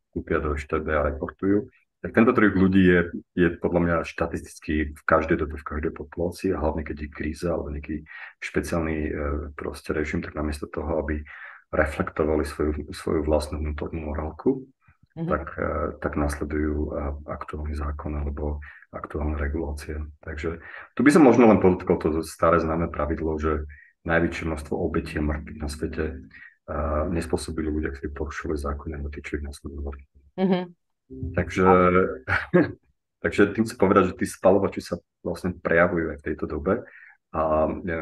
kúpia 0.09 0.41
do 0.41 0.57
štebe 0.57 0.89
a 0.89 1.05
reportujú. 1.13 1.69
Tak 1.99 2.15
tento 2.15 2.31
druh 2.31 2.55
ľudí 2.55 2.79
je, 2.79 2.99
je 3.35 3.47
podľa 3.59 3.81
mňa 3.83 3.95
štatisticky 4.07 4.95
v 4.95 5.03
každej 5.03 5.43
dobe, 5.43 5.59
v 5.59 5.67
každej 5.67 5.91
populácii 5.91 6.55
a 6.55 6.61
hlavne 6.63 6.87
keď 6.87 7.05
je 7.05 7.09
kríza 7.11 7.51
alebo 7.51 7.75
nejaký 7.75 8.07
špeciálny 8.39 8.97
e, 9.03 9.11
proste 9.51 9.91
režim, 9.91 10.23
tak 10.23 10.31
namiesto 10.31 10.71
toho, 10.71 11.03
aby 11.03 11.19
reflektovali 11.75 12.47
svoju, 12.47 12.95
svoju 12.95 13.21
vlastnú 13.27 13.59
vnútornú 13.59 13.99
morálku, 13.99 14.63
mm-hmm. 14.63 15.27
tak, 15.27 15.45
e, 15.59 15.71
tak 15.99 16.13
nasledujú 16.15 16.75
e, 16.87 16.89
aktuálny 17.27 17.75
zákon 17.75 18.15
alebo 18.15 18.63
aktuálne 18.95 19.35
regulácie. 19.35 19.99
Takže 20.23 20.63
tu 20.95 20.99
by 21.03 21.11
som 21.11 21.27
možno 21.27 21.51
len 21.51 21.59
podotkol 21.59 21.99
to 21.99 22.23
staré 22.23 22.63
známe 22.63 22.87
pravidlo, 22.87 23.35
že 23.35 23.67
najväčšie 24.07 24.47
množstvo 24.47 24.71
obetí 24.71 25.19
mŕtvych 25.19 25.59
na 25.59 25.67
svete 25.67 26.03
nespôsobili 27.09 27.67
ľudia, 27.69 27.89
ktorí 27.89 28.13
porušovali 28.13 28.57
zákony, 28.61 28.91
alebo 28.97 29.09
tí, 29.09 29.19
čo 29.25 29.41
ich 29.41 29.45
nasledovali. 29.45 30.01
Mm-hmm. 30.37 30.63
Takže, 31.33 31.65
takže 33.25 33.41
tým 33.57 33.63
chcem 33.65 33.77
povedať, 33.77 34.13
že 34.13 34.17
tí 34.21 34.25
spalovači 34.29 34.81
sa 34.85 34.95
vlastne 35.25 35.57
prejavujú 35.57 36.13
aj 36.13 36.17
v 36.21 36.25
tejto 36.29 36.45
dobe. 36.45 36.85
A 37.33 37.41
e, 37.65 37.97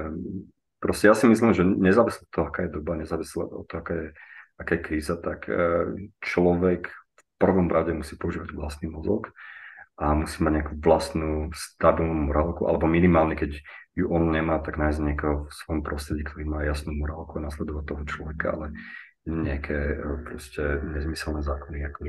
proste 0.84 1.07
ja 1.07 1.15
si 1.15 1.28
myslím, 1.32 1.55
že 1.55 1.63
nezávisle 1.63 2.28
od 2.28 2.32
toho, 2.32 2.45
aká 2.51 2.68
je 2.68 2.76
doba, 2.76 2.99
nezávisle 2.99 3.47
od 3.47 3.68
toho, 3.68 3.80
aká 3.80 3.93
je, 3.95 4.07
aká 4.59 4.72
je 4.76 4.82
kríza, 4.84 5.15
tak 5.15 5.47
e, 5.47 5.55
človek 6.20 6.91
v 6.91 7.24
prvom 7.39 7.72
rade 7.72 7.95
musí 7.95 8.20
používať 8.20 8.51
vlastný 8.51 8.91
mozog 8.91 9.32
a 9.98 10.14
musí 10.14 10.38
mať 10.45 10.54
nejakú 10.62 10.74
vlastnú 10.78 11.50
stabilnú 11.54 12.30
morálku, 12.30 12.70
alebo 12.70 12.86
minimálne, 12.86 13.34
keď 13.34 13.58
ju 13.98 14.06
on 14.14 14.30
nemá, 14.30 14.62
tak 14.62 14.78
nájsť 14.78 15.00
niekoho 15.02 15.50
v 15.50 15.54
svojom 15.58 15.82
prostredí, 15.82 16.22
ktorý 16.22 16.45
má 16.45 16.62
jasnú 16.62 16.93
morálku 16.93 17.41
a 17.41 17.50
nasledovať 17.50 17.84
toho 17.89 18.04
človeka, 18.06 18.48
ale 18.54 18.78
nejaké 19.28 19.76
eh, 19.76 20.18
proste 20.24 20.64
nezmyselné 20.95 21.43
zákony. 21.43 21.78
Ako... 21.91 22.00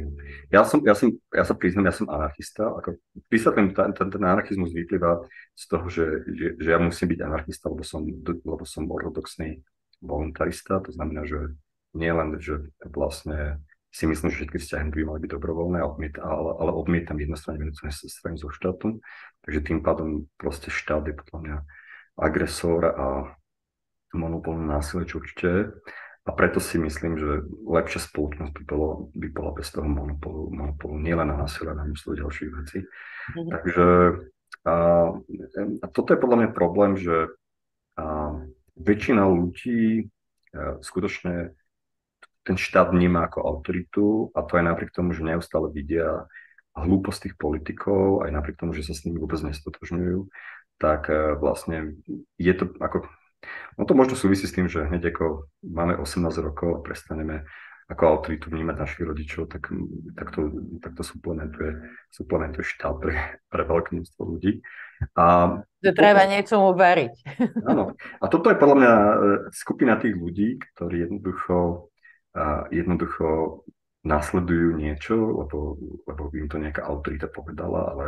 Ja, 0.54 0.62
som, 0.62 0.78
ja, 0.86 0.94
som, 0.94 1.10
ja 1.34 1.42
sa 1.42 1.54
priznám, 1.58 1.90
ja 1.90 1.94
som 1.96 2.06
anarchista. 2.06 2.70
Ako, 2.78 3.00
vysvetlím, 3.26 3.74
ten, 3.74 3.90
ten, 3.92 4.08
ten 4.12 4.22
anarchizmus 4.22 4.70
vyplýva 4.70 5.26
z 5.58 5.64
toho, 5.66 5.86
že, 5.90 6.06
že, 6.30 6.46
že 6.60 6.68
ja 6.70 6.78
musím 6.78 7.10
byť 7.10 7.20
anarchista, 7.26 7.66
lebo 7.72 7.82
som, 7.82 8.06
lebo 8.22 8.64
som 8.68 8.86
ortodoxný 8.86 9.66
voluntarista. 9.98 10.78
To 10.84 10.94
znamená, 10.94 11.26
že 11.26 11.58
nie 11.98 12.12
len, 12.14 12.38
že 12.38 12.70
vlastne 12.86 13.58
si 13.88 14.04
myslím, 14.04 14.28
že 14.28 14.44
všetky 14.44 14.58
vzťahy 14.60 14.92
by 14.92 15.02
mali 15.08 15.18
byť 15.24 15.30
dobrovoľné, 15.32 15.78
ale, 15.80 16.50
ale 16.60 16.70
odmietam 16.76 17.16
jednostranne 17.16 17.64
vedúce 17.64 17.88
strany 17.88 18.36
zo 18.36 18.52
štátu. 18.52 19.00
Takže 19.42 19.60
tým 19.64 19.80
pádom 19.80 20.28
proste 20.36 20.68
štát 20.68 21.08
je 21.08 21.16
podľa 21.16 21.38
mňa 21.40 21.56
agresor 22.20 22.82
a 22.84 23.06
monopolné 24.12 24.64
násilie, 24.68 25.08
čo 25.08 25.20
určite. 25.24 25.72
A 26.28 26.30
preto 26.36 26.60
si 26.60 26.76
myslím, 26.76 27.16
že 27.16 27.48
lepšia 27.64 28.04
spoločnosť 28.04 28.52
by, 28.52 28.62
bolo, 28.68 29.08
by 29.16 29.28
bola 29.32 29.50
bez 29.56 29.72
toho 29.72 29.88
monopolu, 29.88 30.52
monopolu 30.52 31.00
nielen 31.00 31.32
na 31.32 31.40
násilie, 31.40 31.72
na 31.72 31.88
množstvo 31.88 32.20
ďalších 32.20 32.50
vecí. 32.52 32.78
Mm-hmm. 32.84 33.48
Takže 33.48 33.86
a, 34.68 34.74
a 35.80 35.86
toto 35.88 36.12
je 36.12 36.20
podľa 36.20 36.36
mňa 36.44 36.50
problém, 36.52 37.00
že 37.00 37.32
a, 37.96 38.36
väčšina 38.76 39.24
ľudí 39.24 40.12
a, 40.52 40.76
skutočne 40.84 41.56
ten 42.46 42.56
štát 42.56 42.90
vníma 42.90 43.28
ako 43.28 43.38
autoritu 43.44 44.06
a 44.32 44.44
to 44.44 44.56
aj 44.58 44.64
napriek 44.64 44.90
tomu, 44.94 45.12
že 45.12 45.26
neustále 45.26 45.68
vidia 45.72 46.26
hlúposť 46.78 47.28
tých 47.28 47.34
politikov, 47.34 48.22
aj 48.22 48.30
napriek 48.30 48.56
tomu, 48.60 48.72
že 48.72 48.86
sa 48.86 48.94
s 48.94 49.02
nimi 49.02 49.18
vôbec 49.18 49.42
nestotožňujú, 49.42 50.30
tak 50.78 51.10
vlastne 51.42 51.98
je 52.38 52.54
to 52.54 52.70
ako 52.78 53.08
No 53.78 53.86
to 53.86 53.94
možno 53.94 54.18
súvisí 54.18 54.50
s 54.50 54.54
tým, 54.54 54.66
že 54.66 54.82
hneď 54.82 55.14
ako 55.14 55.46
máme 55.62 55.94
18 55.94 56.26
rokov 56.42 56.68
a 56.74 56.82
prestaneme 56.82 57.46
ako 57.88 58.04
autoritu 58.04 58.52
vnímať 58.52 58.76
našich 58.76 59.00
rodičov, 59.00 59.48
tak, 59.48 59.72
tak, 60.12 60.28
to, 60.36 60.52
tak 60.84 60.92
to 60.92 61.00
suplementuje, 61.00 61.72
suplementuje 62.12 62.60
štát 62.60 63.00
pre, 63.00 63.16
pre 63.48 63.62
veľké 63.64 63.96
množstvo 63.96 64.22
ľudí. 64.28 64.60
A 65.16 65.56
že 65.80 65.96
treba 65.96 66.28
niečomu 66.28 66.76
veriť. 66.76 67.14
Áno. 67.64 67.96
A 68.20 68.24
toto 68.28 68.52
je 68.52 68.60
podľa 68.60 68.76
mňa 68.76 68.92
e, 68.92 69.14
skupina 69.56 69.96
tých 69.96 70.20
ľudí, 70.20 70.60
ktorí 70.74 71.08
jednoducho, 71.08 71.87
jednoducho 72.70 73.62
nasledujú 74.06 74.78
niečo, 74.78 75.14
lebo, 75.14 75.76
lebo 76.06 76.22
im 76.32 76.46
to 76.46 76.56
nejaká 76.60 76.86
autorita 76.86 77.26
povedala, 77.28 77.92
ale 77.92 78.06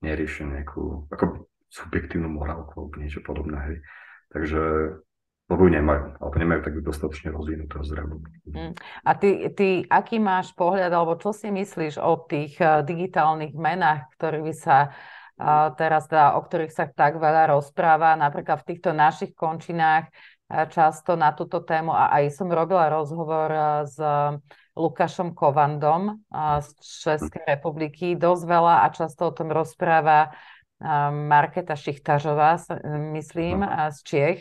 neriešia 0.00 0.48
nejakú 0.48 1.06
ako 1.12 1.46
subjektívnu 1.68 2.30
morálku 2.30 2.72
alebo 2.86 2.96
niečo 2.98 3.20
podobné. 3.20 3.58
Hej. 3.68 3.76
Takže 4.32 4.62
lebo 5.46 5.70
nemajú, 5.70 6.18
alebo 6.18 6.36
nemajú 6.42 6.60
tak 6.66 6.74
dostatočne 6.82 7.30
rozvinutého 7.30 7.86
zdravú. 7.86 8.18
Mm. 8.50 8.74
A 9.06 9.10
ty, 9.14 9.46
ty, 9.54 9.86
aký 9.86 10.18
máš 10.18 10.50
pohľad, 10.58 10.90
alebo 10.90 11.14
čo 11.22 11.30
si 11.30 11.54
myslíš 11.54 12.02
o 12.02 12.18
tých 12.26 12.58
uh, 12.58 12.82
digitálnych 12.82 13.54
menách, 13.54 14.10
ktorými 14.18 14.50
sa 14.50 14.90
uh, 14.90 15.15
teraz, 15.76 16.08
teda, 16.08 16.36
o 16.36 16.40
ktorých 16.40 16.72
sa 16.72 16.88
tak 16.88 17.20
veľa 17.20 17.52
rozpráva, 17.52 18.16
napríklad 18.16 18.64
v 18.64 18.68
týchto 18.72 18.96
našich 18.96 19.36
končinách 19.36 20.08
uh, 20.08 20.64
často 20.72 21.12
na 21.12 21.36
túto 21.36 21.60
tému 21.60 21.92
a 21.92 22.08
aj 22.16 22.32
som 22.32 22.48
robila 22.48 22.88
rozhovor 22.88 23.48
uh, 23.52 23.64
s 23.84 24.00
Lukášom 24.76 25.36
Kovandom 25.36 26.24
uh, 26.32 26.60
z 26.64 26.68
Českej 26.80 27.44
republiky, 27.44 28.16
dosť 28.16 28.44
veľa 28.48 28.74
a 28.84 28.86
často 28.92 29.28
o 29.28 29.36
tom 29.36 29.52
rozpráva 29.52 30.32
Marketa 31.10 31.72
Šichtažová, 31.72 32.60
myslím, 33.16 33.64
z 33.64 33.98
Čiech, 34.04 34.40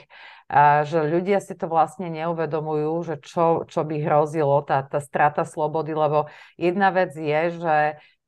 že 0.83 0.99
ľudia 1.07 1.39
si 1.39 1.55
to 1.55 1.71
vlastne 1.71 2.11
neuvedomujú, 2.11 2.91
že 3.07 3.15
čo, 3.23 3.63
čo 3.63 3.87
by 3.87 4.03
hrozilo, 4.03 4.59
tá, 4.67 4.83
tá 4.83 4.99
strata 4.99 5.47
slobody, 5.47 5.95
lebo 5.95 6.27
jedna 6.59 6.91
vec 6.91 7.15
je, 7.15 7.55
že 7.55 7.77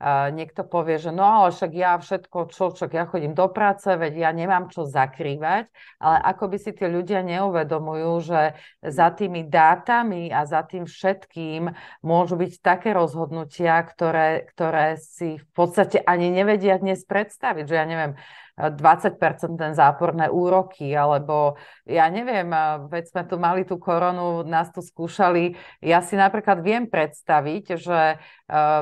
niekto 0.05 0.61
povie, 0.61 1.01
že 1.01 1.09
no 1.09 1.25
ale 1.25 1.49
však 1.49 1.71
ja 1.73 1.97
všetko, 1.97 2.53
čo, 2.53 2.69
však 2.69 2.91
ja 2.93 3.09
chodím 3.09 3.33
do 3.33 3.49
práce, 3.49 3.89
veď 3.89 4.13
ja 4.13 4.29
nemám 4.29 4.69
čo 4.69 4.85
zakrývať, 4.85 5.73
ale 5.97 6.17
ako 6.21 6.53
by 6.53 6.57
si 6.61 6.71
tí 6.77 6.85
ľudia 6.85 7.25
neuvedomujú, 7.25 8.11
že 8.21 8.41
za 8.85 9.09
tými 9.09 9.49
dátami 9.49 10.29
a 10.29 10.45
za 10.45 10.61
tým 10.61 10.85
všetkým 10.85 11.73
môžu 12.05 12.37
byť 12.37 12.53
také 12.61 12.93
rozhodnutia, 12.93 13.81
ktoré, 13.81 14.45
ktoré 14.53 15.01
si 15.01 15.41
v 15.41 15.47
podstate 15.57 15.97
ani 16.05 16.29
nevedia 16.29 16.77
dnes 16.77 17.01
predstaviť, 17.01 17.65
že 17.65 17.75
ja 17.75 17.85
neviem, 17.89 18.13
20% 18.57 19.53
ten 19.53 19.77
záporné 19.77 20.33
úroky, 20.33 20.89
alebo 20.97 21.61
ja 21.85 22.09
neviem, 22.09 22.49
veď 22.89 23.03
sme 23.13 23.23
tu 23.29 23.37
mali 23.37 23.61
tú 23.69 23.77
koronu, 23.77 24.41
nás 24.41 24.73
tu 24.73 24.81
skúšali. 24.81 25.53
Ja 25.85 26.01
si 26.01 26.17
napríklad 26.17 26.65
viem 26.65 26.89
predstaviť, 26.89 27.77
že 27.77 28.17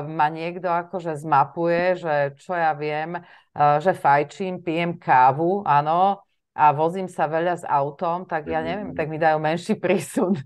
ma 0.08 0.26
niekto 0.32 0.72
akože 0.72 1.20
zmapuje, 1.20 2.00
že 2.00 2.14
čo 2.40 2.56
ja 2.56 2.72
viem, 2.72 3.20
že 3.56 3.92
fajčím, 3.92 4.64
pijem 4.64 4.96
kávu, 4.96 5.60
áno, 5.68 6.24
a 6.56 6.72
vozím 6.72 7.04
sa 7.04 7.28
veľa 7.28 7.60
s 7.60 7.64
autom, 7.68 8.24
tak 8.24 8.48
ja 8.48 8.64
neviem, 8.64 8.96
tak 8.96 9.12
mi 9.12 9.20
dajú 9.20 9.36
menší 9.36 9.76
prísun 9.76 10.40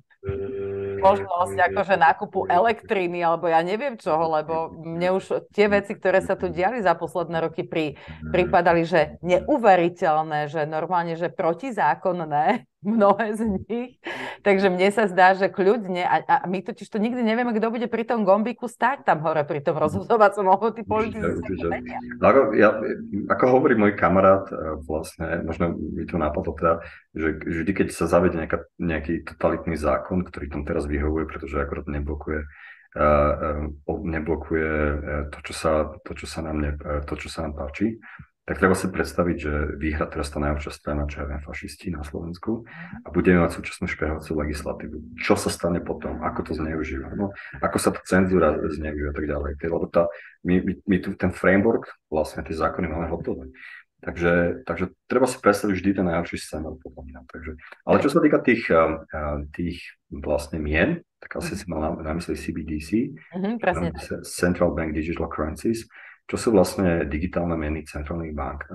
možnosť 1.01 1.57
akože 1.73 1.97
nákupu 1.97 2.45
elektriny, 2.47 3.25
alebo 3.25 3.49
ja 3.49 3.65
neviem 3.65 3.97
čoho, 3.97 4.37
lebo 4.37 4.69
mne 4.71 5.17
už 5.17 5.49
tie 5.57 5.67
veci, 5.73 5.97
ktoré 5.97 6.21
sa 6.21 6.37
tu 6.37 6.53
diali 6.53 6.85
za 6.85 6.93
posledné 6.93 7.41
roky, 7.41 7.65
pri, 7.65 7.97
pripadali, 8.29 8.85
že 8.85 9.17
neuveriteľné, 9.25 10.53
že 10.53 10.69
normálne, 10.69 11.17
že 11.17 11.33
protizákonné, 11.33 12.69
mnohé 12.81 13.37
z 13.37 13.43
nich. 13.61 14.01
Takže 14.41 14.73
mne 14.73 14.89
sa 14.89 15.05
zdá, 15.05 15.37
že 15.37 15.53
kľudne, 15.53 16.01
a, 16.01 16.17
a 16.25 16.37
my 16.49 16.65
totiž 16.65 16.89
to 16.89 16.97
nikdy 16.97 17.21
nevieme, 17.21 17.53
kto 17.53 17.69
bude 17.69 17.87
pri 17.93 18.09
tom 18.09 18.25
gombíku 18.25 18.67
stať 18.67 19.05
tam 19.05 19.21
hore, 19.21 19.45
pri 19.45 19.61
tom 19.61 19.77
rozhodovacom, 19.77 20.49
lebo 20.49 20.73
tí 20.73 20.83
politici 20.85 21.45
ako, 22.21 22.57
ja, 22.57 22.81
ako 23.29 23.45
hovorí 23.53 23.77
môj 23.77 23.97
kamarát, 24.01 24.49
e, 24.49 24.81
vlastne, 24.89 25.45
možno 25.45 25.77
mi 25.77 26.09
to 26.09 26.17
napadlo 26.17 26.57
teda, 26.57 26.81
že 27.13 27.29
vždy, 27.41 27.73
keď 27.77 27.87
sa 27.93 28.09
zavede 28.09 28.41
nejaká, 28.41 28.65
nejaký 28.81 29.29
totalitný 29.29 29.77
zákon, 29.77 30.25
ktorý 30.25 30.49
tam 30.49 30.63
teraz 30.65 30.89
vyhovuje, 30.89 31.29
pretože 31.29 31.61
akorát 31.61 31.85
neblokuje 31.85 32.49
uh, 32.97 33.63
uh, 33.87 34.01
neblokuje 34.03 34.71
to, 35.31 35.39
čo 35.51 35.55
sa, 35.55 35.71
to, 36.03 36.13
čo 36.17 36.27
sa 36.27 36.41
nám 36.43 36.57
ne, 36.59 36.71
to, 37.05 37.15
čo 37.19 37.29
sa 37.29 37.47
nám 37.47 37.55
páči, 37.59 38.01
tak 38.51 38.59
treba 38.59 38.75
si 38.75 38.91
predstaviť, 38.91 39.37
že 39.39 39.53
výhra 39.79 40.11
teraz 40.11 40.27
tá 40.27 40.43
najväčšia 40.43 40.73
strana, 40.75 41.07
čo 41.07 41.23
je 41.23 41.39
fašisti 41.39 41.95
na 41.95 42.03
Slovensku 42.03 42.67
a 43.07 43.09
budeme 43.15 43.47
mať 43.47 43.63
súčasnú 43.63 43.87
špehovaciu 43.87 44.35
legislatívu. 44.35 45.23
Čo 45.23 45.39
sa 45.39 45.55
stane 45.55 45.79
potom? 45.79 46.19
Ako 46.27 46.43
to 46.43 46.59
zneužíva? 46.59 47.15
No, 47.15 47.31
ako 47.63 47.79
sa 47.79 47.95
tá 47.95 48.03
cenzúra 48.03 48.59
zneužíva 48.59 49.15
a 49.15 49.17
tak 49.17 49.31
ďalej. 49.31 49.55
Lebo 49.55 49.87
tá, 49.87 50.11
my, 50.43 50.67
my, 50.67 50.73
my 50.83 50.97
tu 50.99 51.15
ten 51.15 51.31
framework, 51.31 51.95
vlastne 52.11 52.43
tie 52.43 52.59
zákony 52.59 52.91
máme 52.91 53.07
hotové. 53.15 53.55
Takže, 54.03 54.67
takže 54.67 54.99
treba 55.07 55.31
si 55.31 55.39
predstaviť 55.39 55.75
vždy 55.77 55.91
ten 56.03 56.07
najlepší 56.11 56.43
scénar, 56.43 56.75
podľa 56.83 57.03
mňa. 57.07 57.21
Takže, 57.31 57.53
ale 57.87 57.97
čo 58.03 58.11
sa 58.11 58.19
týka 58.19 58.43
tých, 58.43 58.67
tých 59.55 59.95
vlastne 60.11 60.59
mien, 60.59 61.07
tak 61.23 61.39
asi 61.39 61.55
si 61.55 61.71
mal 61.71 61.87
na, 61.87 61.91
na 62.03 62.13
mysli 62.19 62.35
CBDC, 62.35 63.15
mm-hmm, 63.15 63.55
presne. 63.63 63.95
Central 64.27 64.75
Bank 64.75 64.97
Digital 64.97 65.31
Currencies, 65.31 65.87
čo 66.31 66.37
sú 66.39 66.55
vlastne 66.55 67.11
digitálne 67.11 67.59
meny 67.59 67.83
centrálnych 67.83 68.31
bank. 68.31 68.71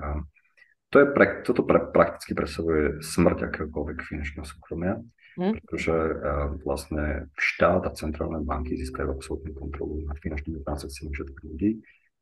To 0.92 0.96
je 1.00 1.06
pre, 1.08 1.40
toto 1.40 1.64
pre, 1.64 1.88
prakticky 1.88 2.36
predstavuje 2.36 3.00
smrť 3.00 3.48
akéhokoľvek 3.48 3.98
finančného 4.06 4.46
súkromia, 4.46 5.00
mm. 5.40 5.52
pretože 5.64 5.90
uh, 5.90 6.52
vlastne 6.62 7.32
štát 7.34 7.88
a 7.88 7.96
centrálne 7.96 8.44
banky 8.44 8.76
získajú 8.76 9.08
absolútnu 9.16 9.56
kontrolu 9.56 10.04
nad 10.06 10.20
finančnými 10.20 10.62
transakciami 10.62 11.10
všetkých 11.10 11.44
ľudí, 11.48 11.70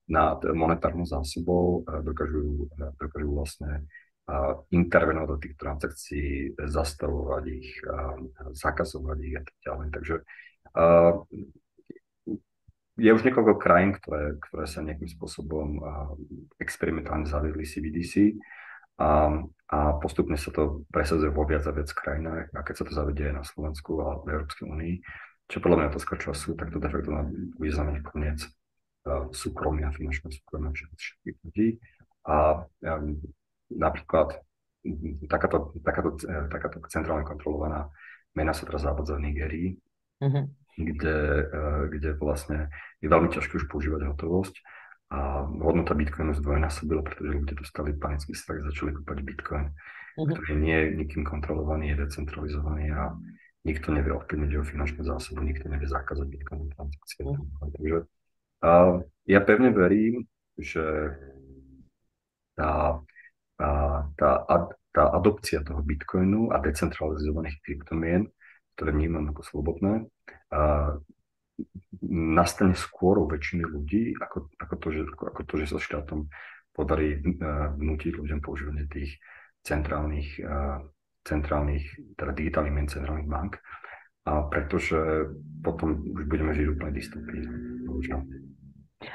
nad 0.09 0.41
monetárnou 0.49 1.05
zásobou, 1.05 1.85
uh, 1.85 2.01
dokážu, 2.01 2.71
uh, 2.81 2.95
dokážu 2.97 3.29
vlastne 3.37 3.85
uh, 4.31 4.65
intervenovať 4.73 5.29
do 5.29 5.39
tých 5.45 5.55
transakcií, 5.61 6.29
zastavovať 6.57 7.45
ich, 7.51 7.69
uh, 7.85 8.17
zakazovať 8.55 9.19
ich 9.29 9.35
a 9.35 9.43
tak 9.45 9.57
ďalej. 9.61 9.87
Takže 9.93 10.15
uh, 10.73 11.13
je 12.95 13.11
už 13.11 13.27
niekoľko 13.27 13.59
krajín, 13.59 13.91
ktoré, 13.99 14.39
ktoré 14.39 14.65
sa 14.71 14.79
nejakým 14.83 15.11
spôsobom 15.11 15.83
experimentálne 16.63 17.27
zaviedli 17.27 17.67
CBDC 17.67 18.39
a, 19.03 19.35
a 19.75 19.79
postupne 19.99 20.39
sa 20.39 20.55
to 20.55 20.87
presadzuje 20.95 21.35
vo 21.35 21.43
viac 21.43 21.67
a 21.67 21.75
viac 21.75 21.91
krajinách 21.91 22.55
a 22.55 22.63
keď 22.63 22.75
sa 22.79 22.85
to 22.87 22.93
zavedie 22.95 23.35
na 23.35 23.43
Slovensku 23.43 23.99
a 23.99 24.23
v 24.23 24.39
Európskej 24.39 24.67
únii, 24.71 24.95
čo 25.51 25.59
podľa 25.59 25.77
mňa 25.83 25.91
otázka 25.91 26.15
času, 26.23 26.55
tak 26.55 26.71
to 26.71 26.79
de 26.79 26.89
facto 26.89 27.11
bude 27.59 27.71
znamenať 27.75 28.03
koniec 28.07 28.39
súkromia, 29.35 29.93
finančného 29.93 30.33
súkromia 30.33 30.73
všetkých 30.73 31.37
ľudí. 31.45 31.69
A 32.25 32.65
um, 32.65 33.21
napríklad 33.69 34.41
takáto, 35.29 35.77
takáto, 35.85 36.17
takáto 36.49 36.77
centrálne 36.89 37.27
kontrolovaná 37.27 37.93
mena 38.33 38.57
sa 38.57 38.65
teraz 38.65 38.87
zavádza 38.87 39.21
v 39.21 39.25
Nigerii, 39.29 39.69
mm-hmm 40.25 40.64
kde, 40.75 41.17
eh, 41.47 41.83
kde 41.91 42.11
vlastne 42.19 42.69
je 42.99 43.09
veľmi 43.09 43.31
ťažké 43.31 43.59
už 43.63 43.67
používať 43.71 44.11
hotovosť 44.11 44.55
a 45.15 45.47
hodnota 45.47 45.95
Bitcoinu 45.95 46.35
zdvojnásobila, 46.35 47.07
pretože 47.07 47.39
ľudia 47.39 47.55
dostali 47.55 47.95
panický 47.95 48.35
strach, 48.35 48.67
začali 48.67 48.99
kúpať 48.99 49.19
Bitcoin, 49.23 49.67
uh-huh. 49.71 50.27
ktorý 50.27 50.53
nie 50.59 50.75
je 50.75 50.89
nikým 50.99 51.23
kontrolovaný, 51.23 51.95
je 51.95 52.03
decentralizovaný 52.09 52.91
a 52.91 53.15
nikto 53.63 53.95
nevie 53.95 54.11
ovplyvniť 54.11 54.51
jeho 54.51 54.67
finančnú 54.67 55.07
zásobu, 55.07 55.47
nikto 55.47 55.71
nevie 55.71 55.87
zakázať 55.87 56.27
Bitcoin 56.27 56.67
transakcie. 56.75 57.23
Uh-huh. 57.23 57.71
Takže 57.79 57.97
uh, 58.65 58.95
ja 59.29 59.41
pevne 59.45 59.71
verím, 59.71 60.27
že 60.59 61.15
tá, 62.55 63.03
tá, 63.59 64.07
tá, 64.15 64.31
tá 64.95 65.05
adopcia 65.15 65.63
toho 65.63 65.83
Bitcoinu 65.83 66.55
a 66.55 66.59
decentralizovaných 66.63 67.59
kryptomien 67.63 68.31
ktoré 68.75 68.91
vnímam 68.93 69.31
ako 69.31 69.43
slobodné, 69.43 70.07
a 70.51 70.95
nastane 72.11 72.75
skôr 72.75 73.23
u 73.23 73.31
väčšiny 73.31 73.63
ľudí, 73.63 74.19
ako, 74.19 74.51
ako, 74.59 74.75
to, 74.83 74.87
že, 74.91 75.01
ako, 75.07 75.25
ako 75.31 75.43
to, 75.47 75.55
že 75.63 75.67
sa 75.71 75.79
štátom 75.79 76.27
podarí 76.75 77.23
uh, 77.23 77.71
vnútiť 77.79 78.19
ľuďom 78.19 78.43
používanie 78.43 78.91
tých 78.91 79.23
centrálnych, 79.63 80.43
uh, 80.43 80.83
centrálnych, 81.23 81.87
teda 82.19 82.35
digitálnych 82.35 82.75
mien 82.75 82.91
centrálnych 82.91 83.31
bank, 83.31 83.63
a 84.25 84.51
pretože 84.51 84.99
potom 85.63 86.01
už 86.17 86.25
budeme 86.27 86.57
žiť 86.57 86.67
úplne 86.75 86.93
dystopii. 86.97 87.43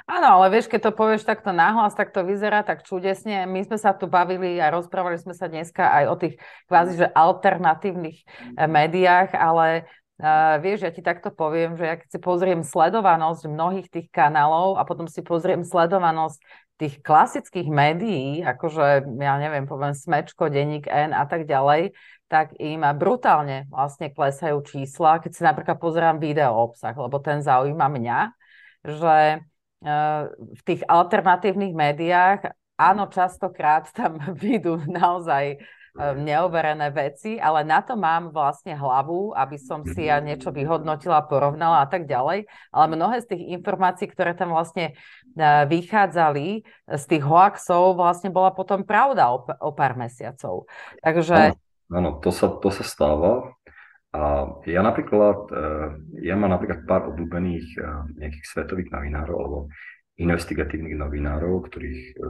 Áno, 0.05 0.27
ale 0.39 0.53
vieš, 0.53 0.67
keď 0.67 0.89
to 0.89 0.97
povieš 0.97 1.23
takto 1.25 1.53
náhlas, 1.53 1.95
tak 1.95 2.13
to 2.15 2.25
vyzerá 2.25 2.65
tak 2.65 2.85
čudesne. 2.85 3.45
My 3.45 3.63
sme 3.65 3.77
sa 3.77 3.93
tu 3.93 4.09
bavili 4.09 4.57
a 4.57 4.73
rozprávali 4.73 5.17
sme 5.17 5.33
sa 5.37 5.49
dneska 5.49 5.87
aj 5.87 6.03
o 6.09 6.15
tých 6.17 6.35
kvázi, 6.67 6.93
že 6.99 7.07
alternatívnych 7.09 8.17
eh, 8.21 8.67
médiách, 8.67 9.33
ale 9.37 9.89
Uh, 10.19 10.59
vieš, 10.59 10.83
ja 10.83 10.91
ti 10.91 10.99
takto 10.99 11.31
poviem, 11.31 11.79
že 11.79 11.87
ja 11.87 11.95
keď 11.95 12.11
si 12.11 12.19
pozriem 12.19 12.59
sledovanosť 12.59 13.47
mnohých 13.47 13.87
tých 13.87 14.11
kanálov 14.11 14.75
a 14.75 14.83
potom 14.83 15.07
si 15.07 15.23
pozriem 15.23 15.63
sledovanosť 15.63 16.43
tých 16.75 16.99
klasických 16.99 17.71
médií, 17.71 18.43
akože 18.43 19.07
ja 19.15 19.33
neviem, 19.39 19.63
poviem 19.63 19.95
Smečko, 19.95 20.51
Denník 20.51 20.91
N 20.91 21.15
a 21.15 21.23
tak 21.23 21.47
ďalej, 21.47 21.95
tak 22.27 22.51
im 22.59 22.83
brutálne 22.99 23.71
vlastne 23.71 24.11
klesajú 24.11 24.59
čísla, 24.67 25.23
keď 25.23 25.31
si 25.31 25.41
napríklad 25.43 25.79
pozerám 25.79 26.19
video 26.19 26.51
obsah, 26.51 26.91
lebo 26.91 27.15
ten 27.23 27.39
zaujíma 27.39 27.87
mňa, 27.87 28.19
že 28.91 29.43
v 29.80 30.61
tých 30.67 30.84
alternatívnych 30.88 31.71
médiách, 31.71 32.51
áno, 32.80 33.11
častokrát 33.11 33.91
tam 33.91 34.19
vidú 34.39 34.80
naozaj 34.88 35.55
e, 35.55 35.57
neoverené 36.15 36.91
veci, 36.95 37.36
ale 37.36 37.67
na 37.67 37.84
to 37.84 37.99
mám 37.99 38.32
vlastne 38.32 38.75
hlavu, 38.75 39.36
aby 39.36 39.59
som 39.59 39.84
si 39.84 40.07
ja 40.07 40.23
niečo 40.23 40.55
vyhodnotila, 40.55 41.27
porovnala 41.27 41.84
a 41.84 41.88
tak 41.88 42.07
ďalej. 42.07 42.47
Ale 42.71 42.86
mnohé 42.95 43.19
z 43.23 43.36
tých 43.36 43.43
informácií, 43.59 44.07
ktoré 44.07 44.32
tam 44.36 44.55
vlastne 44.55 44.91
e, 44.91 45.43
vychádzali 45.67 46.63
z 46.88 47.03
tých 47.03 47.23
hoaxov, 47.23 47.99
vlastne 47.99 48.32
bola 48.32 48.55
potom 48.55 48.88
pravda 48.88 49.36
o, 49.36 49.43
o 49.43 49.69
pár 49.75 49.99
mesiacov. 49.99 50.67
Takže... 51.03 51.55
Áno, 51.89 52.21
to 52.21 52.30
sa, 52.30 52.53
to 52.53 52.69
sa 52.69 52.86
stáva. 52.86 53.57
A 54.10 54.22
ja 54.66 54.82
napríklad, 54.82 55.53
e, 55.53 55.66
ja 56.26 56.34
mám 56.34 56.49
napríklad 56.49 56.89
pár 56.89 57.14
obľúbených 57.14 57.68
e, 57.78 57.82
nejakých 58.18 58.45
svetových 58.49 58.89
novinárov 58.89 59.38
alebo 59.38 59.60
investigatívnych 60.18 60.97
novinárov, 60.97 61.70
ktorých 61.70 62.01
e, 62.18 62.26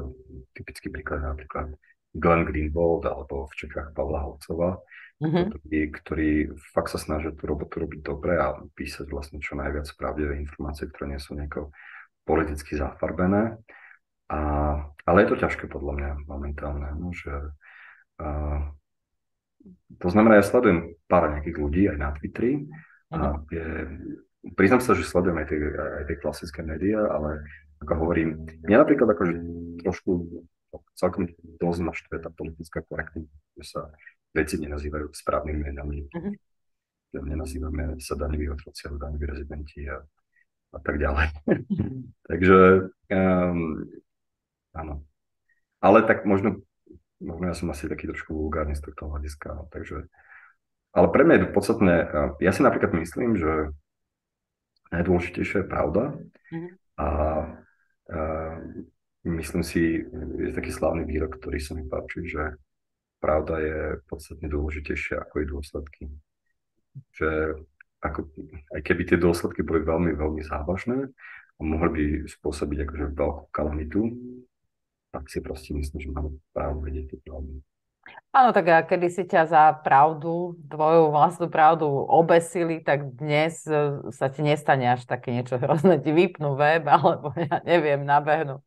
typický 0.60 0.92
príklad 0.92 1.24
napríklad 1.24 1.72
Glenn 2.12 2.44
Greenwald 2.44 3.08
alebo 3.08 3.48
v 3.48 3.54
Čechách 3.56 3.96
Pavla 3.96 4.28
Holcova, 4.28 4.84
mm-hmm. 5.24 5.46
ktorí, 5.56 5.80
ktorí 5.96 6.30
fakt 6.76 6.92
sa 6.92 7.00
snažia 7.00 7.32
tú 7.32 7.48
robotu 7.48 7.80
robiť 7.88 8.02
dobre 8.04 8.36
a 8.36 8.60
písať 8.76 9.08
vlastne 9.08 9.40
čo 9.40 9.56
najviac 9.56 9.88
pravdivé 9.96 10.36
informácie, 10.36 10.92
ktoré 10.92 11.16
nie 11.16 11.22
sú 11.22 11.38
nejako 11.40 11.72
politicky 12.28 12.76
zafarbené. 12.76 13.56
A, 14.30 14.40
ale 15.08 15.18
je 15.26 15.30
to 15.34 15.42
ťažké 15.42 15.66
podľa 15.72 15.94
mňa 15.98 16.12
momentálne, 16.30 16.90
no, 16.94 17.10
že 17.10 17.34
uh, 18.22 18.62
to 20.00 20.08
znamená, 20.08 20.40
ja 20.40 20.46
sledujem 20.46 20.96
pár 21.10 21.34
nejakých 21.34 21.58
ľudí 21.60 21.84
aj 21.92 21.98
na 22.00 22.10
Twitteri. 22.16 22.66
A 23.10 23.42
je, 23.50 23.66
priznám 24.54 24.80
sa, 24.86 24.94
že 24.94 25.04
sledujem 25.04 25.42
aj 25.42 25.48
tie, 25.50 25.60
aj 25.76 26.04
tie 26.08 26.18
klasické 26.22 26.60
médiá, 26.62 27.02
ale 27.10 27.44
ako 27.82 27.94
hovorím, 28.06 28.46
mňa 28.64 28.78
napríklad 28.86 29.10
akože 29.12 29.34
trošku 29.84 30.12
celkom 30.94 31.32
dosť 31.58 31.82
naštve 31.82 32.16
tá 32.22 32.30
politická 32.30 32.86
korektnosť, 32.86 33.30
že 33.58 33.64
sa 33.66 33.82
veci 34.36 34.62
nenazývajú 34.62 35.10
správnymi 35.10 35.62
menami. 35.74 36.00
Uh-huh. 36.14 36.34
Nenazývame 37.10 37.98
sa 37.98 38.14
daňoví 38.14 38.54
otroci 38.54 38.86
alebo 38.86 39.02
daňoví 39.02 39.26
rezidenti 39.26 39.82
a, 39.90 39.98
a 40.76 40.80
tak 40.84 41.02
ďalej. 41.02 41.28
Uh-huh. 41.50 42.06
Takže 42.30 42.60
um, 43.10 43.90
áno. 44.78 44.94
Ale 45.80 46.04
tak 46.06 46.28
možno 46.28 46.62
možno 47.20 47.46
ja 47.52 47.56
som 47.56 47.68
asi 47.72 47.92
taký 47.92 48.08
trošku 48.08 48.32
vulgárny 48.32 48.76
z 48.76 48.84
tohto 48.90 49.12
hľadiska, 49.12 49.70
takže, 49.72 50.08
ale 50.96 51.08
pre 51.12 51.24
mňa 51.28 51.36
je 51.36 51.44
to 51.44 51.56
podstatné, 51.56 51.96
ja 52.40 52.52
si 52.52 52.62
napríklad 52.64 52.96
myslím, 52.96 53.36
že 53.36 53.76
najdôležitejšia 54.90 55.64
je 55.64 55.68
pravda 55.68 56.04
mm-hmm. 56.16 56.70
a, 56.98 57.08
a 57.08 57.08
myslím 59.28 59.64
si, 59.64 60.06
je 60.40 60.52
taký 60.56 60.72
slávny 60.74 61.06
výrok, 61.06 61.38
ktorý 61.38 61.60
sa 61.62 61.78
mi 61.78 61.86
páči, 61.86 62.26
že 62.26 62.58
pravda 63.20 63.60
je 63.60 63.80
podstatne 64.08 64.48
dôležitejšia 64.48 65.28
ako 65.28 65.34
jej 65.40 65.48
dôsledky. 65.48 66.04
Že 67.20 67.30
ako, 68.00 68.32
aj 68.80 68.82
keby 68.82 69.02
tie 69.04 69.18
dôsledky 69.20 69.62
boli 69.62 69.84
veľmi, 69.84 70.16
veľmi 70.16 70.42
závažné 70.48 71.12
a 71.60 71.62
mohli 71.62 71.90
by 71.92 72.04
spôsobiť 72.32 72.88
akože 72.88 73.06
veľkú 73.12 73.44
kalamitu, 73.52 74.08
tak 75.10 75.30
si 75.30 75.40
proste 75.42 75.74
myslím, 75.74 76.00
že 76.00 76.10
máme 76.14 76.30
právo 76.54 76.82
vedieť 76.86 77.16
tie 77.16 77.20
pravdy. 77.26 77.62
Áno, 78.30 78.54
tak 78.54 78.66
a 78.70 78.86
kedy 78.86 79.08
si 79.10 79.24
ťa 79.26 79.44
za 79.50 79.64
pravdu, 79.82 80.58
tvoju 80.70 81.14
vlastnú 81.14 81.50
pravdu 81.50 81.86
obesili, 81.90 82.82
tak 82.82 83.06
dnes 83.18 83.66
e, 83.66 84.06
sa 84.14 84.30
ti 84.30 84.42
nestane 84.46 84.86
až 84.86 85.06
také 85.06 85.34
niečo 85.34 85.58
hrozné. 85.58 86.02
Ti 86.02 86.10
vypnú 86.14 86.58
web, 86.58 86.86
alebo 86.90 87.34
ja 87.50 87.62
neviem, 87.66 88.02
nabehnú 88.06 88.62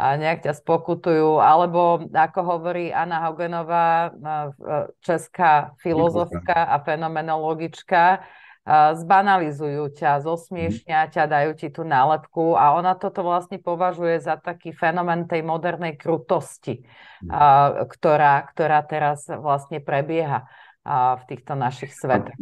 a 0.00 0.16
nejak 0.16 0.48
ťa 0.48 0.52
spokutujú. 0.64 1.44
Alebo 1.44 2.08
ako 2.08 2.40
hovorí 2.40 2.88
Anna 2.88 3.20
Haugenová, 3.20 4.08
e, 4.08 4.10
e, 4.16 4.76
česká 5.04 5.76
filozofka 5.84 6.72
a 6.72 6.80
fenomenologička, 6.80 8.24
zbanalizujú 8.68 9.88
ťa, 9.96 10.20
zosmiešnia 10.20 11.08
ťa, 11.08 11.24
dajú 11.26 11.50
ti 11.56 11.68
tú 11.72 11.82
nálepku 11.82 12.54
a 12.54 12.76
ona 12.76 12.92
toto 12.92 13.24
vlastne 13.24 13.56
považuje 13.56 14.20
za 14.20 14.36
taký 14.36 14.76
fenomén 14.76 15.24
tej 15.24 15.40
modernej 15.40 15.96
krutosti, 15.96 16.84
ktorá, 17.88 18.34
ktorá 18.52 18.78
teraz 18.84 19.26
vlastne 19.26 19.80
prebieha 19.80 20.44
v 20.84 21.22
týchto 21.28 21.52
našich 21.52 21.92
svetách. 21.92 22.36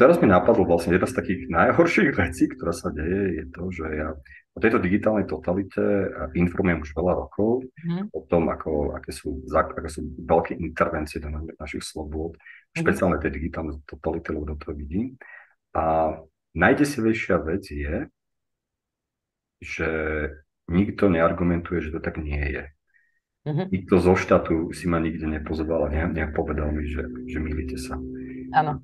Teraz 0.00 0.16
mi 0.16 0.24
napadlo 0.24 0.64
vlastne 0.64 0.96
jedna 0.96 1.08
z 1.08 1.16
takých 1.16 1.40
najhorších 1.52 2.10
vecí, 2.24 2.48
ktorá 2.48 2.72
sa 2.72 2.88
deje, 2.88 3.42
je 3.42 3.44
to, 3.52 3.62
že 3.68 3.84
ja 3.92 4.08
o 4.52 4.58
tejto 4.60 4.80
digitálnej 4.84 5.24
totalite 5.24 5.80
informujem 6.36 6.84
už 6.84 6.92
veľa 6.92 7.12
rokov, 7.24 7.64
mm. 7.72 8.12
o 8.12 8.20
tom, 8.28 8.52
ako, 8.52 8.96
aké, 8.96 9.12
sú, 9.12 9.40
aké 9.48 9.88
sú 9.88 10.04
veľké 10.20 10.60
intervencie 10.60 11.24
do 11.24 11.32
našich 11.56 11.84
slobôd, 11.84 12.36
mm. 12.36 12.84
špeciálne 12.84 13.16
tej 13.16 13.32
digitálnej 13.32 13.80
totality, 13.88 14.28
lebo 14.36 14.52
to 14.60 14.76
vidím. 14.76 15.16
A 15.72 16.16
najdesivejšia 16.52 17.36
vec 17.40 17.64
je, 17.72 18.08
že 19.62 19.88
nikto 20.68 21.08
neargumentuje, 21.08 21.80
že 21.80 21.92
to 21.96 22.00
tak 22.02 22.20
nie 22.20 22.40
je. 22.40 22.64
Uh-huh. 23.42 23.66
Nikto 23.74 23.98
zo 23.98 24.14
štátu 24.14 24.70
si 24.70 24.86
ma 24.86 25.02
nikde 25.02 25.26
nepozval 25.26 25.86
a 25.86 25.88
ne, 25.90 26.06
nepovedal 26.14 26.70
mi, 26.70 26.86
že, 26.86 27.02
že 27.26 27.38
milíte 27.42 27.74
sa. 27.74 27.98
Áno. 28.52 28.78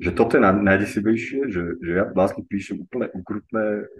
Že 0.00 0.10
toto 0.16 0.38
je 0.38 0.42
najdesivejšie, 0.46 1.40
že, 1.50 1.62
že 1.82 1.90
ja 2.00 2.04
vlastne 2.08 2.46
píšem 2.46 2.80
úplne 2.80 3.10
ukrutné 3.12 3.90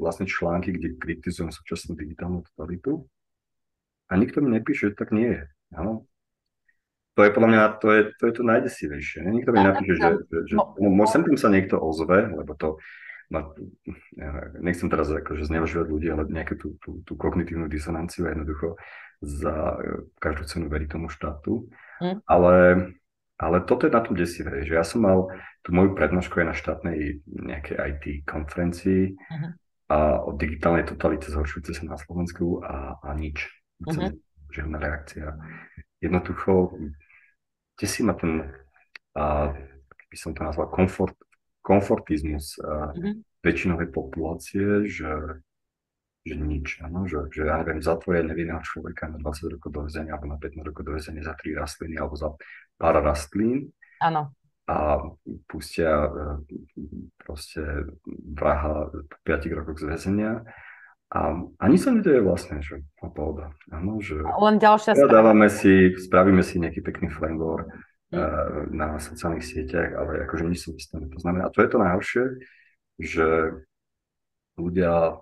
vlastne 0.00 0.26
články, 0.26 0.74
kde 0.74 0.98
kritizujem 0.98 1.52
súčasnú 1.52 1.94
digitálnu 1.94 2.42
totalitu 2.50 3.06
a 4.10 4.18
nikto 4.18 4.42
mi 4.42 4.56
nepíše, 4.56 4.90
že 4.90 4.98
tak 4.98 5.14
nie 5.14 5.38
je. 5.38 5.42
Áno. 5.76 6.08
To 7.12 7.20
je 7.20 7.30
podľa 7.30 7.48
mňa, 7.52 7.62
to 7.76 7.88
je 7.92 8.02
to, 8.16 8.22
je 8.24 8.34
to 8.40 8.42
najdesivejšie. 8.42 9.20
Nikto 9.28 9.50
mi 9.52 9.60
napíše, 9.60 9.94
že, 10.00 10.10
že, 10.32 10.38
že 10.48 10.54
no, 10.56 11.04
sem 11.04 11.20
tým 11.20 11.36
sa 11.36 11.52
niekto 11.52 11.76
ozve, 11.76 12.24
lebo 12.32 12.56
to, 12.56 12.80
ma, 13.28 13.52
ja 14.16 14.52
nechcem 14.64 14.88
teraz 14.88 15.12
akože 15.12 15.44
znevažovať 15.44 15.86
ľudí, 15.92 16.08
ale 16.08 16.24
nejakú 16.32 16.56
tú, 16.56 16.68
tú, 16.80 17.04
tú 17.04 17.12
kognitívnu 17.20 17.68
disonanciu 17.68 18.32
jednoducho 18.32 18.80
za 19.20 19.76
každú 20.18 20.44
cenu 20.48 20.66
verí 20.72 20.88
tomu 20.88 21.12
štátu. 21.12 21.68
Mm. 22.00 22.24
Ale 22.24 22.54
ale 23.42 23.66
toto 23.66 23.90
je 23.90 23.92
na 23.92 23.98
tom 24.06 24.14
desivé, 24.14 24.62
že 24.62 24.78
ja 24.78 24.86
som 24.86 25.02
mal 25.02 25.26
tú 25.66 25.74
moju 25.74 25.98
prednášku 25.98 26.38
aj 26.38 26.46
na 26.46 26.54
štátnej 26.54 27.26
nejakej 27.26 27.74
IT 27.74 28.04
konferencii 28.22 29.18
uh-huh. 29.18 29.50
a 29.90 29.98
o 30.22 30.30
digitálnej 30.38 30.86
totalite 30.86 31.26
zhoršujúce 31.26 31.74
sa 31.74 31.82
na 31.82 31.98
Slovensku 31.98 32.62
a, 32.62 33.02
a 33.02 33.10
nič. 33.18 33.50
Uh-huh. 33.82 34.14
Žiadna 34.52 34.76
reakcia. 34.78 35.32
Jednoducho, 36.04 36.76
desí 37.80 38.04
ma 38.04 38.12
ten, 38.12 38.52
a, 39.16 39.56
by 40.12 40.16
som 40.16 40.36
to 40.36 40.44
nazval, 40.44 40.68
komfort, 40.68 41.16
komfortizmus 41.64 42.60
a, 42.60 42.92
uh-huh. 42.92 43.16
väčšinovej 43.40 43.88
populácie, 43.88 44.86
že 44.86 45.40
že 46.22 46.38
nič, 46.38 46.78
ano, 46.86 47.02
že, 47.10 47.18
že 47.34 47.50
ja 47.50 47.58
neviem, 47.58 47.82
zatvoria 47.82 48.22
nevinného 48.22 48.62
človeka 48.62 49.10
na 49.10 49.18
20 49.18 49.58
rokov 49.58 49.68
do 49.74 49.80
väzenia 49.90 50.14
alebo 50.14 50.30
na 50.30 50.38
15 50.38 50.62
rokov 50.70 50.82
do 50.86 50.92
väzenia 50.94 51.22
za 51.26 51.34
tri 51.34 51.50
rastliny 51.50 51.98
alebo 51.98 52.14
za 52.14 52.30
pár 52.78 53.02
rastlín. 53.02 53.74
Áno. 53.98 54.30
A 54.70 55.02
pustia 55.50 56.06
e, 56.06 56.10
proste 57.18 57.90
vraha 58.06 58.86
po 58.86 59.16
5 59.26 59.58
rokoch 59.58 59.82
z 59.82 59.90
väzenia. 59.90 60.46
A 61.12 61.36
ani 61.60 61.76
sa 61.76 61.92
nedeje 61.92 62.24
vlastne, 62.24 62.64
že 62.64 62.80
a 63.04 63.12
pohoda. 63.12 63.52
Áno, 63.68 64.00
že 64.00 64.16
Len 64.16 64.56
ďalšia 64.56 64.96
ja 64.96 65.04
dávame 65.04 65.52
si, 65.52 65.92
spravíme 65.92 66.40
si 66.40 66.56
nejaký 66.56 66.80
pekný 66.80 67.12
flamewar 67.12 67.68
mm. 67.68 68.16
uh, 68.16 68.64
na 68.72 68.96
sociálnych 68.96 69.44
sieťach, 69.44 69.92
ale 69.92 70.24
akože 70.24 70.48
nič 70.48 70.64
sa 70.64 70.72
nestane. 70.72 71.12
To 71.12 71.20
znamená, 71.20 71.48
a 71.48 71.52
to 71.52 71.60
je 71.60 71.68
to 71.68 71.78
najhoršie, 71.84 72.24
že 72.96 73.26
ľudia 74.56 75.20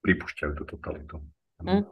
pripúšťajú 0.00 0.52
tú 0.56 0.64
totalitu. 0.64 1.20
Mm. 1.60 1.84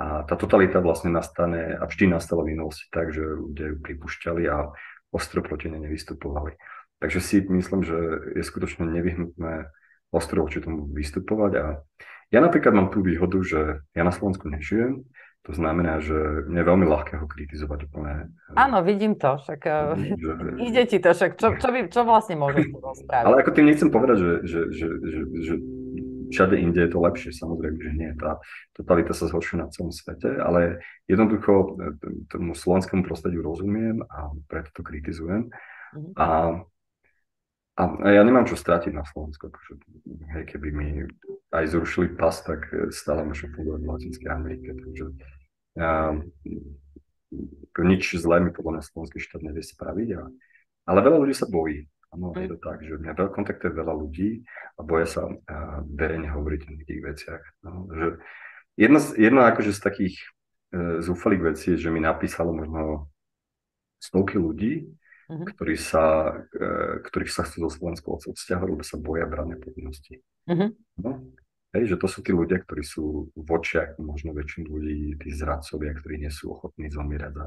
A 0.00 0.24
tá 0.24 0.34
totalita 0.40 0.80
vlastne 0.80 1.12
nastane 1.12 1.76
a 1.76 1.84
vždy 1.84 2.08
nastala 2.08 2.40
v 2.40 2.56
minulosti 2.56 2.88
tak, 2.88 3.12
že 3.12 3.20
ľudia 3.20 3.76
ju 3.76 3.76
pripúšťali 3.84 4.48
a 4.48 4.72
ostro 5.12 5.44
proti 5.44 5.68
nej 5.68 5.84
nevystupovali. 5.84 6.56
Takže 7.04 7.20
si 7.20 7.36
myslím, 7.44 7.84
že 7.84 7.98
je 8.32 8.42
skutočne 8.42 8.88
nevyhnutné 8.88 9.68
ostro 10.08 10.48
voči 10.48 10.64
tomu 10.64 10.88
vystupovať 10.88 11.52
a 11.60 11.66
ja 12.32 12.40
napríklad 12.40 12.72
mám 12.72 12.88
tú 12.88 13.04
výhodu, 13.04 13.38
že 13.44 13.60
ja 13.92 14.02
na 14.02 14.10
Slovensku 14.10 14.48
nežijem, 14.48 15.04
to 15.42 15.52
znamená, 15.58 15.98
že 15.98 16.14
mne 16.46 16.62
je 16.62 16.70
veľmi 16.70 16.86
ľahké 16.86 17.18
ho 17.18 17.26
kritizovať 17.26 17.90
úplne. 17.90 18.30
Áno, 18.54 18.78
vidím 18.86 19.18
to, 19.18 19.42
však 19.42 19.60
eh, 19.66 20.14
že, 20.14 20.32
ide 20.70 20.82
ti 20.86 21.02
to, 21.02 21.10
však 21.10 21.34
čo, 21.34 21.58
čo, 21.58 21.68
by, 21.74 21.78
čo 21.90 22.06
vlastne 22.06 22.38
môžeš 22.38 22.70
spraviť? 22.72 23.26
Ale 23.28 23.42
ako 23.42 23.50
tým 23.50 23.66
nechcem 23.66 23.90
povedať, 23.90 24.16
že, 24.22 24.32
že, 24.46 24.60
že, 24.70 24.86
že, 25.02 25.20
že 25.42 25.54
všade 26.32 26.56
inde 26.56 26.80
je 26.80 26.90
to 26.90 26.98
lepšie, 27.04 27.30
samozrejme, 27.36 27.76
že 27.76 27.92
nie. 27.92 28.10
Tá 28.16 28.40
totalita 28.72 29.12
sa 29.12 29.28
zhoršuje 29.28 29.58
na 29.60 29.68
celom 29.68 29.92
svete, 29.92 30.32
ale 30.40 30.80
jednoducho 31.04 31.52
e, 31.52 31.66
tomu 32.32 32.56
slovenskému 32.56 33.04
prostrediu 33.04 33.44
rozumiem 33.44 34.00
a 34.08 34.32
preto 34.48 34.72
to 34.72 34.82
kritizujem. 34.82 35.52
Mm-hmm. 35.92 36.16
A, 36.16 36.26
a 37.72 37.82
ja 38.12 38.20
nemám 38.20 38.44
čo 38.44 38.56
strátiť 38.56 38.92
na 38.92 39.04
Slovensku. 39.08 39.48
Akože, 39.48 39.80
hej, 40.36 40.44
keby 40.44 40.68
mi 40.72 40.88
aj 41.56 41.72
zrušili 41.72 42.12
pas, 42.12 42.36
tak 42.44 42.68
stále 42.92 43.24
môžem 43.24 43.48
fungovať 43.56 43.80
v 43.80 43.90
Latinskej 43.90 44.28
Amerike. 44.28 44.68
Takže 44.76 45.04
a, 45.80 45.88
nič 47.80 48.02
zlé 48.20 48.44
mi 48.44 48.52
podľa 48.52 48.76
mňa 48.76 48.82
slovenský 48.84 49.18
štát 49.24 49.40
nevie 49.40 49.64
spraviť. 49.64 50.08
A, 50.20 50.22
ale 50.84 50.98
veľa 51.00 51.18
ľudí 51.24 51.32
sa 51.32 51.48
bojí. 51.48 51.88
Áno, 52.12 52.36
je 52.36 52.44
to 52.52 52.58
tak, 52.60 52.84
že 52.84 53.00
mňa 53.00 53.32
kontaktuje 53.32 53.72
veľa 53.72 53.94
ľudí 53.96 54.44
a 54.76 54.84
boja 54.84 55.08
sa 55.08 55.32
verejne 55.88 56.28
hovoriť 56.28 56.60
o 56.68 56.72
tých 56.84 57.00
veciach. 57.00 57.42
No, 57.64 57.88
že 57.88 58.20
jedna, 58.76 59.00
jedna 59.16 59.42
akože 59.48 59.72
z 59.72 59.80
takých 59.80 60.14
e, 60.76 61.00
zúfalých 61.00 61.56
vecí 61.56 61.72
je, 61.72 61.88
že 61.88 61.88
mi 61.88 62.04
napísalo 62.04 62.52
možno 62.52 63.08
stovky 63.96 64.36
ľudí, 64.36 64.92
uh-huh. 65.28 65.46
ktorí 65.54 65.76
sa, 65.78 66.34
e, 66.50 67.02
ktorých 67.04 67.32
sa 67.32 67.42
chcú 67.46 67.68
zo 67.68 67.70
Slovensku 67.78 68.18
odsťahovať, 68.18 68.68
lebo 68.72 68.84
sa 68.86 68.96
boja 68.98 69.26
brania 69.26 69.60
povinnosti. 69.60 70.22
Uh-huh. 70.48 70.70
No, 70.98 71.10
hej, 71.76 71.94
že 71.94 71.96
to 72.00 72.06
sú 72.10 72.24
tí 72.24 72.34
ľudia, 72.34 72.62
ktorí 72.62 72.82
sú 72.82 73.30
v 73.34 73.48
očiach 73.48 74.00
možno 74.02 74.34
väčšinu 74.34 74.66
ľudí, 74.66 75.18
tí 75.20 75.28
zradcovia, 75.30 75.94
ktorí 75.94 76.22
nie 76.22 76.32
sú 76.32 76.54
ochotní 76.54 76.90
zomierať 76.90 77.32
za 77.34 77.46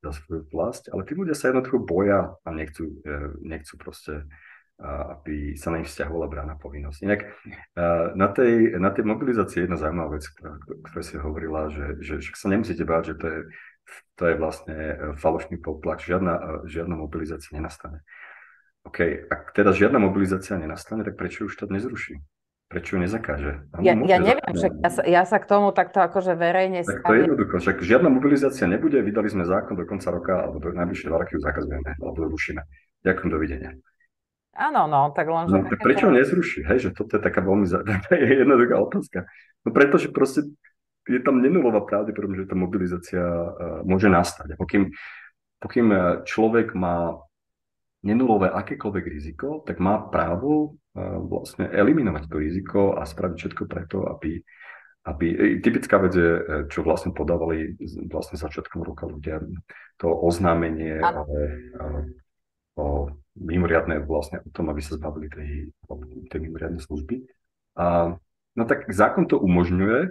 za 0.00 0.16
svoju 0.16 0.48
vlast, 0.48 0.88
ale 0.88 1.04
tí 1.04 1.12
ľudia 1.12 1.36
sa 1.36 1.52
jednoducho 1.52 1.76
boja 1.84 2.32
a 2.32 2.48
nechcú, 2.56 2.88
e, 3.04 3.36
nechcú 3.44 3.76
proste, 3.76 4.24
aby 4.80 5.60
sa 5.60 5.68
na 5.68 5.84
nich 5.84 5.92
vzťahovala 5.92 6.26
brána 6.32 6.54
povinnosť. 6.56 6.98
Inak 7.04 7.20
na 8.16 8.28
tej, 8.32 8.80
na 8.80 8.88
tej 8.88 9.04
mobilizácii 9.04 9.60
je 9.60 9.64
jedna 9.68 9.76
zaujímavá 9.76 10.16
vec, 10.16 10.24
ktorá, 10.24 10.56
ktorá 10.88 11.02
si 11.04 11.14
hovorila, 11.20 11.68
že, 11.68 11.86
že 12.00 12.14
však 12.24 12.36
sa 12.40 12.48
nemusíte 12.48 12.84
báť, 12.88 13.12
že 13.12 13.14
to 13.20 13.26
je, 13.28 13.38
to 14.14 14.28
je 14.28 14.34
vlastne 14.36 14.76
e, 14.76 14.94
falošný 15.16 15.58
poplach, 15.60 16.02
žiadna, 16.02 16.64
e, 16.64 16.70
žiadna 16.70 16.96
mobilizácia 16.96 17.56
nenastane. 17.56 18.04
OK, 18.84 19.28
ak 19.28 19.52
teda 19.52 19.76
žiadna 19.76 20.00
mobilizácia 20.00 20.56
nenastane, 20.56 21.04
tak 21.04 21.20
prečo 21.20 21.44
už 21.44 21.52
štát 21.52 21.68
nezruší? 21.68 22.20
Prečo 22.70 22.96
ju 22.96 23.02
nezakáže? 23.02 23.66
Ja, 23.82 23.98
ja 23.98 24.18
neviem, 24.22 24.46
však 24.54 24.72
ja 24.78 24.90
sa, 24.94 25.02
ja 25.02 25.22
sa 25.26 25.42
k 25.42 25.50
tomu 25.50 25.74
takto 25.74 25.98
akože 26.06 26.38
verejne 26.38 26.86
tak 26.86 27.02
to 27.02 27.18
je 27.18 27.26
jednoducho, 27.26 27.58
však 27.58 27.82
žiadna 27.82 28.08
mobilizácia 28.14 28.70
nebude, 28.70 29.02
vydali 29.02 29.26
sme 29.26 29.42
zákon 29.42 29.74
do 29.74 29.82
konca 29.90 30.14
roka, 30.14 30.46
alebo 30.46 30.62
do 30.62 30.70
najbližšie 30.70 31.10
dva 31.10 31.18
roky 31.18 31.34
ju 31.34 31.42
zakazujeme, 31.42 31.98
alebo 31.98 32.30
rušíme. 32.30 32.62
Ďakujem, 33.02 33.28
dovidenia. 33.28 33.70
Áno, 34.54 34.86
no, 34.86 35.10
tak 35.10 35.26
len... 35.26 35.50
No, 35.50 35.66
tak 35.66 35.82
prečo 35.82 36.10
to... 36.10 36.14
nezruší, 36.14 36.62
hej, 36.66 36.78
že 36.78 36.90
toto 36.94 37.18
je 37.18 37.22
taká 37.22 37.42
veľmi 37.42 37.66
jednoduchá 38.46 38.76
otázka. 38.78 39.18
No 39.66 39.74
pretože 39.74 40.14
proste 40.14 40.46
je 41.10 41.20
tam 41.26 41.42
nenulová 41.42 41.82
pravdepodobnosť, 41.82 42.40
že 42.46 42.50
tá 42.50 42.56
mobilizácia 42.56 43.24
uh, 43.24 43.82
môže 43.82 44.06
nastať. 44.06 44.54
A 44.54 44.56
pokým, 44.56 44.94
pokým 45.58 45.90
e, 45.92 45.98
človek 46.24 46.72
má 46.72 47.20
nenulové 48.00 48.48
akékoľvek 48.48 49.04
riziko, 49.12 49.60
tak 49.60 49.76
má 49.76 50.00
právo 50.08 50.80
vlastne 50.96 51.70
eliminovať 51.70 52.24
to 52.26 52.36
riziko 52.40 52.80
a 52.98 53.06
spraviť 53.06 53.36
všetko 53.38 53.62
preto, 53.70 54.10
aby, 54.10 54.42
aby 55.06 55.26
e, 55.30 55.62
typická 55.62 56.02
vec 56.02 56.12
je, 56.18 56.32
e, 56.34 56.42
čo 56.66 56.82
vlastne 56.82 57.14
podávali 57.14 57.78
vlastne 58.10 58.34
začiatkom 58.34 58.82
roka 58.82 59.06
ľudia, 59.06 59.38
to 60.02 60.10
oznámenie 60.10 60.98
o, 60.98 61.22
o 62.74 62.86
mimoriadne 63.38 64.02
vlastne 64.02 64.42
o 64.42 64.50
tom, 64.50 64.74
aby 64.74 64.82
sa 64.82 64.98
zbavili 64.98 65.30
tej, 65.30 65.50
tej 66.26 66.40
mimoriadnej 66.42 66.82
služby. 66.82 67.22
A, 67.78 68.18
no 68.58 68.62
tak 68.66 68.90
zákon 68.90 69.30
to 69.30 69.38
umožňuje 69.38 70.10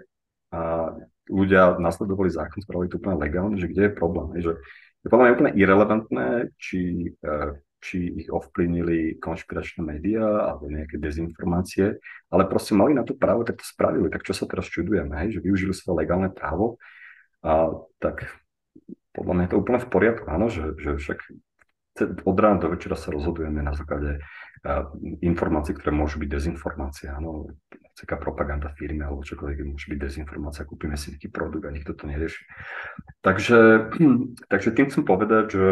a 0.49 0.93
ľudia 1.29 1.77
nasledovali 1.77 2.33
zákon, 2.33 2.61
spravili 2.65 2.89
to 2.89 2.97
úplne 2.97 3.21
legálne, 3.21 3.55
že 3.61 3.69
kde 3.69 3.89
je 3.89 3.93
problém. 3.93 4.27
Že 4.41 4.57
je 5.05 5.07
podľa 5.07 5.23
mňa 5.23 5.35
úplne 5.37 5.53
irrelevantné, 5.55 6.27
či 6.57 7.13
e, 7.21 7.37
či 7.79 8.11
ich 8.23 8.27
ovplyvnili 8.27 9.23
konšpiračné 9.23 9.79
médiá 9.79 10.51
alebo 10.51 10.67
nejaké 10.67 10.99
dezinformácie, 10.99 11.95
ale 12.27 12.43
proste 12.51 12.75
mali 12.75 12.91
na 12.91 13.07
to 13.07 13.15
právo, 13.15 13.47
tak 13.47 13.63
to 13.63 13.65
spravili. 13.65 14.11
Tak 14.11 14.27
čo 14.27 14.35
sa 14.35 14.45
teraz 14.51 14.67
čudujeme, 14.67 15.15
hej? 15.23 15.39
že 15.39 15.43
využili 15.43 15.71
svoje 15.71 16.03
legálne 16.03 16.27
právo, 16.27 16.75
a 17.39 17.71
tak 18.03 18.27
podľa 19.15 19.33
mňa 19.33 19.43
je 19.47 19.51
to 19.55 19.59
úplne 19.63 19.79
v 19.79 19.91
poriadku, 19.91 20.27
áno, 20.27 20.51
že, 20.51 20.75
že 20.75 20.99
však 20.99 21.19
od 22.27 22.37
rána 22.39 22.59
do 22.59 22.67
večera 22.71 22.99
sa 22.99 23.15
rozhodujeme 23.15 23.63
na 23.63 23.71
základe 23.75 24.19
informácií, 25.23 25.71
ktoré 25.75 25.95
môžu 25.95 26.19
byť 26.19 26.29
dezinformácie, 26.29 27.07
áno, 27.07 27.55
taká 28.03 28.15
propaganda 28.19 28.71
firmy 28.75 29.03
alebo 29.03 29.25
čokoľvek 29.25 29.67
môže 29.67 29.87
byť 29.91 29.99
dezinformácia, 29.99 30.67
kúpime 30.67 30.95
si 30.95 31.11
nejaký 31.11 31.29
produkt 31.31 31.65
a 31.67 31.75
nikto 31.75 31.95
to 31.97 32.07
nerieši. 32.07 32.43
Takže, 33.23 33.59
takže 34.51 34.69
tým 34.75 34.87
chcem 34.87 35.03
povedať, 35.03 35.45
že 35.53 35.65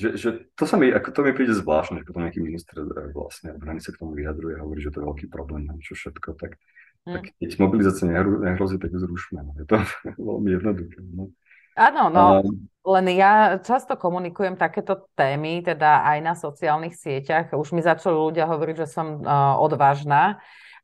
že, 0.00 0.16
že 0.16 0.28
to 0.56 0.64
sa 0.64 0.80
mi, 0.80 0.88
ako 0.88 1.12
to 1.12 1.20
mi 1.20 1.36
príde 1.36 1.52
zvláštne, 1.52 2.00
že 2.00 2.08
potom 2.08 2.24
nejaký 2.24 2.40
minister 2.40 2.80
e, 2.80 3.12
vlastne 3.12 3.52
obrany 3.52 3.84
sa 3.84 3.92
k 3.92 4.00
tomu 4.00 4.16
vyjadruje 4.16 4.56
a 4.56 4.64
hovorí, 4.64 4.80
že 4.80 4.88
to 4.88 5.04
je 5.04 5.08
veľký 5.12 5.26
problém, 5.28 5.68
čo 5.84 5.92
všetko, 5.92 6.40
tak, 6.40 6.56
mm. 7.04 7.14
tak 7.20 7.24
keď 7.36 7.50
mobilizácia 7.60 8.08
nehrozí, 8.08 8.80
tak 8.80 8.96
ju 8.96 9.00
zrušme. 9.04 9.44
No. 9.44 9.52
Je 9.60 9.66
to 9.68 9.76
veľmi 10.30 10.48
jednoduché. 10.56 10.98
No. 11.12 11.36
Áno, 11.78 12.10
no, 12.10 12.42
um, 12.42 12.70
len 12.80 13.06
ja 13.14 13.60
často 13.60 13.94
komunikujem 13.94 14.56
takéto 14.56 15.06
témy, 15.14 15.62
teda 15.62 16.02
aj 16.02 16.18
na 16.24 16.34
sociálnych 16.34 16.96
sieťach. 16.96 17.52
Už 17.54 17.76
mi 17.76 17.84
začali 17.84 18.16
ľudia 18.16 18.48
hovoriť, 18.48 18.76
že 18.84 18.88
som 18.88 19.20
uh, 19.20 19.54
odvážna. 19.60 20.40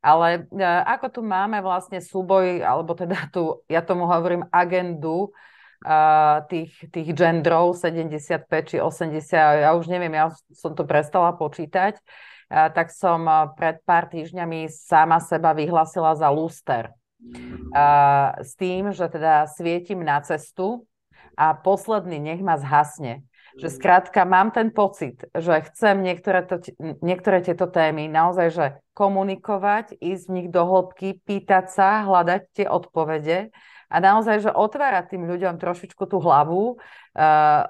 Ale 0.07 0.47
e, 0.55 0.63
ako 0.63 1.19
tu 1.19 1.21
máme 1.25 1.59
vlastne 1.65 1.99
súboj, 1.99 2.63
alebo 2.63 2.95
teda 2.95 3.27
tu, 3.35 3.59
ja 3.67 3.83
tomu 3.83 4.07
hovorím 4.07 4.47
agendu 4.55 5.35
uh, 5.83 6.47
tých, 6.47 6.79
tých 6.95 7.11
genderov 7.11 7.75
75 7.75 8.47
či 8.71 8.77
80, 8.79 9.67
ja 9.67 9.75
už 9.75 9.91
neviem, 9.91 10.15
ja 10.15 10.31
som 10.55 10.79
to 10.79 10.87
prestala 10.87 11.35
počítať, 11.35 11.99
uh, 11.99 12.71
tak 12.71 12.95
som 12.95 13.27
pred 13.59 13.83
pár 13.83 14.07
týždňami 14.07 14.71
sama 14.71 15.19
seba 15.19 15.51
vyhlasila 15.51 16.15
za 16.15 16.31
lúster. 16.31 16.95
Uh, 17.17 18.37
s 18.45 18.53
tým, 18.61 18.93
že 18.93 19.09
teda 19.09 19.49
svietim 19.49 20.05
na 20.05 20.21
cestu 20.21 20.85
a 21.33 21.57
posledný 21.57 22.21
nech 22.21 22.45
ma 22.45 22.61
zhasne 22.61 23.25
že 23.57 23.73
skrátka 23.73 24.29
mám 24.29 24.53
ten 24.53 24.69
pocit, 24.69 25.25
že 25.33 25.65
chcem 25.73 26.05
niektoré, 26.05 26.45
to, 26.45 26.61
niektoré 27.01 27.41
tieto 27.41 27.65
témy 27.65 28.05
naozaj, 28.05 28.49
že 28.53 28.67
komunikovať, 28.93 29.97
ísť 29.97 30.25
v 30.29 30.35
nich 30.37 30.49
do 30.53 30.61
hĺbky, 30.61 31.25
pýtať 31.25 31.73
sa, 31.73 32.05
hľadať 32.05 32.43
tie 32.53 32.67
odpovede 32.69 33.49
a 33.89 33.97
naozaj, 33.97 34.45
že 34.45 34.51
otvárať 34.53 35.17
tým 35.17 35.25
ľuďom 35.25 35.57
trošičku 35.57 36.05
tú 36.05 36.21
hlavu 36.21 36.77
uh, 36.77 36.77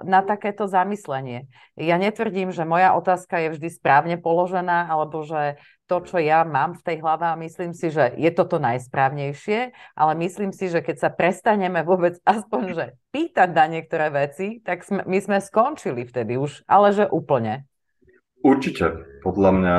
na 0.02 0.20
takéto 0.26 0.66
zamyslenie. 0.66 1.46
Ja 1.78 2.00
netvrdím, 2.02 2.50
že 2.50 2.66
moja 2.66 2.96
otázka 2.98 3.46
je 3.46 3.48
vždy 3.54 3.68
správne 3.70 4.16
položená, 4.18 4.90
alebo 4.90 5.22
že 5.22 5.60
to, 5.86 6.02
čo 6.02 6.18
ja 6.18 6.42
mám 6.42 6.74
v 6.74 6.82
tej 6.82 6.96
hlave 6.98 7.26
a 7.30 7.38
myslím 7.38 7.70
si, 7.70 7.94
že 7.94 8.10
je 8.18 8.30
toto 8.34 8.58
najsprávnejšie, 8.58 9.70
ale 9.94 10.12
myslím 10.18 10.50
si, 10.50 10.66
že 10.66 10.82
keď 10.82 10.96
sa 10.98 11.10
prestaneme 11.14 11.86
vôbec 11.86 12.18
aspoň 12.26 12.62
že 12.74 12.86
pýtať 13.14 13.48
na 13.54 13.66
niektoré 13.70 14.10
veci, 14.10 14.60
tak 14.60 14.82
sme, 14.82 15.06
my 15.06 15.18
sme 15.22 15.38
skončili 15.38 16.02
vtedy 16.04 16.34
už, 16.36 16.66
ale 16.66 16.90
že 16.90 17.06
úplne. 17.06 17.64
Určite. 18.42 19.06
Podľa 19.26 19.50
mňa, 19.58 19.76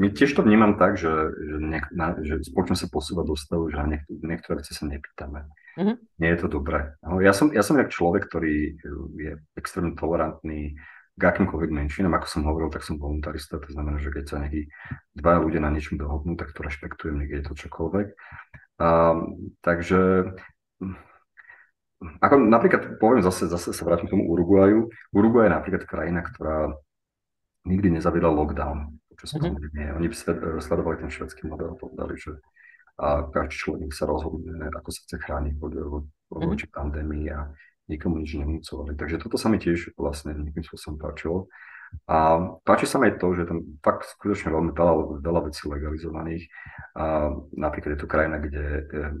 my 0.00 0.06
tiež 0.16 0.32
to 0.32 0.40
vnímam 0.40 0.80
tak, 0.80 0.96
že, 0.96 1.12
že, 1.34 1.56
niek- 1.60 1.92
na, 1.92 2.16
že 2.20 2.40
spoločnosť 2.46 2.82
sa 2.86 2.88
posúva 2.88 3.22
do 3.26 3.36
stavu, 3.36 3.68
že 3.68 3.76
na 3.76 3.96
niektoré, 3.96 4.16
niektoré 4.24 4.54
veci 4.64 4.72
sa 4.72 4.88
nepýtame. 4.88 5.44
Mm-hmm. 5.76 5.96
Nie 6.24 6.30
je 6.32 6.40
to 6.40 6.48
dobré. 6.48 6.96
Ja 7.20 7.36
som, 7.36 7.52
ja 7.52 7.60
som 7.60 7.76
jak 7.76 7.92
človek, 7.92 8.32
ktorý 8.32 8.80
je 9.20 9.32
extrémne 9.60 9.92
tolerantný 9.92 10.80
k 11.16 11.22
akýmkoľvek 11.24 11.72
menšinám, 11.72 12.20
ako 12.20 12.26
som 12.28 12.44
hovoril, 12.44 12.68
tak 12.68 12.84
som 12.84 13.00
voluntarista, 13.00 13.56
to 13.56 13.72
znamená, 13.72 13.96
že 13.96 14.12
keď 14.12 14.24
sa 14.28 14.36
nejakí 14.44 14.68
dva 15.16 15.40
ľudia 15.40 15.64
na 15.64 15.72
niečom 15.72 15.96
dohodnú, 15.96 16.36
tak 16.36 16.52
to 16.52 16.60
rešpektujem, 16.60 17.16
niekde 17.16 17.40
je 17.40 17.46
to 17.48 17.54
čokoľvek. 17.56 18.06
A, 18.84 19.16
takže 19.64 20.00
ako 22.20 22.34
napríklad, 22.36 23.00
poviem 23.00 23.24
zase, 23.24 23.48
zase 23.48 23.72
sa 23.72 23.82
vrátim 23.88 24.04
k 24.04 24.12
tomu 24.12 24.28
Uruguaju. 24.28 24.92
Uruguay 25.16 25.48
je 25.48 25.56
napríklad 25.56 25.82
krajina, 25.88 26.20
ktorá 26.20 26.76
nikdy 27.64 27.96
nezaviedla 27.96 28.28
lockdown 28.28 29.00
počas 29.08 29.32
mm-hmm. 29.32 29.56
pandémie. 29.56 29.86
Oni 29.96 30.08
sledovali 30.60 31.00
ten 31.00 31.08
švedský 31.08 31.48
model, 31.48 31.72
povedali, 31.80 32.20
že 32.20 32.36
a 32.96 33.28
každý 33.28 33.56
človek 33.56 33.92
sa 33.92 34.08
rozhodne, 34.08 34.56
ako 34.72 34.88
sa 34.88 35.00
chce 35.04 35.16
chrániť 35.20 35.54
voči 35.60 36.64
mm-hmm. 36.64 36.76
pandémii 36.76 37.28
a 37.28 37.48
nikomu 37.86 38.22
nič 38.22 38.34
nevnúcovali. 38.38 38.98
Takže 38.98 39.22
toto 39.22 39.38
sa 39.38 39.50
mi 39.50 39.58
tiež 39.62 39.94
vlastne 39.94 40.34
nejakým 40.34 40.66
spôsobom 40.66 40.98
páčilo. 40.98 41.46
A 42.06 42.38
páči 42.66 42.86
sa 42.86 42.98
mi 42.98 43.08
aj 43.08 43.18
to, 43.22 43.30
že 43.34 43.46
tam 43.46 43.62
fakt 43.78 44.10
skutočne 44.10 44.50
veľmi 44.50 44.74
veľa, 44.74 45.22
veľa 45.22 45.40
vecí 45.46 45.70
legalizovaných. 45.70 46.44
A 46.98 47.30
napríklad 47.54 47.94
je 47.94 48.00
to 48.02 48.10
krajina, 48.10 48.42
kde, 48.42 48.66
eh, 48.90 49.12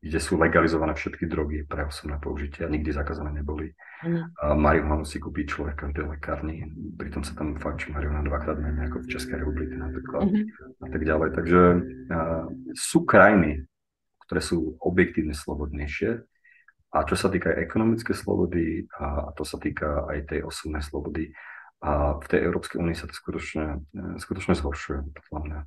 kde 0.00 0.18
sú 0.20 0.40
legalizované 0.40 0.96
všetky 0.96 1.28
drogy 1.28 1.68
pre 1.68 1.84
osobné 1.88 2.16
použitie 2.20 2.64
a 2.64 2.72
nikdy 2.72 2.92
zakázané 2.92 3.32
neboli. 3.32 3.72
A 4.36 4.52
marihuanu 4.52 5.08
si 5.08 5.16
kúpi 5.16 5.48
človek 5.48 5.80
v 5.80 5.82
každej 5.88 6.04
lekárni, 6.12 6.68
pritom 7.00 7.24
sa 7.24 7.32
tam 7.32 7.56
fakt, 7.56 7.88
že 7.88 7.92
marihuana 7.92 8.20
dvakrát 8.28 8.60
menej 8.60 8.92
ako 8.92 9.00
v 9.00 9.10
Českej 9.16 9.40
republike 9.40 9.74
napríklad 9.80 10.28
mm-hmm. 10.28 10.84
a 10.84 10.86
tak 10.92 11.02
ďalej. 11.08 11.28
Takže 11.32 11.60
a, 11.64 12.18
sú 12.76 13.08
krajiny, 13.08 13.64
ktoré 14.28 14.40
sú 14.44 14.76
objektívne 14.76 15.32
slobodnejšie, 15.32 16.20
a 16.94 17.02
čo 17.02 17.18
sa 17.18 17.26
týka 17.26 17.50
aj 17.50 17.58
ekonomické 17.66 18.14
slobody, 18.14 18.86
a 18.94 19.34
to 19.34 19.42
sa 19.42 19.58
týka 19.58 20.06
aj 20.06 20.30
tej 20.30 20.40
osobnej 20.46 20.80
slobody, 20.80 21.34
a 21.84 22.16
v 22.16 22.26
tej 22.32 22.40
Európskej 22.48 22.80
únii 22.80 22.96
sa 22.96 23.04
to 23.04 23.12
skutočne, 23.12 23.84
e, 23.92 24.16
skutočne 24.16 24.56
zhoršuje, 24.56 25.04
podľa 25.28 25.40
mňa. 25.44 25.58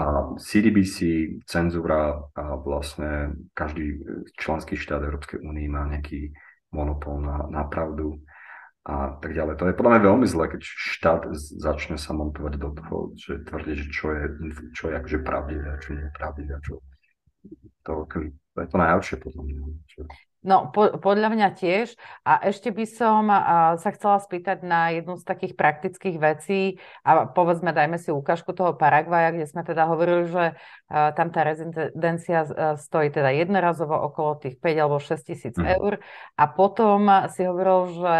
A 0.00 0.04
CDBC, 0.40 0.96
cenzúra 1.44 2.16
a 2.32 2.56
vlastne 2.56 3.36
každý 3.52 4.00
členský 4.40 4.80
štát 4.80 5.04
Európskej 5.04 5.44
únii 5.44 5.68
má 5.68 5.84
nejaký 5.84 6.32
monopol 6.72 7.20
na, 7.20 7.44
na 7.52 7.68
pravdu 7.68 8.24
a 8.88 9.20
tak 9.20 9.36
ďalej. 9.36 9.60
To 9.60 9.68
je 9.68 9.76
podľa 9.76 9.90
mňa 9.96 10.02
veľmi 10.08 10.26
zlé, 10.28 10.44
keď 10.48 10.60
štát 10.64 11.22
začne 11.36 12.00
sa 12.00 12.16
montovať 12.16 12.54
do 12.56 12.68
toho, 12.72 12.96
že 13.16 13.44
tvrdí, 13.44 13.84
že 13.84 13.86
čo 13.92 14.16
je, 14.16 14.24
čo 14.72 14.88
je 14.88 14.94
akože 14.96 15.18
pravdivé 15.24 15.76
a 15.76 15.80
čo 15.80 15.92
nie 15.92 16.04
je 16.08 16.12
pravdivé. 16.16 16.56
Čo... 16.64 16.80
To, 17.84 18.08
to 18.08 18.58
je 18.64 18.68
to 18.68 18.76
najhoršie 18.80 19.16
podľa 19.20 19.42
mňa. 19.44 19.60
Čo... 19.92 20.00
No, 20.44 20.68
po, 20.68 21.00
podľa 21.00 21.32
mňa 21.32 21.48
tiež. 21.56 21.96
A 22.20 22.36
ešte 22.44 22.68
by 22.68 22.84
som 22.84 23.32
a, 23.32 23.80
sa 23.80 23.90
chcela 23.96 24.20
spýtať 24.20 24.60
na 24.60 24.92
jednu 24.92 25.16
z 25.16 25.24
takých 25.24 25.56
praktických 25.56 26.16
vecí 26.20 26.76
a 27.00 27.24
povedzme, 27.24 27.72
dajme 27.72 27.96
si 27.96 28.12
ukážku 28.12 28.52
toho 28.52 28.76
Paraguaja, 28.76 29.32
kde 29.32 29.48
sme 29.48 29.64
teda 29.64 29.88
hovorili, 29.88 30.28
že 30.28 30.44
a, 30.92 31.16
tam 31.16 31.32
tá 31.32 31.48
rezidencia 31.48 32.44
a, 32.44 32.76
stojí 32.76 33.08
teda 33.08 33.32
jednorazovo 33.32 33.96
okolo 33.96 34.36
tých 34.36 34.60
5 34.60 34.84
alebo 34.84 35.00
6 35.00 35.16
tisíc 35.24 35.56
mm. 35.56 35.80
eur 35.80 35.96
a 36.36 36.44
potom 36.44 37.08
si 37.32 37.48
hovoril, 37.48 37.80
že 37.96 38.14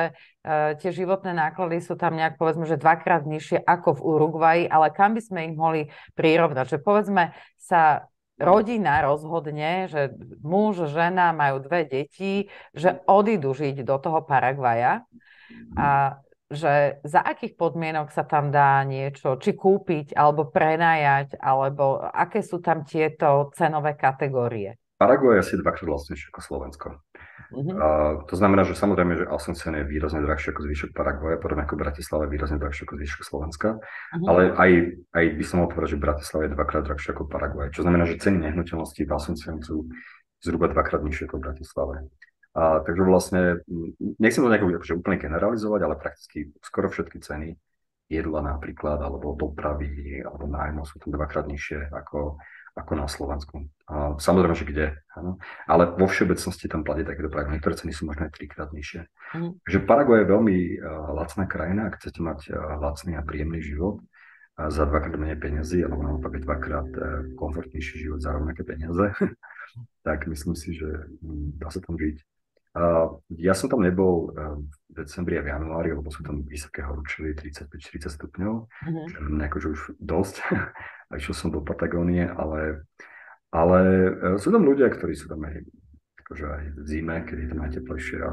tie 0.77 0.91
životné 0.93 1.33
náklady 1.33 1.81
sú 1.81 1.97
tam 1.97 2.20
nejak 2.20 2.37
povedzme, 2.37 2.68
že 2.68 2.77
dvakrát 2.77 3.25
nižšie 3.25 3.64
ako 3.64 3.97
v 3.97 4.05
Uruguaji, 4.05 4.64
ale 4.68 4.93
kam 4.93 5.16
by 5.16 5.22
sme 5.25 5.49
ich 5.49 5.57
mohli 5.57 5.89
prirovnať? 6.12 6.77
Že 6.77 6.79
povedzme 6.85 7.33
sa 7.57 8.12
rodina 8.39 9.03
rozhodne, 9.05 9.87
že 9.87 10.14
muž, 10.43 10.91
žena 10.91 11.30
majú 11.30 11.62
dve 11.62 11.87
deti, 11.87 12.51
že 12.74 13.03
odídu 13.07 13.55
žiť 13.55 13.87
do 13.87 13.97
toho 13.99 14.22
Paraguaja 14.26 15.07
a 15.78 16.18
že 16.51 17.01
za 17.03 17.20
akých 17.24 17.57
podmienok 17.57 18.12
sa 18.12 18.22
tam 18.22 18.53
dá 18.55 18.85
niečo, 18.85 19.41
či 19.41 19.57
kúpiť, 19.57 20.14
alebo 20.14 20.53
prenajať, 20.53 21.41
alebo 21.41 21.99
aké 22.05 22.45
sú 22.45 22.61
tam 22.61 22.85
tieto 22.87 23.51
cenové 23.57 23.97
kategórie? 23.99 24.78
Paraguay 24.95 25.41
je 25.41 25.51
asi 25.51 25.55
dvakrát 25.59 25.89
vlastnejšie 25.89 26.30
ako 26.30 26.41
Slovensko. 26.41 26.87
Uh-huh. 27.55 27.78
A 27.78 27.88
to 28.26 28.34
znamená, 28.34 28.66
že 28.66 28.74
samozrejme, 28.74 29.22
že 29.22 29.30
Asuncion 29.30 29.78
je 29.78 29.86
výrazne 29.86 30.20
drahšie 30.26 30.50
ako 30.50 30.66
zvyšok 30.66 30.90
Paraguaja, 30.90 31.38
podobne 31.38 31.62
ako 31.62 31.78
Bratislava 31.78 32.26
je 32.26 32.34
výrazne 32.34 32.59
drahšie 32.59 32.82
ako 32.84 32.98
zvyšok 32.98 33.22
Slovenska, 33.22 33.68
uh-huh. 33.78 34.26
ale 34.26 34.40
aj, 34.59 34.70
aj 35.14 35.24
by 35.38 35.44
som 35.46 35.57
mohol 35.62 35.70
povedať, 35.70 35.94
že 35.94 36.02
Bratislava 36.02 36.42
je 36.44 36.55
dvakrát 36.59 36.82
drahšie 36.82 37.11
ako 37.14 37.22
Paraguaj, 37.30 37.70
čo 37.70 37.86
znamená, 37.86 38.05
že 38.11 38.18
ceny 38.18 38.50
nehnuteľností 38.50 39.07
v 39.07 39.14
Asuncion 39.14 39.62
sú 39.62 39.86
zhruba 40.42 40.66
dvakrát 40.68 41.00
nižšie 41.00 41.30
ako 41.30 41.36
v 41.38 41.44
Bratislave. 41.46 41.94
A, 42.55 42.78
takže 42.86 43.02
vlastne, 43.02 43.42
nechcem 44.22 44.42
to 44.42 44.50
nejako 44.50 44.78
akože 44.78 44.94
úplne 44.94 45.18
generalizovať, 45.18 45.80
ale 45.82 45.94
prakticky 45.98 46.55
skoro 46.62 46.86
všetky 46.86 47.18
ceny 47.18 47.59
jedla 48.07 48.40
napríklad, 48.44 49.00
alebo 49.00 49.34
dopravy, 49.34 50.22
alebo 50.22 50.46
nájmu 50.46 50.84
sú 50.86 51.00
tam 51.00 51.16
dvakrát 51.16 51.48
nižšie 51.48 51.90
ako, 51.90 52.38
ako 52.75 52.93
na 52.99 53.07
Slovensku. 53.07 53.70
A 53.87 54.18
samozrejme, 54.18 54.55
že 54.59 54.66
kde, 54.66 54.87
áno. 55.14 55.39
ale 55.70 55.95
vo 55.95 56.11
všeobecnosti 56.11 56.66
tam 56.66 56.83
platí 56.83 57.07
takéto 57.07 57.31
pravidlo. 57.31 57.55
Niektoré 57.55 57.79
ceny 57.79 57.95
sú 57.95 58.03
možno 58.11 58.27
aj 58.27 58.35
trikrát 58.35 58.75
nižšie. 58.75 59.07
Mm. 59.39 59.51
Takže 59.62 59.79
Paraguay 59.87 60.27
je 60.27 60.33
veľmi 60.35 60.57
uh, 60.83 61.14
lacná 61.14 61.47
krajina, 61.47 61.87
ak 61.87 62.03
chcete 62.03 62.18
mať 62.18 62.51
uh, 62.51 62.83
lacný 62.83 63.14
a 63.14 63.22
príjemný 63.22 63.62
život 63.62 64.03
uh, 64.03 64.75
za 64.75 64.91
dvakrát 64.91 65.14
menej 65.14 65.39
peniazy, 65.39 65.87
alebo 65.87 66.03
naopak 66.03 66.35
dvakrát 66.43 66.91
uh, 66.99 67.07
komfortnejší 67.39 68.11
život 68.11 68.18
za 68.18 68.35
rovnaké 68.35 68.66
peniaze, 68.66 69.14
tak 70.07 70.27
myslím 70.27 70.59
si, 70.59 70.75
že 70.75 70.89
um, 71.22 71.55
dá 71.55 71.70
sa 71.70 71.79
tam 71.79 71.95
žiť. 71.95 72.34
Ja 73.39 73.55
som 73.55 73.70
tam 73.70 73.87
nebol 73.87 74.35
uh, 74.35 74.59
v 74.59 74.93
decembri 74.99 75.39
a 75.39 75.47
v 75.47 75.55
januári, 75.55 75.95
lebo 75.95 76.11
sú 76.11 76.27
tam 76.27 76.43
vysoké 76.43 76.83
horúčily 76.83 77.39
35-40 77.39 78.18
stupňov, 78.18 78.55
mm-hmm. 78.66 79.07
čo 79.14 79.18
akože 79.22 79.66
už 79.70 79.81
dosť. 80.03 80.35
a 81.11 81.12
išiel 81.14 81.35
som 81.39 81.55
do 81.55 81.62
Patagónie, 81.62 82.27
ale, 82.27 82.83
ale 83.55 83.79
uh, 84.11 84.37
sú 84.43 84.51
tam 84.51 84.66
ľudia, 84.66 84.91
ktorí 84.91 85.14
sú 85.14 85.31
tam 85.31 85.47
aj, 85.47 85.62
akože 86.27 86.45
aj 86.51 86.64
v 86.75 86.87
zime, 86.91 87.16
kedy 87.22 87.41
je 87.47 87.51
tam 87.55 87.61
aj 87.62 87.70
teplejšie 87.79 88.18
a 88.27 88.31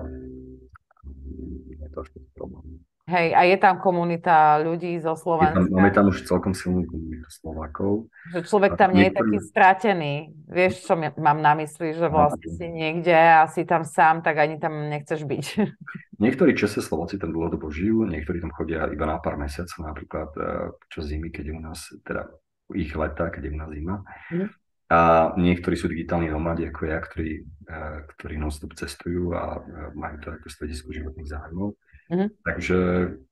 je 1.69 1.89
to 1.93 1.97
až 2.01 2.09
problém. 2.33 2.81
Hej, 3.11 3.35
a 3.35 3.43
je 3.43 3.57
tam 3.59 3.75
komunita 3.83 4.63
ľudí 4.63 4.95
zo 5.03 5.19
Slovenska. 5.19 5.67
Tam, 5.67 5.75
máme 5.75 5.91
tam 5.91 6.07
už 6.07 6.23
celkom 6.23 6.55
silnú 6.55 6.87
komunitu 6.87 7.27
Slovákov. 7.27 8.07
Že 8.31 8.39
človek 8.47 8.79
tam 8.79 8.95
nie 8.95 9.11
je 9.11 9.19
taký 9.19 9.37
stratený. 9.51 10.13
Vieš, 10.47 10.87
čo 10.87 10.95
mám 10.95 11.43
na 11.43 11.51
mysli, 11.59 11.91
že 11.91 12.07
vlastne 12.07 12.47
si 12.55 12.71
niekde 12.71 13.11
a 13.11 13.51
si 13.51 13.67
tam 13.67 13.83
sám, 13.83 14.23
tak 14.23 14.39
ani 14.39 14.63
tam 14.63 14.87
nechceš 14.87 15.27
byť. 15.27 15.45
Niektorí 16.23 16.55
Česi 16.55 16.79
Slováci 16.79 17.19
tam 17.19 17.33
dlhodobo 17.33 17.73
žijú, 17.73 18.05
niektorí 18.05 18.37
tam 18.45 18.53
chodia 18.53 18.85
iba 18.93 19.09
na 19.09 19.17
pár 19.17 19.41
mesiacov, 19.41 19.81
napríklad 19.81 20.29
eh, 20.37 20.69
počas 20.77 21.09
zimy, 21.09 21.33
keď 21.33 21.43
je 21.49 21.53
u 21.57 21.61
nás, 21.65 21.79
teda 22.05 22.29
ich 22.77 22.93
leta, 22.93 23.33
keď 23.33 23.41
je 23.41 23.51
u 23.51 23.57
nás 23.57 23.69
zima. 23.73 23.95
Mm. 24.29 24.47
A 24.91 24.99
niektorí 25.39 25.79
sú 25.79 25.87
digitálni 25.89 26.29
nomadi, 26.29 26.69
ako 26.69 26.81
ja, 26.85 27.01
ktorí, 27.01 27.41
eh, 27.41 27.97
ktorí 28.05 28.37
non-stop 28.37 28.77
cestujú 28.77 29.33
a 29.33 29.57
eh, 29.57 29.97
majú 29.97 30.21
to 30.21 30.29
ako 30.29 30.45
stredisko 30.45 30.93
životných 30.93 31.25
zájmov. 31.25 31.73
Mm-hmm. 32.11 32.29
Takže 32.43 32.79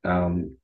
um, 0.07 0.55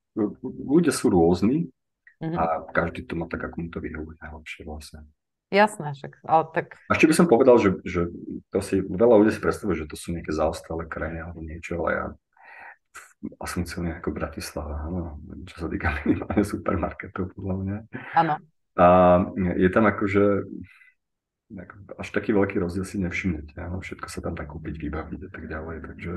ľudia 0.64 0.96
sú 0.96 1.12
rôzni 1.12 1.76
Mm-hmm. 2.24 2.40
A 2.40 2.44
každý 2.72 3.04
to 3.04 3.20
má 3.20 3.28
tak, 3.28 3.44
ako 3.44 3.56
mu 3.60 3.68
to 3.68 3.84
vyhovuje 3.84 4.16
najlepšie 4.24 4.64
vlastne. 4.64 5.04
Jasné, 5.52 5.94
však, 5.94 6.26
ale 6.26 6.44
tak... 6.56 6.68
A 6.90 6.98
ešte 6.98 7.12
by 7.12 7.16
som 7.16 7.28
povedal, 7.30 7.60
že, 7.62 7.78
že 7.86 8.10
to 8.50 8.60
si, 8.66 8.82
veľa 8.82 9.22
ľudí 9.22 9.32
si 9.36 9.44
predstavuje, 9.44 9.86
že 9.86 9.90
to 9.92 10.00
sú 10.00 10.16
nejaké 10.16 10.34
zaostalé 10.34 10.90
krajiny 10.90 11.22
alebo 11.22 11.44
niečo, 11.46 11.78
ale 11.84 11.90
ja 11.92 12.06
a 13.42 13.46
som 13.50 13.66
celý 13.66 13.90
ako 13.94 14.14
Bratislava, 14.14 14.86
áno, 14.86 15.18
čo 15.50 15.66
sa 15.66 15.68
týka 15.70 15.96
minimálne 16.08 16.44
supermarketov, 16.46 17.36
podľa 17.36 17.56
mňa. 17.62 17.78
Áno. 18.16 18.34
A 18.76 18.86
je 19.56 19.70
tam 19.72 19.86
akože 19.88 20.24
až 22.02 22.08
taký 22.10 22.34
veľký 22.34 22.58
rozdiel 22.58 22.84
si 22.84 22.98
nevšimnete. 23.00 23.54
Áno? 23.62 23.80
Všetko 23.80 24.08
sa 24.10 24.20
tam 24.20 24.34
dá 24.34 24.50
kúpiť, 24.50 24.82
vybaviť 24.82 25.30
a 25.30 25.32
tak 25.32 25.46
ďalej. 25.46 25.78
Takže, 25.94 26.14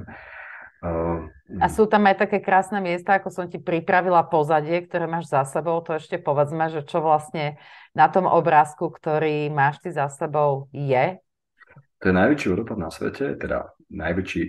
a 1.59 1.67
sú 1.67 1.91
tam 1.91 2.07
aj 2.07 2.29
také 2.29 2.39
krásne 2.39 2.79
miesta, 2.79 3.19
ako 3.19 3.35
som 3.35 3.47
ti 3.51 3.59
pripravila 3.59 4.23
pozadie, 4.31 4.87
ktoré 4.87 5.11
máš 5.11 5.27
za 5.33 5.43
sebou. 5.43 5.83
To 5.83 5.99
ešte 5.99 6.21
povedzme, 6.23 6.71
že 6.71 6.87
čo 6.87 7.03
vlastne 7.03 7.59
na 7.97 8.07
tom 8.07 8.31
obrázku, 8.31 8.93
ktorý 8.93 9.51
máš 9.51 9.83
ty 9.83 9.91
za 9.91 10.07
sebou, 10.07 10.71
je? 10.71 11.19
To 11.99 12.05
je 12.11 12.15
najväčší 12.15 12.47
vodopád 12.55 12.79
na 12.79 12.95
svete, 12.95 13.35
teda 13.35 13.75
najväčší, 13.91 14.43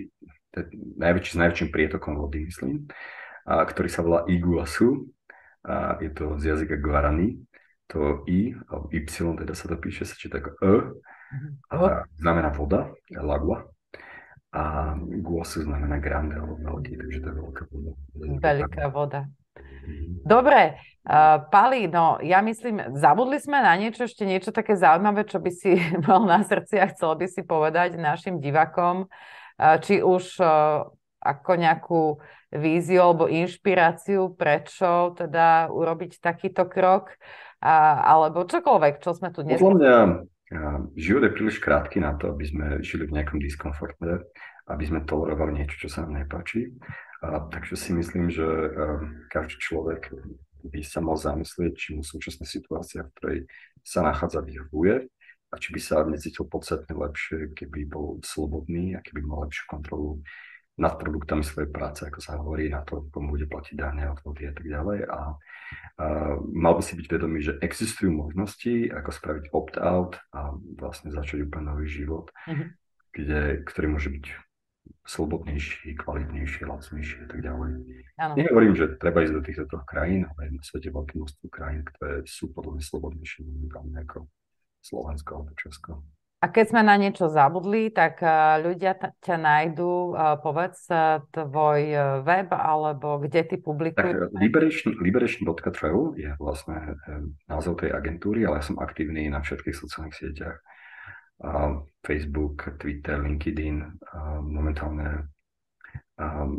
najväčší 1.02 1.30
s 1.34 1.40
najväčším 1.40 1.70
prietokom 1.74 2.14
vody, 2.14 2.46
myslím, 2.46 2.86
a, 3.42 3.66
ktorý 3.66 3.88
sa 3.90 4.06
volá 4.06 4.22
Iguasu. 4.30 5.10
A 5.60 6.00
je 6.00 6.08
to 6.14 6.40
z 6.40 6.56
jazyka 6.56 6.80
Guarani 6.80 7.36
to 7.90 8.22
I, 8.30 8.54
alebo 8.70 8.86
Y 8.94 9.04
teda 9.10 9.52
sa 9.52 9.66
to 9.68 9.76
píše, 9.76 10.06
sa 10.06 10.14
číta 10.14 10.38
ako 10.38 10.50
E, 10.62 10.72
a 11.74 12.06
znamená 12.16 12.54
voda, 12.54 12.88
lagua, 13.10 13.66
a 14.50 14.94
guosu 14.98 15.62
znamená 15.62 16.02
grande, 16.02 16.34
alebo 16.34 16.58
veľký, 16.58 16.98
takže 16.98 17.18
to 17.22 17.26
je 17.30 17.36
veľká 17.38 17.62
voda. 17.70 17.92
Veľká 18.42 18.86
voda. 18.90 19.20
Mhm. 19.86 20.26
Dobre, 20.26 20.60
uh, 21.06 21.38
Pali, 21.50 21.86
no 21.86 22.18
ja 22.18 22.42
myslím, 22.42 22.98
zabudli 22.98 23.38
sme 23.38 23.62
na 23.62 23.74
niečo, 23.78 24.06
ešte 24.06 24.26
niečo 24.26 24.50
také 24.50 24.74
zaujímavé, 24.74 25.26
čo 25.26 25.38
by 25.38 25.50
si 25.54 25.78
mal 26.06 26.26
na 26.26 26.42
srdci 26.42 26.82
a 26.82 26.90
chcel 26.90 27.14
by 27.14 27.26
si 27.30 27.46
povedať 27.46 27.94
našim 27.94 28.42
divakom, 28.42 29.06
uh, 29.06 29.76
či 29.78 30.02
už 30.02 30.42
uh, 30.42 30.86
ako 31.20 31.50
nejakú 31.54 32.02
víziu 32.50 33.06
alebo 33.06 33.30
inšpiráciu, 33.30 34.34
prečo 34.34 35.14
teda 35.14 35.70
urobiť 35.70 36.18
takýto 36.18 36.66
krok, 36.66 37.14
a, 37.60 38.00
alebo 38.02 38.48
čokoľvek, 38.48 39.04
čo 39.04 39.14
sme 39.14 39.30
tu 39.30 39.44
dnes... 39.44 39.60
Podľa 39.60 39.76
mňa 39.76 39.96
život 40.98 41.22
je 41.22 41.36
príliš 41.36 41.62
krátky 41.62 42.02
na 42.02 42.18
to, 42.18 42.34
aby 42.34 42.44
sme 42.46 42.66
žili 42.82 43.06
v 43.06 43.14
nejakom 43.14 43.38
diskomforte, 43.38 44.26
aby 44.66 44.84
sme 44.86 45.06
tolerovali 45.06 45.62
niečo, 45.62 45.86
čo 45.86 45.88
sa 45.90 46.06
nám 46.06 46.26
nepáči. 46.26 46.74
A, 47.20 47.46
takže 47.52 47.76
si 47.76 47.92
myslím, 47.92 48.32
že 48.32 48.46
každý 49.30 49.60
človek 49.60 50.10
by 50.64 50.80
sa 50.84 51.00
mal 51.00 51.16
zamyslieť, 51.16 51.72
či 51.76 51.88
mu 51.96 52.02
súčasná 52.04 52.44
situácia, 52.44 53.04
v 53.04 53.12
ktorej 53.16 53.38
sa 53.80 54.04
nachádza, 54.04 54.44
vyhovuje 54.44 55.08
a 55.50 55.54
či 55.58 55.68
by 55.74 55.80
sa 55.80 56.04
necítil 56.06 56.46
podstatne 56.46 56.94
lepšie, 56.94 57.56
keby 57.56 57.88
bol 57.90 58.22
slobodný 58.22 58.94
a 58.94 59.02
keby 59.02 59.24
mal 59.24 59.48
lepšiu 59.48 59.64
kontrolu 59.66 60.22
nad 60.78 60.96
produktami 60.96 61.44
svojej 61.44 61.68
práce, 61.68 62.06
ako 62.06 62.20
sa 62.22 62.38
hovorí, 62.40 62.70
na 62.70 62.80
to, 62.86 63.08
komu 63.10 63.36
bude 63.36 63.50
platiť 63.50 63.74
dane, 63.76 64.06
odvody 64.12 64.48
a 64.48 64.52
tak 64.54 64.64
ďalej. 64.64 64.98
A, 65.08 65.20
a 66.00 66.04
mal 66.40 66.72
by 66.78 66.82
si 66.84 66.96
byť 66.96 67.06
vedomý, 67.10 67.38
že 67.44 67.58
existujú 67.60 68.08
možnosti, 68.14 68.88
ako 68.88 69.10
spraviť 69.10 69.44
opt-out 69.52 70.16
a 70.32 70.54
vlastne 70.80 71.12
začať 71.12 71.44
úplne 71.44 71.74
nový 71.74 71.90
život, 71.90 72.32
mm-hmm. 72.48 72.68
kde, 73.12 73.40
ktorý 73.68 73.86
môže 73.92 74.08
byť 74.08 74.26
slobodnejší, 75.04 75.96
kvalitnejší, 75.98 76.60
lacnejší 76.64 77.16
a 77.24 77.28
tak 77.28 77.40
ďalej. 77.42 77.70
Ano. 78.20 78.32
Nehovorím, 78.38 78.74
že 78.78 78.96
treba 78.96 79.26
ísť 79.26 79.34
do 79.36 79.42
týchto 79.44 79.64
troch 79.66 79.84
krajín, 79.84 80.26
ale 80.32 80.54
na 80.54 80.62
svete 80.62 80.88
veľké 80.94 81.18
množstvo 81.18 81.46
krajín, 81.50 81.82
ktoré 81.94 82.22
sú 82.24 82.54
podľa 82.54 82.78
mňa 82.78 82.84
slobodnejšie, 82.84 83.42
ako 84.06 84.18
Slovensko 84.80 85.30
alebo 85.34 85.52
Česko. 85.58 85.92
A 86.40 86.48
keď 86.48 86.72
sme 86.72 86.80
na 86.80 86.96
niečo 86.96 87.28
zabudli, 87.28 87.92
tak 87.92 88.24
eh, 88.24 88.64
ľudia 88.64 88.96
ťa 88.96 89.36
nájdú, 89.36 90.16
eh, 90.16 90.40
povedz, 90.40 90.88
eh, 90.88 91.20
tvoj 91.36 91.80
web, 92.24 92.48
alebo 92.48 93.20
kde 93.20 93.44
ty 93.44 93.56
publikuješ? 93.60 94.32
Tak 94.32 94.40
liberation, 94.40 94.90
liberation.travel 95.04 96.16
je 96.16 96.32
vlastne 96.40 96.96
názov 97.44 97.84
tej 97.84 97.92
agentúry, 97.92 98.48
ale 98.48 98.64
ja 98.64 98.64
som 98.64 98.80
aktívny 98.80 99.28
na 99.28 99.44
všetkých 99.44 99.76
sociálnych 99.76 100.16
sieťach. 100.16 100.58
Facebook, 102.04 102.76
Twitter, 102.76 103.16
LinkedIn, 103.16 103.80
momentálne 104.44 105.24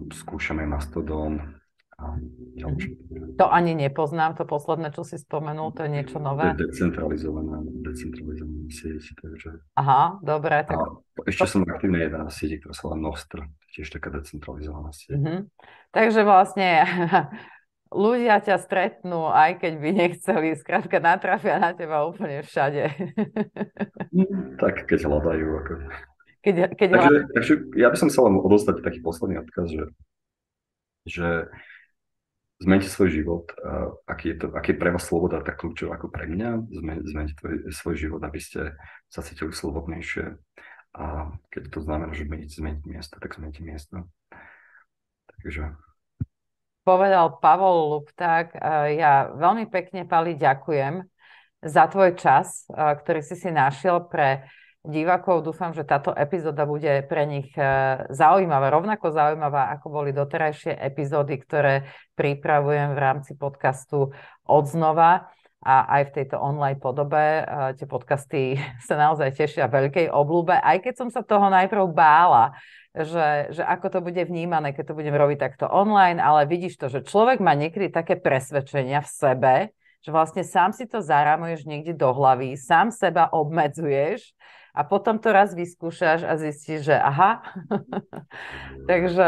skúšame 0.10 0.66
Mastodon, 0.66 1.61
Mhm. 2.02 3.38
To 3.38 3.46
ani 3.48 3.74
nepoznám, 3.78 4.36
to 4.38 4.44
posledné, 4.46 4.92
čo 4.92 5.06
si 5.06 5.18
spomenul, 5.18 5.74
to 5.74 5.86
je 5.86 5.90
niečo 5.90 6.18
nové. 6.18 6.54
De- 6.54 6.68
decentralizovaná, 6.68 7.62
decentralizovaná 7.86 8.68
sieť, 8.70 9.16
takže... 9.18 9.50
Aha, 9.78 10.20
dobre. 10.22 10.66
Tak... 10.68 10.78
A 10.78 11.30
ešte 11.30 11.46
to... 11.48 11.52
som 11.58 11.62
aktívne 11.66 12.02
jedna 12.02 12.28
na 12.28 12.32
sieti, 12.34 12.60
ktorá 12.62 12.74
sa 12.76 12.84
volá 12.90 12.98
Nostr, 13.00 13.46
tiež 13.74 13.90
taká 13.90 14.14
decentralizovaná 14.14 14.92
sieť. 14.94 15.18
Mm-hmm. 15.18 15.40
Takže 15.92 16.22
vlastne 16.28 16.70
ľudia 17.92 18.40
ťa 18.40 18.56
stretnú, 18.64 19.28
aj 19.28 19.60
keď 19.60 19.74
by 19.78 19.90
nechceli, 19.92 20.48
skrátka 20.56 21.04
natrafia 21.04 21.60
na 21.60 21.72
teba 21.76 22.08
úplne 22.08 22.42
všade. 22.42 22.88
tak, 24.62 24.88
keď 24.88 25.00
hľadajú. 25.08 25.48
Ako... 25.60 25.72
Keď, 26.42 26.56
keď 26.74 26.88
takže, 26.88 27.10
hľadajú. 27.12 27.26
takže 27.36 27.54
ja 27.78 27.88
by 27.92 27.98
som 28.00 28.08
chcel 28.10 28.24
len 28.32 28.36
odostať 28.40 28.76
taký 28.82 29.00
posledný 29.04 29.44
odkaz, 29.44 29.68
že, 29.70 29.86
že 31.06 31.28
zmente 32.62 32.86
svoj 32.86 33.10
život, 33.10 33.50
uh, 33.58 33.98
aký, 34.06 34.38
je 34.38 34.46
to, 34.46 34.46
aký 34.54 34.78
je 34.78 34.80
pre 34.80 34.94
vás 34.94 35.02
sloboda 35.02 35.42
tak 35.42 35.58
kľúčová 35.58 35.98
ako 35.98 36.14
pre 36.14 36.30
mňa, 36.30 36.50
Zmen, 36.70 37.00
zmente 37.10 37.34
tvoj, 37.42 37.74
svoj 37.74 37.96
život, 37.98 38.22
aby 38.22 38.38
ste 38.38 38.78
sa 39.10 39.26
cítili 39.26 39.50
slobodnejšie 39.50 40.38
a 40.92 41.32
keď 41.48 41.64
to 41.72 41.80
znamená, 41.88 42.12
že 42.12 42.28
budete 42.28 42.52
zmeniť 42.52 42.84
miesto, 42.84 43.16
tak 43.16 43.32
zmente 43.40 43.64
miesto. 43.64 44.12
Takže... 45.40 45.72
Povedal 46.84 47.40
Pavol 47.40 47.96
Lupták, 47.96 48.52
ja 48.92 49.32
veľmi 49.32 49.72
pekne, 49.72 50.04
Pali, 50.04 50.36
ďakujem 50.36 51.06
za 51.64 51.88
tvoj 51.88 52.18
čas, 52.18 52.68
ktorý 52.74 53.22
si 53.24 53.38
si 53.38 53.54
našiel 53.54 54.04
pre 54.10 54.50
divákov. 54.82 55.46
Dúfam, 55.46 55.72
že 55.78 55.86
táto 55.86 56.10
epizóda 56.14 56.66
bude 56.66 57.06
pre 57.06 57.30
nich 57.30 57.54
e, 57.54 57.62
zaujímavá, 58.10 58.74
rovnako 58.74 59.14
zaujímavá, 59.14 59.70
ako 59.78 59.88
boli 59.94 60.10
doterajšie 60.10 60.74
epizódy, 60.74 61.38
ktoré 61.38 61.86
pripravujem 62.18 62.98
v 62.98 63.00
rámci 63.00 63.38
podcastu 63.38 64.10
Odznova 64.42 65.30
a 65.62 65.76
aj 65.86 66.10
v 66.10 66.14
tejto 66.18 66.42
online 66.42 66.82
podobe. 66.82 67.22
E, 67.22 67.44
tie 67.78 67.86
podcasty 67.86 68.58
sa 68.88 68.98
naozaj 68.98 69.38
tešia 69.38 69.70
veľkej 69.70 70.10
oblúbe, 70.10 70.58
aj 70.58 70.82
keď 70.82 70.94
som 70.98 71.10
sa 71.14 71.22
toho 71.22 71.54
najprv 71.54 71.86
bála, 71.94 72.58
že, 72.92 73.54
že 73.56 73.64
ako 73.64 73.88
to 73.88 74.00
bude 74.02 74.20
vnímané, 74.26 74.74
keď 74.74 74.92
to 74.92 74.98
budem 74.98 75.14
robiť 75.14 75.38
takto 75.40 75.70
online, 75.70 76.18
ale 76.18 76.50
vidíš 76.50 76.82
to, 76.82 76.90
že 76.90 77.06
človek 77.06 77.40
má 77.40 77.54
niekedy 77.54 77.94
také 77.94 78.18
presvedčenia 78.18 79.00
v 79.00 79.10
sebe, 79.10 79.54
že 80.02 80.10
vlastne 80.10 80.42
sám 80.42 80.74
si 80.74 80.90
to 80.90 80.98
zarámuješ 81.00 81.70
niekde 81.70 81.94
do 81.94 82.10
hlavy, 82.10 82.58
sám 82.58 82.90
seba 82.90 83.30
obmedzuješ 83.30 84.34
a 84.72 84.82
potom 84.88 85.20
to 85.20 85.36
raz 85.36 85.52
vyskúšaš 85.52 86.24
a 86.24 86.40
zistíš, 86.40 86.88
že 86.92 86.96
aha. 86.96 87.44
Takže 88.90 89.28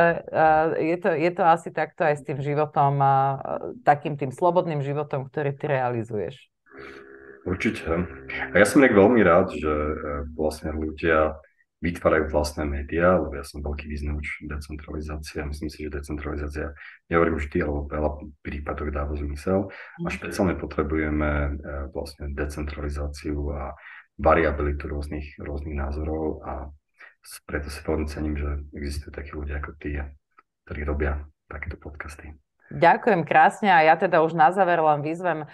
je, 0.79 0.97
to, 0.99 1.09
je 1.11 1.31
to 1.35 1.43
asi 1.43 1.69
takto 1.69 2.07
aj 2.07 2.15
s 2.19 2.23
tým 2.23 2.39
životom, 2.39 2.99
takým 3.83 4.15
tým 4.15 4.31
slobodným 4.31 4.79
životom, 4.79 5.27
ktorý 5.27 5.51
ty 5.55 5.67
realizuješ. 5.67 6.53
Určite. 7.43 8.07
A 8.51 8.55
ja 8.55 8.63
som 8.63 8.79
nejak 8.79 8.95
veľmi 8.95 9.19
rád, 9.19 9.51
že 9.51 9.67
uh, 9.67 10.23
vlastne 10.31 10.71
ľudia 10.71 11.35
vytvárajú 11.83 12.31
vlastné 12.31 12.63
médiá, 12.63 13.19
lebo 13.19 13.35
ja 13.35 13.43
som 13.43 13.59
veľký 13.59 13.91
význač 13.91 14.47
decentralizácie 14.47 15.43
a 15.43 15.49
myslím 15.51 15.67
si, 15.67 15.83
že 15.83 15.91
decentralizácia, 15.91 16.71
nehovorím 17.11 17.35
vždy, 17.35 17.57
alebo 17.59 17.91
veľa 17.91 18.11
prípadoch 18.39 18.87
dáva 18.95 19.19
zmysel 19.19 19.67
a 19.99 20.07
mhm. 20.07 20.13
špeciálne 20.15 20.55
potrebujeme 20.55 21.59
vlastne 21.91 22.31
decentralizáciu 22.31 23.35
a 23.51 23.75
variabilitu 24.19 24.85
rôznych, 24.89 25.37
rôznych 25.41 25.77
názorov 25.77 26.45
a 26.45 26.69
preto 27.47 27.71
si 27.71 27.79
veľmi 27.81 28.05
cením, 28.05 28.35
že 28.35 28.49
existujú 28.75 29.11
takí 29.15 29.31
ľudia 29.31 29.63
ako 29.63 29.71
ty, 29.79 29.97
ktorí 30.67 30.81
robia 30.83 31.23
takéto 31.47 31.79
podcasty. 31.79 32.35
Ďakujem 32.73 33.21
krásne 33.21 33.69
a 33.69 33.85
ja 33.85 33.93
teda 33.93 34.25
už 34.25 34.33
na 34.33 34.49
záver 34.49 34.81
len 34.81 35.05
vyzvem 35.05 35.45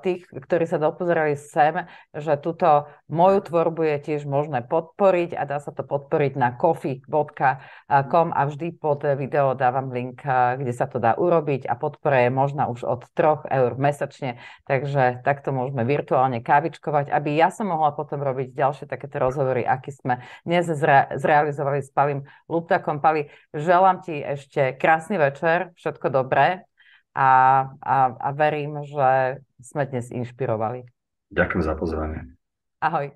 tých, 0.00 0.24
ktorí 0.32 0.64
sa 0.64 0.80
dopozerali 0.80 1.36
sem, 1.36 1.84
že 2.16 2.40
túto 2.40 2.88
moju 3.10 3.44
tvorbu 3.44 3.84
je 3.84 3.96
tiež 4.00 4.24
možné 4.24 4.64
podporiť 4.64 5.36
a 5.36 5.44
dá 5.44 5.60
sa 5.60 5.76
to 5.76 5.84
podporiť 5.84 6.40
na 6.40 6.56
coffee.com 6.56 8.28
a 8.32 8.40
vždy 8.48 8.80
pod 8.80 9.04
video 9.20 9.52
dávam 9.52 9.92
link, 9.92 10.24
kde 10.24 10.72
sa 10.72 10.88
to 10.88 10.96
dá 10.96 11.20
urobiť 11.20 11.68
a 11.68 11.76
podpora 11.76 12.24
je 12.24 12.30
možná 12.32 12.64
už 12.72 12.86
od 12.86 13.04
3 13.12 13.44
eur 13.44 13.76
mesačne, 13.76 14.40
takže 14.64 15.20
takto 15.26 15.52
môžeme 15.52 15.84
virtuálne 15.84 16.40
kávičkovať, 16.40 17.12
aby 17.12 17.36
ja 17.36 17.52
som 17.52 17.68
mohla 17.68 17.92
potom 17.92 18.24
robiť 18.24 18.56
ďalšie 18.56 18.88
takéto 18.88 19.20
rozhovory, 19.20 19.68
aký 19.68 19.92
sme 19.92 20.24
dnes 20.48 20.64
zre- 20.64 21.12
zrealizovali 21.12 21.84
s 21.84 21.92
Palim 21.92 22.24
Luptakom. 22.48 23.04
Pali, 23.04 23.28
želám 23.52 24.00
ti 24.00 24.22
ešte 24.22 24.78
krásny 24.80 25.20
večer, 25.20 25.76
všetko 25.76 26.08
dobré 26.08 26.37
dobre 26.38 26.62
a, 27.18 27.28
a, 27.82 27.96
a 28.14 28.28
verím, 28.30 28.78
že 28.86 29.42
sme 29.58 29.90
dnes 29.90 30.14
inšpirovali. 30.14 30.86
Ďakujem 31.34 31.62
za 31.66 31.74
pozvanie. 31.74 32.20
Ahoj. 32.78 33.10